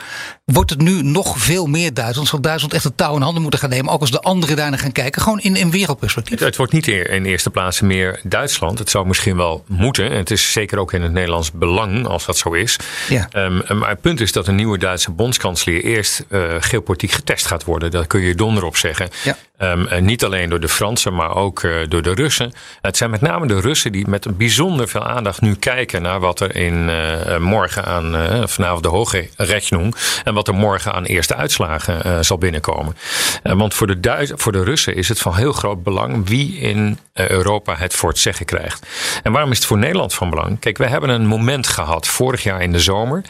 Wordt 0.53 0.69
het 0.69 0.81
nu 0.81 1.01
nog 1.01 1.37
veel 1.37 1.65
meer 1.65 1.93
Duitsland? 1.93 2.27
Zal 2.27 2.41
Duitsland 2.41 2.73
echt 2.73 2.83
het 2.83 2.97
touw 2.97 3.15
in 3.15 3.21
handen 3.21 3.41
moeten 3.41 3.59
gaan 3.59 3.69
nemen? 3.69 3.93
Ook 3.93 4.01
als 4.01 4.11
de 4.11 4.21
anderen 4.21 4.55
daarna 4.55 4.77
gaan 4.77 4.91
kijken, 4.91 5.21
gewoon 5.21 5.39
in, 5.39 5.55
in 5.55 5.71
wereldperspectief. 5.71 6.33
Het, 6.33 6.43
het 6.47 6.55
wordt 6.55 6.71
niet 6.71 6.87
in 6.87 7.25
eerste 7.25 7.49
plaats 7.49 7.81
meer 7.81 8.19
Duitsland. 8.23 8.79
Het 8.79 8.89
zou 8.89 9.07
misschien 9.07 9.37
wel 9.37 9.63
moeten. 9.67 10.09
En 10.09 10.17
het 10.17 10.31
is 10.31 10.51
zeker 10.51 10.79
ook 10.79 10.93
in 10.93 11.01
het 11.01 11.11
Nederlands 11.11 11.51
belang 11.51 12.05
als 12.07 12.25
dat 12.25 12.37
zo 12.37 12.53
is. 12.53 12.79
Ja. 13.09 13.29
Um, 13.33 13.63
maar 13.77 13.89
het 13.89 14.01
punt 14.01 14.21
is 14.21 14.31
dat 14.31 14.47
een 14.47 14.55
nieuwe 14.55 14.77
Duitse 14.77 15.11
bondskanselier 15.11 15.83
eerst 15.83 16.25
uh, 16.29 16.55
geopolitiek 16.59 17.11
getest 17.11 17.45
gaat 17.45 17.63
worden. 17.63 17.91
Daar 17.91 18.07
kun 18.07 18.21
je 18.21 18.35
donder 18.35 18.63
op 18.63 18.77
zeggen. 18.77 19.09
Ja. 19.23 19.37
Um, 19.59 20.05
niet 20.05 20.23
alleen 20.23 20.49
door 20.49 20.59
de 20.59 20.69
Fransen, 20.69 21.15
maar 21.15 21.35
ook 21.35 21.63
uh, 21.63 21.75
door 21.89 22.01
de 22.01 22.13
Russen. 22.13 22.53
Het 22.81 22.97
zijn 22.97 23.09
met 23.09 23.21
name 23.21 23.47
de 23.47 23.59
Russen 23.59 23.91
die 23.91 24.07
met 24.07 24.37
bijzonder 24.37 24.87
veel 24.87 25.05
aandacht 25.05 25.41
nu 25.41 25.55
kijken 25.55 26.01
naar 26.01 26.19
wat 26.19 26.39
er 26.39 26.55
in 26.55 26.89
uh, 26.89 27.37
morgen 27.37 27.85
aan, 27.85 28.15
vanavond 28.49 28.83
de 28.83 28.89
hoge 28.89 29.29
rechnung, 29.35 29.95
en 30.23 30.33
wat 30.37 30.47
er 30.47 30.53
morgen 30.53 30.93
aan 30.93 31.05
eerste 31.05 31.35
uitslagen 31.35 32.25
zal 32.25 32.37
binnenkomen. 32.37 32.95
want 33.43 33.73
voor 33.73 33.87
de, 33.87 34.31
voor 34.35 34.51
de 34.51 34.63
Russen 34.63 34.95
is 34.95 35.09
het 35.09 35.19
van 35.19 35.35
heel 35.35 35.53
groot 35.53 35.83
belang 35.83 36.27
wie 36.27 36.57
in 36.57 36.99
Europa 37.13 37.75
het 37.75 37.93
voor 37.93 38.09
het 38.09 38.19
zeggen 38.19 38.45
krijgt. 38.45 38.87
En 39.23 39.31
waarom 39.31 39.51
is 39.51 39.57
het 39.57 39.67
voor 39.67 39.77
Nederland 39.77 40.13
van 40.13 40.29
belang? 40.29 40.59
Kijk, 40.59 40.77
we 40.77 40.87
hebben 40.87 41.09
een 41.09 41.25
moment 41.25 41.67
gehad 41.67 42.07
vorig 42.07 42.43
jaar 42.43 42.61
in 42.61 42.71
de 42.71 42.79
zomer, 42.79 43.21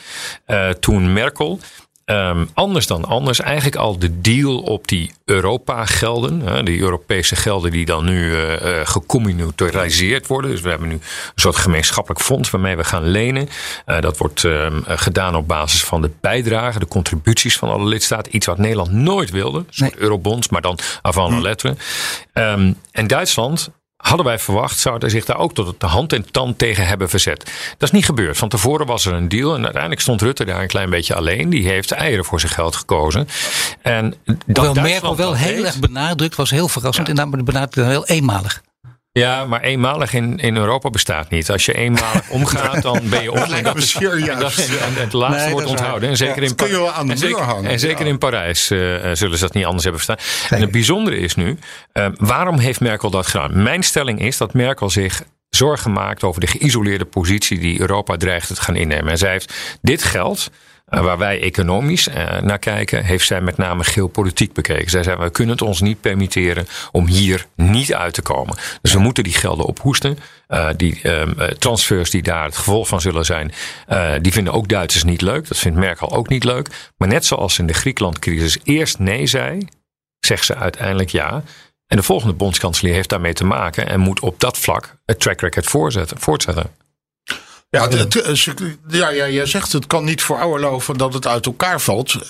toen 0.80 1.14
Merkel. 1.14 1.60
Um, 2.12 2.50
anders 2.54 2.88
dan 2.88 3.06
anders, 3.06 3.40
eigenlijk 3.40 3.76
al 3.76 4.00
de 4.00 4.22
deal 4.22 4.58
op 4.58 4.88
die 4.88 5.12
Europa-gelden, 5.26 6.42
hè, 6.42 6.64
die 6.64 6.80
Europese 6.80 7.36
gelden 7.36 7.72
die 7.72 7.86
dan 7.86 8.06
nu 8.06 8.32
uh, 8.32 8.52
uh, 8.52 8.58
gecommunitariseerd 8.84 10.28
worden. 10.28 10.52
Dus 10.52 10.62
we 10.62 10.70
hebben 10.70 10.88
nu 10.88 10.94
een 10.94 11.02
soort 11.36 11.56
gemeenschappelijk 11.56 12.22
fonds 12.22 12.50
waarmee 12.50 12.76
we 12.76 12.84
gaan 12.84 13.08
lenen. 13.08 13.50
Uh, 13.86 14.00
dat 14.00 14.18
wordt 14.18 14.44
um, 14.44 14.84
gedaan 14.86 15.36
op 15.36 15.48
basis 15.48 15.84
van 15.84 16.02
de 16.02 16.12
bijdragen, 16.22 16.80
de 16.80 16.88
contributies 16.88 17.58
van 17.58 17.70
alle 17.70 17.86
lidstaten. 17.86 18.36
Iets 18.36 18.46
wat 18.46 18.58
Nederland 18.58 18.92
nooit 18.92 19.30
wilde, 19.30 19.58
een 19.58 19.66
soort 19.70 19.92
nee. 19.92 20.02
eurobonds, 20.02 20.50
maar 20.50 20.62
dan 20.62 20.80
avant 21.02 21.34
la 21.34 21.40
lettre. 21.40 21.76
Um, 22.34 22.78
en 22.92 23.08
Duitsland 23.08 23.70
hadden 24.08 24.26
wij 24.26 24.40
verwacht, 24.40 24.80
zouden 24.80 25.10
zich 25.10 25.26
daar 25.26 25.38
ook 25.38 25.54
tot 25.54 25.80
de 25.80 25.86
hand 25.86 26.14
en 26.14 26.32
tand 26.32 26.58
tegen 26.58 26.88
hebben 26.88 27.10
verzet. 27.10 27.52
Dat 27.78 27.90
is 27.90 27.92
niet 27.92 28.06
gebeurd. 28.06 28.38
Van 28.38 28.50
tevoren 28.50 28.86
was 28.86 29.06
er 29.06 29.14
een 29.14 29.30
deal 29.30 29.56
en 29.56 29.64
uiteindelijk 29.64 30.02
stond 30.02 30.22
Rutte 30.22 30.46
daar 30.46 30.62
een 30.62 30.68
klein 30.68 30.90
beetje 30.90 31.16
alleen. 31.16 31.50
Die 31.50 31.68
heeft 31.68 31.92
eieren 31.92 32.26
voor 32.26 32.40
zijn 32.40 32.52
geld 32.52 32.76
gekozen. 32.76 33.28
En 33.82 34.16
dat 34.46 34.66
Hoewel 34.66 34.84
Merkel 34.84 35.16
wel 35.16 35.36
heel 35.36 35.66
erg 35.66 35.80
benadrukt, 35.80 36.36
was 36.36 36.50
heel 36.50 36.68
verrassend. 36.68 37.08
Ja. 37.08 37.14
En 37.14 37.30
dan 37.30 37.44
benadrukt 37.44 37.90
heel 37.90 38.06
eenmalig. 38.06 38.62
Ja, 39.18 39.46
maar 39.46 39.62
eenmalig 39.62 40.14
in, 40.14 40.38
in 40.38 40.58
Europa 40.58 40.90
bestaat 40.90 41.30
niet. 41.30 41.52
Als 41.52 41.66
je 41.66 41.74
eenmalig 41.74 42.30
omgaat, 42.40 42.82
dan 42.82 43.10
ben 43.10 43.24
je. 43.24 43.62
Dat 43.64 43.84
serieus. 43.84 44.28
En, 44.28 44.40
dat, 44.40 44.58
en 44.58 44.94
het 44.94 45.14
laatste 45.14 45.44
Nee, 45.44 45.52
wordt 45.52 45.66
is 45.66 45.72
onthouden. 45.72 46.10
En 46.10 46.18
zeker 46.18 46.36
Ja, 46.36 46.42
in, 46.42 46.48
dat 46.48 46.56
kun 46.56 46.68
je 46.68 46.78
wel 46.78 46.92
aan 46.92 47.08
de 47.08 47.14
en 47.14 47.20
muur 47.20 47.30
zeker, 47.30 47.44
hangen, 47.44 47.70
En 47.70 47.80
zeker 47.80 48.06
ja. 48.06 48.12
in 48.12 48.18
Parijs 48.18 48.70
eh, 48.70 48.96
eh, 48.96 49.16
zullen 49.16 49.38
ze 49.38 49.44
dat 49.44 49.54
niet 49.54 49.66
anders 49.66 49.84
hebben 49.84 50.02
verstaan. 50.02 50.50
En 50.50 50.62
het 50.62 50.72
bijzondere 50.72 51.18
is 51.18 51.36
nu, 51.36 51.58
eh, 51.92 52.08
waarom 52.18 52.60
heeft 52.60 52.80
Merkel 52.80 53.10
dat 53.10 53.28
gedaan? 53.28 53.64
Mijn 53.64 53.84
stelling 53.84 54.22
is 54.22 54.38
dat 54.38 54.54
Merkel 54.54 54.90
zich 54.90 55.24
zorgen 55.50 55.92
maakt 55.92 56.24
over 56.24 56.42
de 56.42 56.48
geïsoleerde 56.48 57.06
positie 57.06 57.60
die 57.60 57.80
Europa 57.80 58.18
dreigt 58.18 58.48
te 58.48 58.62
gaan 58.62 58.76
innemen. 58.76 59.12
En 59.12 59.18
zij 59.18 59.32
heeft 59.32 59.54
dit 59.82 60.04
geld. 60.04 60.52
Uh, 60.94 61.02
waar 61.02 61.18
wij 61.18 61.42
economisch 61.42 62.08
uh, 62.08 62.40
naar 62.42 62.60
kijken, 62.60 63.04
heeft 63.04 63.28
zij 63.28 63.42
met 63.42 63.58
name 63.58 63.84
geopolitiek 63.84 64.54
bekeken. 64.54 64.90
Zij 64.90 65.04
zei, 65.04 65.18
we 65.18 65.30
kunnen 65.30 65.56
het 65.56 65.68
ons 65.68 65.82
niet 65.82 66.02
permitteren 66.02 66.68
om 66.92 67.08
hier 67.08 67.46
niet 67.56 67.94
uit 67.94 68.14
te 68.14 68.22
komen. 68.22 68.58
Dus 68.82 68.94
we 68.94 69.00
moeten 69.00 69.24
die 69.24 69.34
gelden 69.34 69.66
ophoesten. 69.66 70.18
Uh, 70.48 70.70
die 70.76 71.02
transfers 71.58 72.10
die 72.10 72.24
daar 72.24 72.44
het 72.44 72.58
gevolg 72.58 72.88
van 72.88 73.02
zullen 73.02 73.26
zijn, 73.26 73.52
die 74.22 74.32
vinden 74.32 74.54
ook 74.54 74.68
Duitsers 74.68 75.04
niet 75.04 75.22
leuk. 75.22 75.48
Dat 75.48 75.58
vindt 75.58 75.78
Merkel 75.78 76.12
ook 76.12 76.30
niet 76.30 76.44
leuk. 76.44 76.92
Maar 76.98 77.08
net 77.08 77.26
zoals 77.26 77.60
in 77.60 77.68
de 77.68 77.74
Griekenland-crisis 77.74 78.58
eerst 78.64 79.00
nee 79.00 79.28
zei, 79.28 79.68
zegt 80.20 80.46
ze 80.46 80.56
uiteindelijk 80.56 81.10
ja. 81.10 81.44
En 81.88 81.98
de 81.98 82.04
volgende 82.04 82.34
bondskanselier 82.34 82.94
heeft 82.94 83.10
daarmee 83.10 83.34
te 83.34 83.46
maken 83.46 83.88
en 83.88 84.00
moet 84.00 84.20
op 84.20 84.40
dat 84.40 84.58
vlak 84.58 84.98
het 85.06 85.20
track 85.20 85.42
record 85.42 85.66
voortzetten. 85.66 86.86
Ja, 87.70 87.88
het, 87.90 88.14
het, 88.14 88.54
ja, 88.88 89.10
ja, 89.10 89.30
jij 89.30 89.46
zegt 89.46 89.72
het 89.72 89.88
kan 89.88 90.04
niet 90.04 90.22
veroorloven 90.22 90.98
dat 90.98 91.14
het 91.14 91.28
uit 91.28 91.46
elkaar 91.46 91.82
valt. 91.82 92.14
Uh, 92.14 92.22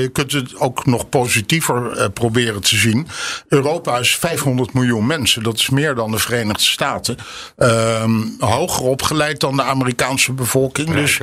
je 0.00 0.10
kunt 0.12 0.32
het 0.32 0.56
ook 0.56 0.86
nog 0.86 1.08
positiever 1.08 1.98
uh, 1.98 2.04
proberen 2.14 2.62
te 2.62 2.76
zien. 2.76 3.08
Europa 3.48 3.98
is 3.98 4.16
500 4.16 4.72
miljoen 4.72 5.06
mensen. 5.06 5.42
Dat 5.42 5.58
is 5.58 5.70
meer 5.70 5.94
dan 5.94 6.10
de 6.10 6.18
Verenigde 6.18 6.62
Staten. 6.62 7.16
Uh, 7.58 8.10
hoger 8.38 8.82
opgeleid 8.82 9.40
dan 9.40 9.56
de 9.56 9.62
Amerikaanse 9.62 10.32
bevolking. 10.32 10.90
Dus, 10.90 11.20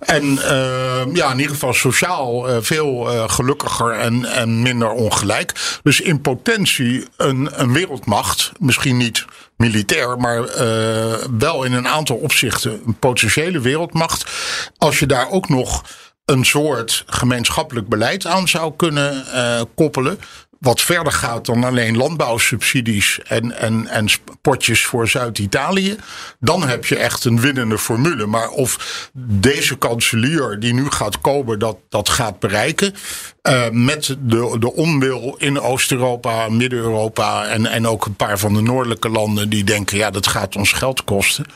en 0.00 0.24
uh, 0.24 1.14
ja, 1.14 1.30
in 1.30 1.38
ieder 1.38 1.52
geval 1.52 1.74
sociaal 1.74 2.62
veel 2.62 2.96
gelukkiger 3.28 3.90
en, 3.90 4.24
en 4.24 4.62
minder 4.62 4.90
ongelijk. 4.90 5.78
Dus 5.82 6.00
in 6.00 6.20
potentie 6.20 7.06
een, 7.16 7.48
een 7.52 7.72
wereldmacht. 7.72 8.52
Misschien 8.58 8.96
niet 8.96 9.24
militair, 9.56 10.18
maar 10.18 10.38
uh, 10.38 11.14
wel 11.38 11.64
in 11.64 11.72
een 11.72 11.88
aantal 11.88 12.16
opzichten 12.16 12.82
een 12.86 12.98
potentiële 12.98 13.60
wereldmacht. 13.60 14.30
Als 14.78 14.98
je 14.98 15.06
daar 15.06 15.30
ook 15.30 15.48
nog 15.48 15.82
een 16.24 16.44
soort 16.44 17.04
gemeenschappelijk 17.06 17.88
beleid 17.88 18.26
aan 18.26 18.48
zou 18.48 18.72
kunnen 18.76 19.24
uh, 19.34 19.60
koppelen. 19.74 20.18
Wat 20.60 20.80
verder 20.80 21.12
gaat 21.12 21.46
dan 21.46 21.64
alleen 21.64 21.96
landbouwsubsidies 21.96 23.20
en, 23.22 23.58
en, 23.58 23.86
en 23.86 24.08
potjes 24.40 24.84
voor 24.84 25.08
Zuid-Italië. 25.08 25.96
Dan 26.40 26.68
heb 26.68 26.84
je 26.84 26.96
echt 26.96 27.24
een 27.24 27.40
winnende 27.40 27.78
formule. 27.78 28.26
Maar 28.26 28.48
of 28.48 29.10
deze 29.22 29.76
kanselier 29.76 30.56
die 30.60 30.74
nu 30.74 30.90
gaat 30.90 31.20
komen 31.20 31.58
dat, 31.58 31.76
dat 31.88 32.08
gaat 32.08 32.38
bereiken. 32.38 32.94
Uh, 33.42 33.68
met 33.70 34.16
de, 34.20 34.56
de 34.58 34.72
onwil 34.72 35.34
in 35.38 35.60
Oost-Europa, 35.60 36.48
Midden-Europa 36.48 37.46
en, 37.46 37.66
en 37.66 37.86
ook 37.86 38.06
een 38.06 38.14
paar 38.14 38.38
van 38.38 38.54
de 38.54 38.60
noordelijke 38.60 39.08
landen 39.08 39.48
die 39.48 39.64
denken: 39.64 39.96
ja, 39.96 40.10
dat 40.10 40.26
gaat 40.26 40.56
ons 40.56 40.72
geld 40.72 41.04
kosten. 41.04 41.46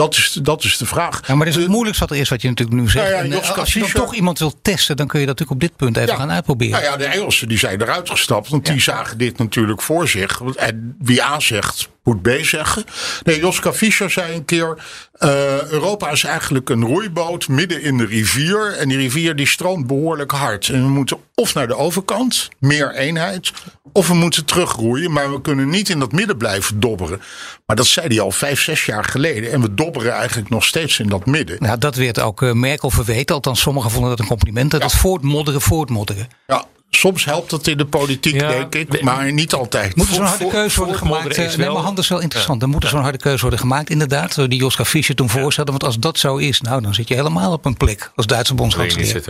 Dat 0.00 0.16
is, 0.16 0.38
dat 0.42 0.64
is 0.64 0.76
de 0.76 0.86
vraag. 0.86 1.20
Ja, 1.26 1.34
maar 1.34 1.46
dat 1.46 1.54
is 1.54 1.62
het 1.62 1.70
moeilijkste 1.70 2.04
wat 2.06 2.16
er 2.16 2.22
is, 2.22 2.28
wat 2.28 2.42
je 2.42 2.48
natuurlijk 2.48 2.80
nu 2.80 2.88
zegt. 2.90 3.10
Nou 3.10 3.16
ja, 3.16 3.22
en, 3.22 3.30
Joska 3.30 3.60
als 3.60 3.72
je 3.72 3.80
dan 3.80 3.90
toch 3.90 4.14
iemand 4.14 4.38
wilt 4.38 4.56
testen, 4.62 4.96
dan 4.96 5.06
kun 5.06 5.20
je 5.20 5.26
dat 5.26 5.38
natuurlijk 5.38 5.62
op 5.62 5.68
dit 5.68 5.78
punt 5.78 5.96
even 5.96 6.16
gaan 6.16 6.30
uitproberen. 6.30 6.72
Nou 6.72 6.84
ja, 6.84 6.96
de 6.96 7.04
Engelsen 7.04 7.48
die 7.48 7.58
zijn 7.58 7.82
eruit 7.82 8.10
gestapt. 8.10 8.48
Want 8.48 8.66
die 8.66 8.80
zagen 8.80 9.18
dit 9.18 9.38
natuurlijk 9.38 9.82
voor 9.82 10.08
zich. 10.08 10.40
En 10.56 10.96
wie 10.98 11.22
A 11.22 11.40
zegt, 11.40 11.88
moet 12.04 12.22
B 12.22 12.28
zeggen. 12.42 12.84
Nee, 13.22 13.40
Joska 13.40 13.72
Fischer 13.72 14.10
zei 14.10 14.34
een 14.34 14.44
keer... 14.44 14.76
uh, 15.18 15.62
Europa 15.70 16.10
is 16.10 16.24
eigenlijk 16.24 16.68
een 16.68 16.84
roeiboot 16.84 17.48
midden 17.48 17.82
in 17.82 17.96
de 17.98 18.06
rivier. 18.06 18.72
En 18.72 18.88
die 18.88 18.96
rivier 18.98 19.36
die 19.36 19.46
stroomt 19.46 19.86
behoorlijk 19.86 20.30
hard. 20.30 20.68
En 20.68 20.82
we 20.82 20.88
moeten 20.88 21.18
of 21.34 21.54
naar 21.54 21.66
de 21.68 21.76
overkant, 21.76 22.48
meer 22.58 22.94
eenheid... 22.94 23.52
of 23.92 24.08
we 24.08 24.14
moeten 24.14 24.44
terugroeien. 24.44 25.12
Maar 25.12 25.32
we 25.32 25.40
kunnen 25.40 25.68
niet 25.68 25.88
in 25.88 25.98
dat 25.98 26.12
midden 26.12 26.36
blijven 26.36 26.80
dobberen. 26.80 27.20
Maar 27.66 27.76
dat 27.76 27.86
zei 27.86 28.06
hij 28.06 28.20
al 28.20 28.30
vijf, 28.30 28.60
zes 28.62 28.84
jaar 28.84 29.04
geleden. 29.04 29.52
En 29.52 29.60
we 29.60 29.74
dobberen 29.74 30.12
eigenlijk 30.12 30.48
nog 30.50 30.64
steeds 30.64 30.98
in 30.98 31.08
dat 31.08 31.26
midden. 31.26 31.56
Nou, 31.60 31.78
dat 31.78 31.94
werd 31.94 32.20
ook 32.20 32.42
uh, 32.42 32.52
Merkel 32.52 32.90
verweten. 32.90 33.34
Althans, 33.34 33.60
sommigen 33.60 33.90
vonden 33.90 34.10
dat 34.10 34.18
een 34.20 34.26
compliment. 34.26 34.70
Dat 34.70 34.80
Ja. 34.80 34.86
het 34.86 34.96
voortmodderen, 34.96 35.60
voortmodderen. 35.60 36.28
Ja, 36.46 36.64
soms 36.90 37.24
helpt 37.24 37.50
dat 37.50 37.66
in 37.66 37.76
de 37.76 37.84
politiek, 37.84 38.40
Ja, 38.40 38.48
denk 38.48 38.74
ik. 38.74 39.02
Maar 39.02 39.32
niet 39.32 39.52
altijd. 39.52 39.96
Moet 39.96 40.08
er 40.08 40.14
zo'n 40.14 40.24
harde 40.24 40.48
keuze 40.48 40.78
worden 40.78 40.96
gemaakt? 40.96 41.36
is 41.36 41.52
eh, 41.52 41.58
Nee, 41.58 41.70
maar 41.70 41.82
hand 41.82 41.98
is 41.98 42.08
wel 42.08 42.20
interessant. 42.20 42.60
Dan 42.60 42.70
moet 42.70 42.82
er 42.82 42.88
zo'n 42.88 43.02
harde 43.02 43.18
keuze 43.18 43.40
worden 43.40 43.58
gemaakt, 43.58 43.90
inderdaad. 43.90 44.34
door 44.34 44.48
Die 44.48 44.58
Joska 44.58 44.84
Fischer 44.84 45.14
toen 45.14 45.30
voorstelde. 45.30 45.70
Want 45.70 45.84
als 45.84 45.98
dat 45.98 46.18
zo 46.18 46.36
is, 46.36 46.60
nou, 46.60 46.82
dan 46.82 46.94
zit 46.94 47.08
je 47.08 47.14
helemaal 47.14 47.52
op 47.52 47.64
een 47.64 47.76
plek 47.76 48.10
als 48.14 48.26
Duitse 48.26 48.54
bondskanselier. 48.54 49.22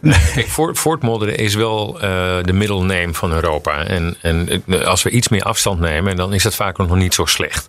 Nee, 0.00 0.18
Kijk, 0.34 0.48
voort, 0.48 0.78
voortmodderen 0.78 1.36
is 1.36 1.54
wel 1.54 2.00
eh, 2.00 2.00
de 2.42 2.52
middle 2.52 2.82
name 2.82 3.14
van 3.14 3.32
Europa. 3.32 3.84
En, 3.84 4.16
en 4.20 4.62
eh, 4.66 4.80
als 4.80 5.02
we 5.02 5.10
iets 5.10 5.28
meer 5.28 5.42
afstand 5.42 5.80
nemen, 5.80 6.16
dan 6.16 6.34
is 6.34 6.42
dat 6.42 6.54
vaak 6.54 6.78
nog 6.78 6.94
niet 6.94 7.14
zo 7.14 7.24
slecht. 7.26 7.66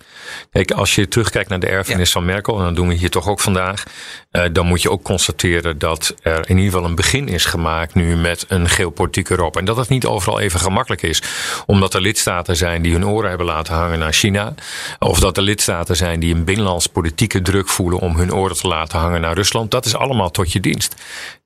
Kijk, 0.52 0.72
als 0.72 0.96
je 0.96 1.08
terugkijkt 1.08 1.50
naar 1.50 1.60
de 1.60 1.68
erfenis 1.68 2.12
van 2.12 2.26
Merkel, 2.26 2.60
en 2.60 2.66
dat 2.66 2.76
doen 2.76 2.88
we 2.88 2.94
hier 2.94 3.10
toch 3.10 3.28
ook 3.28 3.40
vandaag, 3.40 3.84
eh, 4.32 4.44
dan 4.52 4.66
moet 4.66 4.82
je 4.82 4.92
ook 4.92 5.04
constateren 5.04 5.78
dat 5.78 6.16
er 6.22 6.50
in 6.50 6.58
ieder 6.58 6.72
geval 6.72 6.90
een 6.90 6.96
begin 6.96 7.28
is 7.28 7.46
gemaakt 7.46 7.94
nu 7.94 8.16
met 8.16 8.46
een 8.48 8.70
geopolitiek 8.70 9.23
Europa. 9.30 9.60
En 9.60 9.66
dat 9.66 9.78
het 9.78 9.90
niet 9.90 10.06
overal 10.06 10.40
even 10.40 10.60
gemakkelijk 10.60 11.02
is. 11.02 11.22
Omdat 11.66 11.94
er 11.94 12.02
lidstaten 12.02 12.56
zijn 12.56 12.82
die 12.82 12.94
hun 12.94 13.08
oren 13.08 13.30
hebben 13.30 13.48
laten 13.48 13.74
hangen 13.74 14.00
naar 14.00 14.14
China. 14.14 14.54
Of 15.00 15.20
dat 15.20 15.38
er 15.38 15.44
lidstaten 15.44 15.96
zijn 15.96 16.20
die 16.20 16.36
een 16.36 16.44
binnenlands 16.44 16.88
politieke 16.88 17.42
druk 17.42 17.70
voelen 17.70 18.00
om 18.00 18.16
hun 18.16 18.34
oren 18.34 18.58
te 18.58 18.68
laten 18.68 19.00
hangen 19.00 19.22
naar 19.22 19.34
Rusland. 19.34 19.72
Dat 19.72 19.86
is 19.86 19.96
allemaal 19.96 20.32
tot 20.32 20.52
je 20.52 20.60
dienst. 20.60 20.96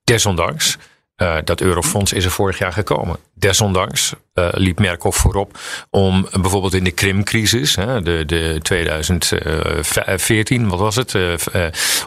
Desondanks. 0.03 0.77
Uh, 1.17 1.35
dat 1.43 1.61
eurofonds 1.61 2.13
is 2.13 2.25
er 2.25 2.31
vorig 2.31 2.57
jaar 2.57 2.73
gekomen. 2.73 3.17
Desondanks 3.33 4.13
uh, 4.39 4.47
liep 4.51 4.79
Merkel 4.79 5.11
voorop 5.11 5.57
om 5.89 6.27
bijvoorbeeld 6.31 6.73
in 6.73 6.83
de 6.83 6.91
Krimcrisis, 6.91 7.75
hè, 7.75 8.01
de, 8.01 8.25
de 8.25 8.59
2014, 8.61 10.67
wat 10.67 10.79
was 10.79 10.95
het, 10.95 11.13
uh, 11.13 11.33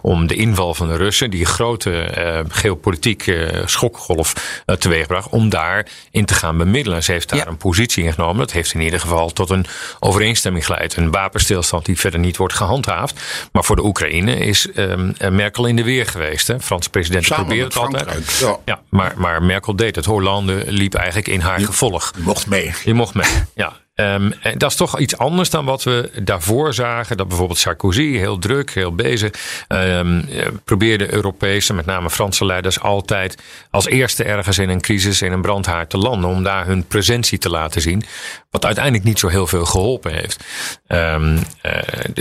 om 0.02 0.26
de 0.26 0.34
inval 0.34 0.74
van 0.74 0.88
de 0.88 0.96
Russen, 0.96 1.30
die 1.30 1.44
grote 1.44 2.08
geopolitieke 2.48 3.62
schokgolf 3.64 4.62
teweegbracht, 4.78 5.28
om 5.28 5.48
daar 5.48 5.86
in 6.10 6.24
te 6.24 6.34
gaan 6.34 6.56
bemiddelen. 6.56 7.02
Ze 7.02 7.12
heeft 7.12 7.28
daar 7.28 7.46
een 7.46 7.56
positie 7.56 8.04
ingenomen. 8.04 8.38
Dat 8.38 8.52
heeft 8.52 8.74
in 8.74 8.80
ieder 8.80 9.00
geval 9.00 9.30
tot 9.30 9.50
een 9.50 9.66
overeenstemming 10.00 10.66
geleid. 10.66 10.96
Een 10.96 11.10
wapenstilstand 11.10 11.84
die 11.84 11.98
verder 11.98 12.20
niet 12.20 12.36
wordt 12.36 12.54
gehandhaafd. 12.54 13.20
Maar 13.52 13.64
voor 13.64 13.76
de 13.76 13.84
Oekraïne 13.84 14.36
is 14.36 14.68
um, 14.76 15.14
Merkel 15.30 15.66
in 15.66 15.76
de 15.76 15.84
weer 15.84 16.06
geweest. 16.06 16.46
Hè. 16.46 16.60
Franse 16.60 16.90
president 16.90 17.28
probeert 17.28 17.74
het 17.74 17.82
altijd. 17.82 18.38
Ja. 18.40 18.56
ja, 18.64 18.80
maar, 18.88 19.12
maar 19.16 19.42
Merkel 19.42 19.76
deed 19.76 19.96
het. 19.96 20.04
Hollande 20.04 20.64
liep 20.66 20.94
eigenlijk 20.94 21.28
in 21.28 21.40
haar 21.40 21.60
gevolg. 21.60 22.12
Je 22.20 22.26
mocht 22.26 22.46
mee. 22.46 22.72
Je 22.84 22.94
mocht 22.94 23.14
mee, 23.14 23.30
ja. 23.54 23.72
Um, 23.94 24.32
en 24.32 24.58
dat 24.58 24.70
is 24.70 24.76
toch 24.76 24.98
iets 24.98 25.16
anders 25.16 25.50
dan 25.50 25.64
wat 25.64 25.82
we 25.82 26.10
daarvoor 26.22 26.74
zagen. 26.74 27.16
Dat 27.16 27.28
bijvoorbeeld 27.28 27.58
Sarkozy, 27.58 28.16
heel 28.16 28.38
druk, 28.38 28.70
heel 28.70 28.94
bezig, 28.94 29.64
um, 29.68 30.28
probeerde 30.64 31.12
Europese, 31.12 31.74
met 31.74 31.86
name 31.86 32.10
Franse 32.10 32.44
leiders, 32.44 32.80
altijd 32.80 33.42
als 33.70 33.86
eerste 33.86 34.24
ergens 34.24 34.58
in 34.58 34.68
een 34.68 34.80
crisis, 34.80 35.22
in 35.22 35.32
een 35.32 35.42
brandhaard 35.42 35.90
te 35.90 35.98
landen. 35.98 36.30
Om 36.30 36.42
daar 36.42 36.66
hun 36.66 36.86
presentie 36.86 37.38
te 37.38 37.50
laten 37.50 37.80
zien. 37.80 38.02
Wat 38.50 38.64
uiteindelijk 38.64 39.04
niet 39.04 39.18
zo 39.18 39.28
heel 39.28 39.46
veel 39.46 39.64
geholpen 39.64 40.12
heeft. 40.12 40.44
Um, 40.88 41.34
uh, 41.34 41.42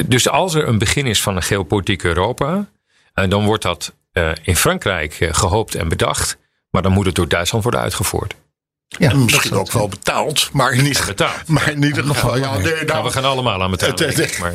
dus 0.06 0.30
als 0.30 0.54
er 0.54 0.68
een 0.68 0.78
begin 0.78 1.06
is 1.06 1.22
van 1.22 1.36
een 1.36 1.44
geopolitiek 1.44 2.04
Europa, 2.04 2.68
uh, 3.16 3.30
dan 3.30 3.46
wordt 3.46 3.64
dat 3.64 3.94
in 4.42 4.56
Frankrijk 4.56 5.18
gehoopt 5.32 5.76
en 5.76 5.88
bedacht. 5.88 6.38
Maar 6.70 6.82
dan 6.82 6.92
moet 6.92 7.06
het 7.06 7.16
door 7.16 7.28
Duitsland 7.28 7.64
worden 7.64 7.82
uitgevoerd. 7.82 8.36
Ja, 8.98 9.14
misschien 9.14 9.54
ook 9.54 9.72
wel 9.72 9.88
betaald, 9.88 10.50
maar 10.54 10.82
niet 10.82 11.06
betaald. 11.06 11.48
Maar 11.48 11.72
in 11.72 11.84
ieder 11.84 12.04
geval, 12.04 12.38
ja, 12.38 12.58
nee, 12.58 12.74
nou, 12.74 12.86
nou, 12.86 13.04
we 13.04 13.12
gaan 13.12 13.26
allemaal 13.26 13.64
aan 13.64 13.72
betalen. 13.72 13.96
Het, 14.06 14.18
het, 14.18 14.40
maar, 14.40 14.54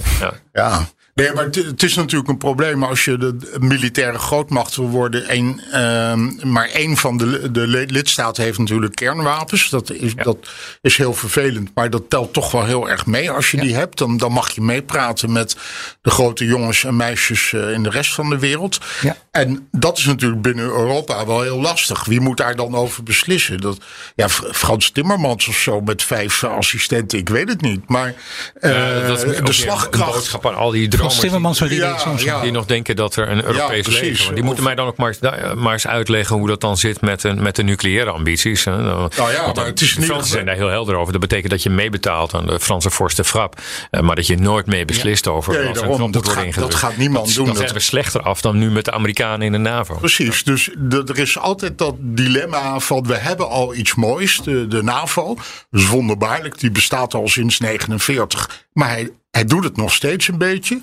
ja. 0.53 0.89
Nee, 1.15 1.33
maar 1.33 1.45
het, 1.45 1.83
is 1.83 1.95
natuurlijk 1.95 2.31
een 2.31 2.39
probleem 2.39 2.83
als 2.83 3.05
je 3.05 3.19
de 3.19 3.57
militaire 3.61 4.19
grootmacht 4.19 4.77
wil 4.77 4.89
worden. 4.89 5.35
Een, 5.35 5.61
uh, 5.73 6.45
maar 6.45 6.69
één 6.69 6.97
van 6.97 7.17
de, 7.17 7.51
de 7.51 7.67
lidstaten 7.67 8.43
heeft 8.43 8.59
natuurlijk 8.59 8.95
kernwapens. 8.95 9.71
Dat 9.71 9.91
is, 9.91 10.13
ja. 10.17 10.23
dat 10.23 10.39
is 10.81 10.97
heel 10.97 11.15
vervelend. 11.15 11.71
Maar 11.75 11.91
dat 11.91 12.11
telt 12.11 12.33
toch 12.33 12.51
wel 12.51 12.65
heel 12.65 12.91
erg 12.91 13.07
mee. 13.07 13.31
Als 13.31 13.51
je 13.51 13.57
ja. 13.57 13.63
die 13.63 13.75
hebt, 13.75 13.99
dan, 13.99 14.17
dan 14.17 14.33
mag 14.33 14.51
je 14.51 14.61
meepraten 14.61 15.33
met 15.33 15.57
de 16.01 16.11
grote 16.11 16.45
jongens 16.45 16.85
en 16.85 16.97
meisjes 16.97 17.53
uh, 17.53 17.71
in 17.71 17.83
de 17.83 17.91
rest 17.91 18.15
van 18.15 18.31
de 18.31 18.39
wereld. 18.39 18.79
Ja. 19.01 19.17
En 19.31 19.69
dat 19.71 19.99
is 19.99 20.05
natuurlijk 20.05 20.43
binnen 20.43 20.65
Europa 20.65 21.27
wel 21.27 21.43
heel 21.43 21.61
lastig. 21.61 22.05
Wie 22.05 22.21
moet 22.21 22.37
daar 22.37 22.57
dan 22.57 22.75
over 22.75 23.03
beslissen? 23.03 23.61
Dat, 23.61 23.79
ja, 24.15 24.29
Frans 24.29 24.91
Timmermans 24.91 25.49
of 25.49 25.57
zo 25.57 25.81
met 25.81 26.03
vijf 26.03 26.45
assistenten, 26.45 27.19
ik 27.19 27.29
weet 27.29 27.49
het 27.49 27.61
niet. 27.61 27.89
Maar 27.89 28.15
uh, 28.61 29.07
dat 29.07 29.25
is 29.25 29.39
de 29.39 29.53
slagkracht. 29.53 30.13
boodschap 30.13 30.47
aan 30.47 30.55
al 30.55 30.71
die 30.71 30.89
Frans 31.11 31.21
Timmermans 31.21 31.59
die, 31.59 31.75
ja, 31.75 31.99
soms 31.99 32.23
ja. 32.23 32.41
die 32.41 32.51
nog 32.51 32.65
denken 32.67 32.97
dat 32.97 33.17
er 33.17 33.29
een 33.31 33.45
Europees 33.45 33.87
leger 33.87 34.11
is. 34.11 34.31
Die 34.35 34.43
moeten 34.43 34.65
mij 34.65 34.75
dan 34.75 34.87
ook 34.87 34.97
maar, 34.97 35.15
maar 35.57 35.73
eens 35.73 35.87
uitleggen 35.87 36.37
hoe 36.37 36.49
dat 36.49 36.61
dan 36.61 36.77
zit 36.77 37.01
met, 37.01 37.25
een, 37.25 37.43
met 37.43 37.57
de 37.57 37.63
nucleaire 37.63 38.11
ambities. 38.11 38.65
Hè. 38.65 38.77
Nou 38.83 39.11
ja, 39.17 39.45
Want 39.45 39.57
maar 39.57 39.67
het 39.67 39.81
is 39.81 39.93
de 39.93 39.99
niet 39.99 40.09
Fransen 40.09 40.31
zijn 40.31 40.47
daar 40.47 40.55
heel 40.57 40.69
helder 40.69 40.97
over. 40.97 41.13
Dat 41.13 41.21
betekent 41.21 41.51
dat 41.51 41.63
je 41.63 41.71
meebetaalt 41.71 42.35
aan 42.35 42.47
de 42.47 42.61
Franse 42.61 42.91
vorst 42.91 43.21
Frap. 43.25 43.61
Uh, 43.91 44.01
maar 44.01 44.17
dat 44.17 44.27
je 44.27 44.37
nooit 44.37 44.67
mee 44.67 44.85
beslist 44.85 45.29
over 45.29 45.53
Nee, 45.53 45.67
wat 45.67 45.77
er 45.77 45.83
daarom, 45.83 46.13
dat, 46.13 46.25
wordt 46.25 46.39
gaat, 46.41 46.55
dat 46.55 46.75
gaat 46.75 46.97
niemand 46.97 47.27
Dat- 47.27 47.35
doen. 47.35 47.45
Dan 47.45 47.55
Dat- 47.55 47.63
zijn 47.63 47.75
we 47.75 47.81
slechter 47.81 48.21
af 48.23 48.41
dan 48.41 48.59
nu 48.59 48.71
met 48.71 48.85
de 48.85 48.93
Amerikanen 48.93 49.47
in 49.47 49.53
de 49.53 49.59
NAVO. 49.59 49.95
Precies, 49.99 50.45
dus 50.45 50.71
de- 50.79 51.03
er 51.07 51.19
is 51.19 51.39
altijd 51.39 51.79
dat 51.79 51.95
dilemma 51.99 52.79
van 52.79 53.07
we 53.07 53.15
hebben 53.17 53.49
al 53.49 53.75
iets 53.75 53.95
moois, 53.95 54.41
de, 54.45 54.69
de 54.69 54.83
NAVO. 54.83 55.35
Dat 55.71 55.81
is 55.81 55.87
wonderbaarlijk, 55.89 56.59
die 56.59 56.71
bestaat 56.71 57.15
al 57.15 57.29
sinds 57.29 57.59
49. 57.59 58.64
Maar 58.75 58.89
hij, 58.89 59.11
hij 59.31 59.45
doet 59.45 59.65
het 59.65 59.77
nog 59.77 59.93
steeds 59.93 60.29
een 60.29 60.39
beetje. 60.39 60.83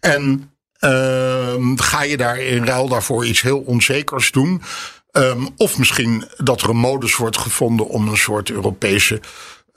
En 0.00 0.52
ehm, 0.78 1.76
ga 1.76 2.02
je 2.02 2.16
daar 2.16 2.38
in 2.38 2.64
ruil 2.64 2.88
daarvoor 2.88 3.26
iets 3.26 3.40
heel 3.40 3.58
onzekers 3.58 4.30
doen? 4.30 4.62
Ehm, 5.10 5.46
of 5.56 5.78
misschien 5.78 6.24
dat 6.36 6.60
er 6.60 6.68
een 6.68 6.76
modus 6.76 7.16
wordt 7.16 7.38
gevonden 7.38 7.88
om 7.88 8.08
een 8.08 8.16
soort 8.16 8.50
Europese 8.50 9.20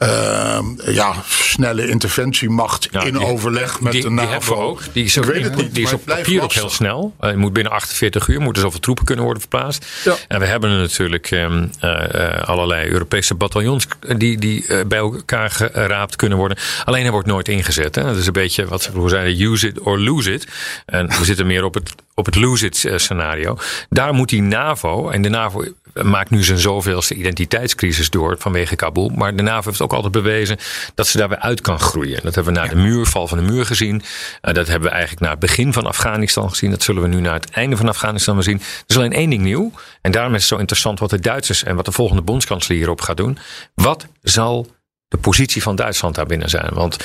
ehm, 0.07 0.65
ja, 0.91 1.13
snelle 1.27 1.87
interventiemacht 1.87 2.87
Ja, 2.91 3.01
in 3.03 3.13
die- 3.13 3.25
overleg 3.25 3.81
met 3.81 3.91
die, 3.91 4.01
de 4.01 4.07
die 4.07 4.15
NAVO. 4.17 4.29
hebben 4.31 4.49
we 4.49 4.55
ook. 4.55 4.81
Die 4.91 5.03
is, 5.03 5.17
ook, 5.17 5.25
Ik 5.25 5.33
weet 5.33 5.43
het 5.43 5.55
niet, 5.55 5.75
die 5.75 5.83
is 5.85 5.93
op 5.93 6.05
papier 6.05 6.41
ook 6.43 6.51
heel 6.53 6.69
snel. 6.69 7.15
Uh, 7.21 7.29
je 7.31 7.37
moet 7.37 7.53
binnen 7.53 7.71
48 7.71 8.27
uur 8.27 8.41
moeten 8.41 8.61
zoveel 8.61 8.79
troepen 8.79 9.05
kunnen 9.05 9.23
worden 9.23 9.41
verplaatst. 9.41 9.85
Ja. 10.03 10.15
En 10.27 10.39
we 10.39 10.45
hebben 10.45 10.77
natuurlijk 10.79 11.31
um, 11.31 11.69
uh, 11.81 12.41
allerlei 12.43 12.89
Europese 12.89 13.35
bataljons 13.35 13.87
die, 14.17 14.37
die 14.37 14.85
bij 14.87 14.97
elkaar 14.99 15.49
geraapt 15.51 16.15
kunnen 16.15 16.37
worden. 16.37 16.57
Alleen 16.85 17.01
hij 17.01 17.11
wordt 17.11 17.27
nooit 17.27 17.47
ingezet. 17.47 17.95
Hè. 17.95 18.03
Dat 18.03 18.17
is 18.17 18.27
een 18.27 18.33
beetje 18.33 18.65
wat 18.65 18.81
ze 18.83 18.89
vroeger 18.91 19.09
zeiden, 19.11 19.41
use 19.51 19.67
it 19.67 19.79
or 19.79 19.99
lose 19.99 20.33
it. 20.33 20.47
En 20.85 21.07
we 21.07 21.25
zitten 21.25 21.47
meer 21.47 21.63
op 21.63 21.73
het, 21.73 21.93
op 22.13 22.25
het 22.25 22.35
lose 22.35 22.65
it 22.65 22.85
scenario. 22.95 23.57
Daar 23.89 24.13
moet 24.13 24.29
die 24.29 24.41
NAVO, 24.41 25.09
en 25.09 25.21
de 25.21 25.29
NAVO 25.29 25.63
maakt 26.01 26.29
nu 26.29 26.43
zijn 26.43 26.57
zoveelste 26.57 27.13
identiteitscrisis 27.13 28.09
door 28.09 28.35
vanwege 28.39 28.75
Kabul. 28.75 29.09
Maar 29.09 29.35
de 29.35 29.43
NAVO 29.43 29.69
heeft 29.69 29.81
ook 29.81 29.93
altijd 29.93 30.11
bewezen 30.11 30.57
dat 30.95 31.07
ze 31.07 31.17
daar 31.17 31.29
weer 31.29 31.39
uit 31.39 31.61
kan 31.61 31.79
groeien. 31.79 32.19
Dat 32.23 32.35
hebben 32.35 32.53
we 32.53 32.59
na 32.59 32.67
de 32.67 32.75
muurval 32.75 33.27
van 33.27 33.37
de 33.37 33.43
muur 33.43 33.65
gezien. 33.65 33.95
Uh, 33.95 34.53
dat 34.53 34.67
hebben 34.67 34.89
we 34.89 34.95
eigenlijk 34.95 35.25
na 35.25 35.29
het 35.29 35.39
begin 35.39 35.73
van 35.73 35.85
Afghanistan 35.85 36.49
gezien. 36.49 36.69
Dat 36.69 36.83
zullen 36.83 37.01
we 37.01 37.07
nu 37.07 37.19
na 37.19 37.33
het 37.33 37.49
einde 37.49 37.77
van 37.77 37.87
Afghanistan 37.87 38.43
zien. 38.43 38.59
Er 38.59 38.83
is 38.87 38.97
alleen 38.97 39.13
één 39.13 39.29
ding 39.29 39.41
nieuw. 39.41 39.71
En 40.01 40.11
daarom 40.11 40.33
is 40.33 40.39
het 40.39 40.49
zo 40.49 40.57
interessant 40.57 40.99
wat 40.99 41.09
de 41.09 41.19
Duitsers 41.19 41.63
en 41.63 41.75
wat 41.75 41.85
de 41.85 41.91
volgende 41.91 42.21
bondskanselier 42.21 42.77
hierop 42.77 43.01
gaat 43.01 43.17
doen. 43.17 43.37
Wat 43.75 44.07
zal 44.21 44.67
de 45.07 45.17
positie 45.17 45.61
van 45.61 45.75
Duitsland 45.75 46.15
daarbinnen 46.15 46.49
zijn. 46.49 46.69
Want 46.73 46.97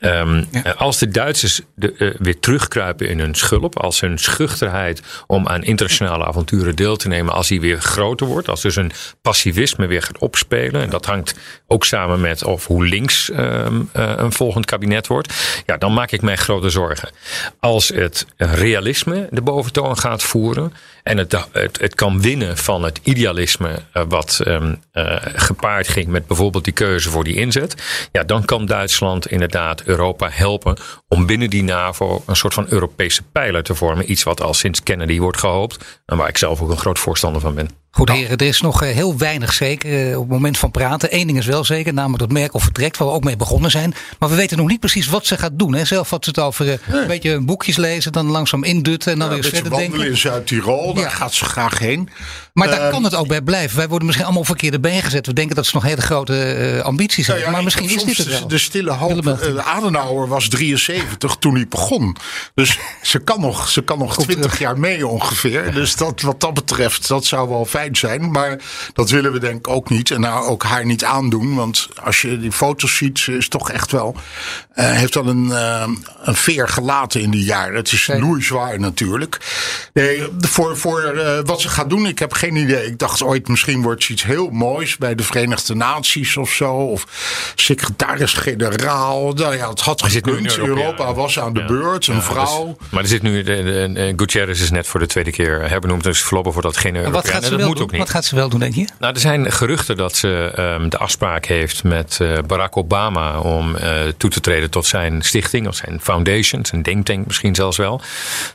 um, 0.00 0.46
ja. 0.50 0.70
als 0.70 0.98
de 0.98 1.08
Duitsers 1.08 1.60
de, 1.74 1.94
uh, 1.98 2.14
weer 2.18 2.38
terugkruipen 2.38 3.08
in 3.08 3.18
hun 3.18 3.34
schulp, 3.34 3.78
als 3.78 4.00
hun 4.00 4.18
schuchterheid 4.18 5.02
om 5.26 5.48
aan 5.48 5.62
internationale 5.62 6.24
avonturen 6.24 6.76
deel 6.76 6.96
te 6.96 7.08
nemen, 7.08 7.34
als 7.34 7.48
die 7.48 7.60
weer 7.60 7.80
groter 7.80 8.26
wordt, 8.26 8.48
als 8.48 8.62
dus 8.62 8.74
hun 8.74 8.92
passivisme 9.22 9.86
weer 9.86 10.02
gaat 10.02 10.18
opspelen, 10.18 10.82
en 10.82 10.90
dat 10.90 11.06
hangt 11.06 11.34
ook 11.66 11.84
samen 11.84 12.20
met 12.20 12.44
of 12.44 12.66
hoe 12.66 12.86
links 12.86 13.30
um, 13.30 13.90
uh, 13.96 14.12
een 14.16 14.32
volgend 14.32 14.64
kabinet 14.64 15.06
wordt, 15.06 15.34
ja, 15.66 15.76
dan 15.76 15.94
maak 15.94 16.10
ik 16.10 16.22
mij 16.22 16.36
grote 16.36 16.70
zorgen. 16.70 17.10
Als 17.60 17.88
het 17.88 18.26
realisme 18.36 19.28
de 19.30 19.42
boventoon 19.42 19.98
gaat 19.98 20.22
voeren 20.22 20.72
en 21.02 21.18
het, 21.18 21.48
het, 21.52 21.80
het 21.80 21.94
kan 21.94 22.20
winnen 22.20 22.56
van 22.56 22.82
het 22.82 23.00
idealisme 23.02 23.82
uh, 23.94 24.02
wat 24.08 24.40
um, 24.46 24.82
gepaard 25.34 25.88
ging 25.88 26.06
met 26.06 26.26
bijvoorbeeld 26.26 26.64
die 26.64 26.72
keuze 26.72 27.10
voor 27.10 27.24
die 27.24 27.36
inzet, 27.36 27.74
ja, 28.12 28.22
dan 28.22 28.44
kan 28.44 28.66
Duitsland 28.66 29.26
inderdaad 29.26 29.82
Europa 29.86 30.28
helpen 30.30 30.76
om 31.08 31.26
binnen 31.26 31.50
die 31.50 31.62
NAVO 31.62 32.22
een 32.26 32.36
soort 32.36 32.54
van 32.54 32.66
Europese 32.68 33.22
pijler 33.22 33.62
te 33.62 33.74
vormen. 33.74 34.10
Iets 34.10 34.22
wat 34.22 34.42
al 34.42 34.54
sinds 34.54 34.82
Kennedy 34.82 35.18
wordt 35.18 35.38
gehoopt 35.38 36.02
en 36.06 36.16
waar 36.16 36.28
ik 36.28 36.38
zelf 36.38 36.62
ook 36.62 36.70
een 36.70 36.76
groot 36.76 36.98
voorstander 36.98 37.40
van 37.40 37.54
ben. 37.54 37.85
Goed 37.96 38.10
heren, 38.10 38.36
er 38.36 38.46
is 38.46 38.60
nog 38.60 38.80
heel 38.80 39.16
weinig 39.16 39.52
zeker 39.52 40.16
op 40.16 40.22
het 40.22 40.32
moment 40.32 40.58
van 40.58 40.70
praten. 40.70 41.14
Eén 41.14 41.26
ding 41.26 41.38
is 41.38 41.46
wel 41.46 41.64
zeker, 41.64 41.92
namelijk 41.92 42.18
dat 42.18 42.32
Merkel 42.32 42.58
vertrekt, 42.58 42.96
waar 42.96 43.08
we 43.08 43.14
ook 43.14 43.24
mee 43.24 43.36
begonnen 43.36 43.70
zijn. 43.70 43.94
Maar 44.18 44.28
we 44.28 44.34
weten 44.34 44.56
nog 44.56 44.68
niet 44.68 44.80
precies 44.80 45.08
wat 45.08 45.26
ze 45.26 45.38
gaat 45.38 45.58
doen. 45.58 45.74
Hè. 45.74 45.84
Zelf 45.84 46.10
had 46.10 46.24
ze 46.24 46.30
het 46.30 46.40
over 46.40 46.64
nee. 46.64 46.78
een 46.88 47.06
beetje 47.06 47.40
boekjes 47.40 47.76
lezen, 47.76 48.12
dan 48.12 48.26
langzaam 48.26 48.64
indutten 48.64 49.12
en 49.12 49.18
dan 49.18 49.28
ja, 49.28 49.34
weer 49.34 49.42
verder 49.42 49.62
denken. 49.62 49.80
wandelen 49.80 50.06
in 50.06 50.16
Zuid-Tirol, 50.16 50.94
daar 50.94 51.04
ja. 51.04 51.10
gaat 51.10 51.32
ze 51.32 51.44
graag 51.44 51.78
heen. 51.78 52.08
Maar 52.52 52.68
daar 52.68 52.90
kan 52.90 53.04
het 53.04 53.14
ook 53.14 53.28
bij 53.28 53.42
blijven. 53.42 53.76
Wij 53.76 53.88
worden 53.88 54.06
misschien 54.06 54.26
allemaal 54.26 54.44
verkeerde 54.44 54.80
been 54.80 55.02
gezet. 55.02 55.26
We 55.26 55.32
denken 55.32 55.56
dat 55.56 55.66
ze 55.66 55.70
nog 55.74 55.84
hele 55.84 56.00
grote 56.00 56.56
uh, 56.74 56.80
ambities 56.80 57.26
hebben. 57.26 57.44
Ja, 57.44 57.50
maar 57.50 57.64
misschien 57.64 57.90
is 57.90 58.04
dit 58.04 58.16
het 58.16 58.28
wel. 58.28 58.48
De 58.48 58.58
stille 58.58 58.92
hoop. 58.92 59.26
Uh, 59.26 59.74
Adenauer 59.74 60.28
was 60.28 60.48
73 60.48 61.36
toen 61.38 61.54
hij 61.54 61.68
begon. 61.68 62.16
Dus 62.54 62.78
ze 63.02 63.18
kan 63.18 63.40
nog, 63.40 63.68
ze 63.68 63.82
kan 63.82 63.98
nog 63.98 64.14
Goed 64.14 64.24
20 64.24 64.44
terug. 64.44 64.58
jaar 64.58 64.78
mee 64.78 65.06
ongeveer. 65.06 65.72
Dus 65.72 65.96
dat, 65.96 66.20
wat 66.20 66.40
dat 66.40 66.54
betreft, 66.54 67.08
dat 67.08 67.24
zou 67.24 67.48
wel 67.48 67.64
fijn 67.64 67.85
zijn. 67.94 68.30
Maar 68.30 68.58
dat 68.92 69.10
willen 69.10 69.32
we 69.32 69.38
denk 69.38 69.58
ik 69.58 69.68
ook 69.68 69.90
niet. 69.90 70.10
En 70.10 70.20
nou 70.20 70.46
ook 70.46 70.62
haar 70.62 70.84
niet 70.84 71.04
aandoen. 71.04 71.54
Want 71.54 71.88
als 72.02 72.22
je 72.22 72.38
die 72.38 72.52
foto's 72.52 72.96
ziet, 72.96 73.18
ze 73.18 73.36
is 73.36 73.48
toch 73.48 73.70
echt 73.70 73.92
wel... 73.92 74.16
Uh, 74.76 74.90
heeft 74.90 75.14
wel 75.14 75.26
een, 75.26 75.46
uh, 75.46 75.88
een 76.22 76.34
veer 76.34 76.68
gelaten 76.68 77.20
in 77.20 77.30
die 77.30 77.44
jaren. 77.44 77.74
Het 77.74 77.92
is 77.92 78.06
loeizwaar 78.06 78.80
natuurlijk. 78.80 79.38
Nee, 79.92 80.22
voor, 80.40 80.76
voor 80.76 81.12
uh, 81.14 81.38
wat 81.44 81.60
ze 81.60 81.68
gaat 81.68 81.90
doen, 81.90 82.06
ik 82.06 82.18
heb 82.18 82.32
geen 82.32 82.56
idee. 82.56 82.86
Ik 82.86 82.98
dacht 82.98 83.22
ooit, 83.22 83.48
misschien 83.48 83.82
wordt 83.82 84.04
ze 84.04 84.12
iets 84.12 84.24
heel 84.24 84.50
moois 84.50 84.96
bij 84.96 85.14
de 85.14 85.22
Verenigde 85.22 85.74
Naties 85.74 86.36
of 86.36 86.50
zo. 86.50 86.72
Of 86.72 87.06
secretaris-generaal. 87.54 89.32
Nou 89.32 89.56
ja, 89.56 89.68
het 89.68 89.80
had 89.80 90.02
gekund. 90.02 90.58
Europa, 90.58 90.80
Europa 90.80 91.14
was 91.14 91.38
aan 91.38 91.52
de 91.52 91.60
ja. 91.60 91.66
beurt, 91.66 92.06
een 92.06 92.14
ja, 92.14 92.22
vrouw. 92.22 92.76
Dus, 92.78 92.90
maar 92.90 93.02
er 93.02 93.08
zit 93.08 93.22
nu, 93.22 93.42
de, 93.42 93.62
de, 93.62 93.90
de, 93.92 94.12
Gutierrez 94.16 94.60
is 94.60 94.70
net 94.70 94.86
voor 94.86 95.00
de 95.00 95.06
tweede 95.06 95.30
keer 95.30 95.68
herbenoemd. 95.68 96.02
Dus 96.02 96.20
voorlopig 96.20 96.52
wordt 96.52 96.68
dat 96.68 96.76
geen. 96.76 97.10
Wat 97.10 97.28
gaat 97.28 97.44
ze 97.44 97.56
wel 97.56 97.66
doen? 97.76 97.84
ook 97.84 97.90
niet. 97.90 98.00
Wat 98.00 98.10
gaat 98.10 98.24
ze 98.24 98.34
wel 98.34 98.48
doen, 98.48 98.60
denk 98.60 98.74
je? 98.74 98.86
Nou, 98.98 99.14
er 99.14 99.20
zijn 99.20 99.52
geruchten 99.52 99.96
dat 99.96 100.16
ze 100.16 100.52
um, 100.58 100.88
de 100.88 100.98
afspraak 100.98 101.44
heeft 101.46 101.84
met 101.84 102.18
uh, 102.22 102.38
Barack 102.46 102.76
Obama 102.76 103.40
om 103.40 103.76
uh, 103.76 103.92
toe 104.16 104.30
te 104.30 104.40
treden 104.40 104.70
tot 104.70 104.86
zijn 104.86 105.22
stichting 105.22 105.68
of 105.68 105.74
zijn 105.74 106.00
foundation, 106.00 106.64
zijn 106.64 106.82
denktank 106.82 107.26
misschien 107.26 107.54
zelfs 107.54 107.76
wel. 107.76 108.00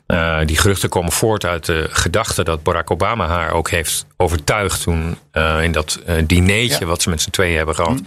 Uh, 0.07 0.39
die 0.45 0.57
geruchten 0.57 0.89
komen 0.89 1.11
voort 1.11 1.45
uit 1.45 1.65
de 1.65 1.87
gedachte 1.91 2.43
dat 2.43 2.63
Barack 2.63 2.91
Obama 2.91 3.27
haar 3.27 3.51
ook 3.51 3.69
heeft 3.69 4.05
overtuigd 4.21 4.83
toen 4.83 5.17
in 5.61 5.71
dat 5.71 5.99
dineetje 6.25 6.79
ja. 6.79 6.85
wat 6.85 7.01
ze 7.01 7.09
met 7.09 7.21
z'n 7.21 7.29
tweeën 7.29 7.57
hebben 7.57 7.75
gehad. 7.75 7.99
Mm. 7.99 8.05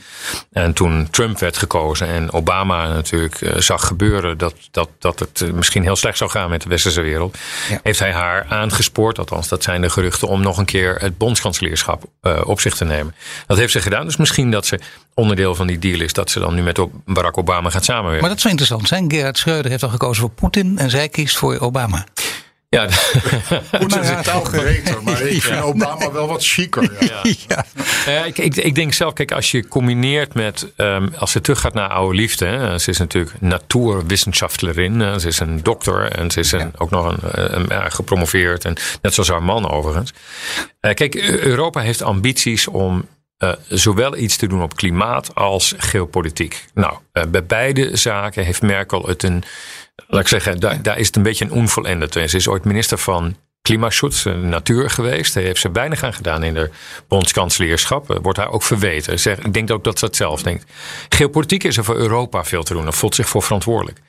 En 0.53 0.73
toen 0.73 1.09
Trump 1.11 1.39
werd 1.39 1.57
gekozen 1.57 2.07
en 2.07 2.33
Obama 2.33 2.89
natuurlijk 2.89 3.39
zag 3.57 3.87
gebeuren 3.87 4.39
dat, 4.39 4.55
dat, 4.71 4.89
dat 4.99 5.19
het 5.19 5.53
misschien 5.55 5.83
heel 5.83 5.97
slecht 5.97 6.19
zou 6.19 6.31
gaan 6.31 6.51
met 6.51 6.63
de 6.63 6.69
westerse 6.69 7.01
wereld, 7.01 7.37
ja. 7.71 7.81
heeft 7.83 7.99
hij 7.99 8.13
haar 8.13 8.47
aangespoord, 8.49 9.19
althans 9.19 9.49
dat 9.49 9.63
zijn 9.63 9.81
de 9.81 9.91
geruchten, 9.91 10.29
om 10.29 10.43
nog 10.43 10.59
een 10.59 10.65
keer 10.65 10.97
het 10.99 11.19
bondskanselierschap 11.19 12.05
uh, 12.23 12.41
op 12.45 12.61
zich 12.61 12.77
te 12.77 12.85
nemen. 12.85 13.15
Dat 13.47 13.59
heeft 13.59 13.73
ze 13.73 13.81
gedaan. 13.81 14.05
Dus 14.05 14.17
misschien 14.17 14.51
dat 14.51 14.67
ze 14.67 14.79
onderdeel 15.15 15.55
van 15.55 15.67
die 15.67 15.79
deal 15.79 16.01
is 16.01 16.13
dat 16.13 16.31
ze 16.31 16.41
dan 16.41 16.55
nu 16.55 16.63
met 16.63 16.81
Barack 17.05 17.39
Obama 17.39 17.71
gaat 17.71 17.85
samenwerken. 17.85 18.21
Maar 18.21 18.31
dat 18.31 18.39
is 18.39 18.45
interessant 18.45 18.89
zijn. 18.89 19.11
Gerhard 19.11 19.39
Schreuder 19.39 19.71
heeft 19.71 19.83
al 19.83 19.89
gekozen 19.89 20.21
voor 20.21 20.31
Poetin 20.31 20.79
en 20.79 20.91
zij 20.91 21.09
kiest 21.09 21.37
voor 21.37 21.59
Obama. 21.59 22.05
Ja, 22.75 22.89
Poetin 23.79 24.01
is 24.01 24.09
gereten, 24.45 25.05
maar 25.05 25.23
ik 25.37 25.43
vind 25.43 25.63
Obama 25.63 26.13
wel 26.13 26.27
wat 26.27 26.45
chiquer. 26.45 26.91
Ja. 27.01 27.21
ja. 27.49 27.65
ja. 28.07 28.25
ik, 28.25 28.39
ik, 28.39 28.57
ik, 28.57 28.75
denk 28.75 28.93
zelf, 28.93 29.13
kijk, 29.13 29.33
als 29.33 29.51
je 29.51 29.69
combineert 29.69 30.35
met, 30.35 30.73
um, 30.77 31.15
als 31.19 31.31
ze 31.31 31.41
teruggaat 31.41 31.75
naar 31.75 31.89
oude 31.89 32.17
liefde, 32.17 32.47
hè, 32.47 32.79
ze 32.79 32.91
is 32.91 32.99
natuurlijk 32.99 33.41
natuurwissenschaftlerin, 33.41 35.21
ze 35.21 35.29
is 35.29 35.41
een 35.41 35.63
dokter 35.63 36.11
en 36.11 36.31
ze 36.31 36.41
is 36.41 36.53
een, 36.53 36.73
ook 36.77 36.91
nog 36.91 37.07
een, 37.07 37.19
een, 37.57 37.83
een, 37.85 37.93
gepromoveerd, 37.93 38.65
en 38.65 38.77
net 39.03 39.15
zoals 39.15 39.29
haar 39.29 39.43
man 39.43 39.71
overigens. 39.71 40.13
Uh, 40.81 40.95
kijk, 40.95 41.15
Europa 41.15 41.81
heeft 41.81 42.03
ambities 42.03 42.69
om 42.69 43.05
uh, 43.39 43.53
zowel 43.69 44.17
iets 44.17 44.37
te 44.37 44.47
doen 44.47 44.63
op 44.63 44.77
klimaat 44.77 45.35
als 45.35 45.75
geopolitiek. 45.77 46.65
Nou, 46.75 46.99
uh, 47.13 47.23
bij 47.29 47.45
beide 47.45 47.97
zaken 47.97 48.45
heeft 48.45 48.63
Merkel 48.63 49.07
het 49.07 49.23
een 49.23 49.45
laat 50.07 50.21
ik 50.21 50.29
zeggen, 50.29 50.61
daar, 50.61 50.83
daar 50.83 50.99
is 50.99 51.07
het 51.07 51.17
een 51.17 51.23
beetje 51.23 51.45
een 51.45 51.53
onvolende. 51.53 52.29
Ze 52.29 52.37
is 52.37 52.49
ooit 52.49 52.65
minister 52.65 52.99
van 52.99 53.37
Klimaatschutz, 53.63 54.25
natuur 54.25 54.91
geweest. 54.91 55.35
Daar 55.35 55.43
heeft 55.43 55.61
ze 55.61 55.73
weinig 55.73 56.03
aan 56.03 56.15
gedaan 56.15 56.43
in 56.43 56.55
de 56.55 56.71
bondskanselierschap. 57.09 58.19
Wordt 58.23 58.39
haar 58.39 58.51
ook 58.51 58.63
verweten. 58.63 59.21
Zeg, 59.21 59.39
ik 59.39 59.55
denk 59.55 59.71
ook 59.71 59.85
dat 59.85 59.99
ze 59.99 60.05
het 60.05 60.17
zelf 60.17 60.43
denkt. 60.43 60.73
Geopolitiek 61.09 61.65
is 61.65 61.77
er 61.77 61.85
voor 61.85 61.97
Europa 61.97 62.45
veel 62.45 62.63
te 62.63 62.73
doen 62.73 62.87
en 62.87 62.93
voelt 62.93 63.15
zich 63.15 63.29
voor 63.29 63.43
verantwoordelijk. 63.43 64.01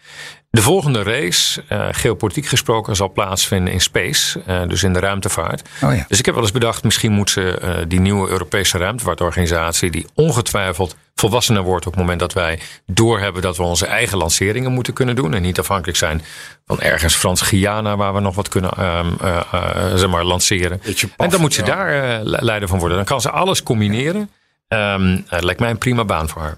De 0.56 0.62
volgende 0.62 1.04
race, 1.04 1.64
uh, 1.70 1.88
geopolitiek 1.92 2.46
gesproken, 2.46 2.96
zal 2.96 3.12
plaatsvinden 3.12 3.74
in 3.74 3.82
space, 3.82 4.42
uh, 4.48 4.62
dus 4.68 4.84
in 4.84 4.94
de 4.94 5.00
ruimtevaart. 5.00 5.70
Oh 5.82 5.96
ja. 5.96 6.06
Dus 6.08 6.20
ik 6.20 6.26
heb 6.26 6.34
wel 6.34 6.44
eens 6.44 6.54
bedacht, 6.54 6.84
misschien 6.84 7.12
moet 7.12 7.30
ze 7.30 7.60
uh, 7.62 7.76
die 7.88 8.00
nieuwe 8.00 8.30
Europese 8.30 8.78
ruimtevaartorganisatie, 8.78 9.92
die 9.92 10.06
ongetwijfeld 10.14 10.96
volwassener 11.16 11.64
wordt 11.64 11.86
op 11.86 11.92
het 11.92 12.02
moment 12.02 12.20
dat 12.20 12.34
wij 12.34 12.60
doorhebben 12.86 13.42
dat 13.42 13.58
we 13.58 13.64
onze 13.64 13.86
eigen 13.86 14.18
lanceringen 14.18 14.72
moeten 14.72 14.94
kunnen 14.94 15.16
doen 15.16 15.34
en 15.34 15.42
niet 15.42 15.60
afhankelijk 15.60 15.98
zijn 15.98 16.22
van 16.66 16.82
ergens 16.82 17.16
Frans-Guyana 17.16 17.98
waar 17.98 18.14
we 18.14 18.20
nog 18.20 18.36
wat 18.36 18.50
kunnen 18.50 18.72
zeg 19.96 20.10
maar, 20.10 20.24
lanceren. 20.24 20.80
Paf, 20.80 21.04
en 21.18 21.30
dan 21.30 21.42
moet 21.42 21.54
ze 21.54 21.66
ja. 21.66 21.76
daar 21.76 22.20
leider 22.24 22.68
van 22.68 22.80
worden. 22.80 22.98
Dan 22.98 23.06
kan 23.06 23.22
ze 23.22 23.30
alles 23.30 23.64
combineren. 23.64 24.30
Um, 24.68 25.26
lijkt 25.30 25.60
mij 25.60 25.70
een 25.70 25.78
prima 25.78 26.06
baan 26.06 26.30
voor 26.30 26.42
haar. 26.42 26.58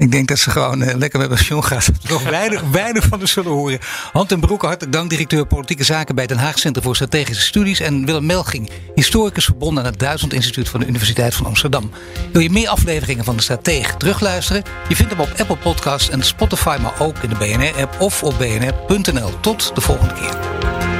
Ik 0.00 0.12
denk 0.12 0.28
dat 0.28 0.38
ze 0.38 0.50
gewoon 0.50 0.82
uh, 0.82 0.94
lekker 0.94 1.18
met 1.18 1.28
pensioen 1.28 1.64
gaat. 1.64 1.90
Nog 2.08 2.22
weinig, 2.22 2.62
weinig 2.70 3.04
van 3.04 3.18
de 3.18 3.26
zullen 3.26 3.52
horen. 3.52 3.78
Hand 4.12 4.28
ten 4.28 4.40
Broeke, 4.40 4.66
hartelijk 4.66 4.92
dank, 4.92 5.10
directeur 5.10 5.46
politieke 5.46 5.84
zaken 5.84 6.14
bij 6.14 6.26
Den 6.26 6.38
Haag 6.38 6.58
Centrum 6.58 6.84
voor 6.84 6.94
Strategische 6.94 7.42
Studies. 7.42 7.80
En 7.80 8.04
Willem 8.04 8.26
Melging, 8.26 8.70
historicus 8.94 9.44
verbonden 9.44 9.84
aan 9.84 9.90
het 9.90 9.98
Duitsland 9.98 10.32
Instituut 10.32 10.68
van 10.68 10.80
de 10.80 10.86
Universiteit 10.86 11.34
van 11.34 11.46
Amsterdam. 11.46 11.90
Wil 12.32 12.42
je 12.42 12.50
meer 12.50 12.68
afleveringen 12.68 13.24
van 13.24 13.36
de 13.36 13.42
Stratege 13.42 13.96
terugluisteren? 13.96 14.62
Je 14.88 14.96
vindt 14.96 15.12
hem 15.12 15.20
op 15.20 15.32
Apple 15.38 15.56
Podcasts 15.56 16.10
en 16.10 16.22
Spotify, 16.22 16.78
maar 16.82 16.94
ook 16.98 17.18
in 17.18 17.28
de 17.28 17.36
BNR-app 17.36 18.00
of 18.00 18.22
op 18.22 18.34
bnr.nl. 18.38 19.40
Tot 19.40 19.74
de 19.74 19.80
volgende 19.80 20.14
keer. 20.14 20.99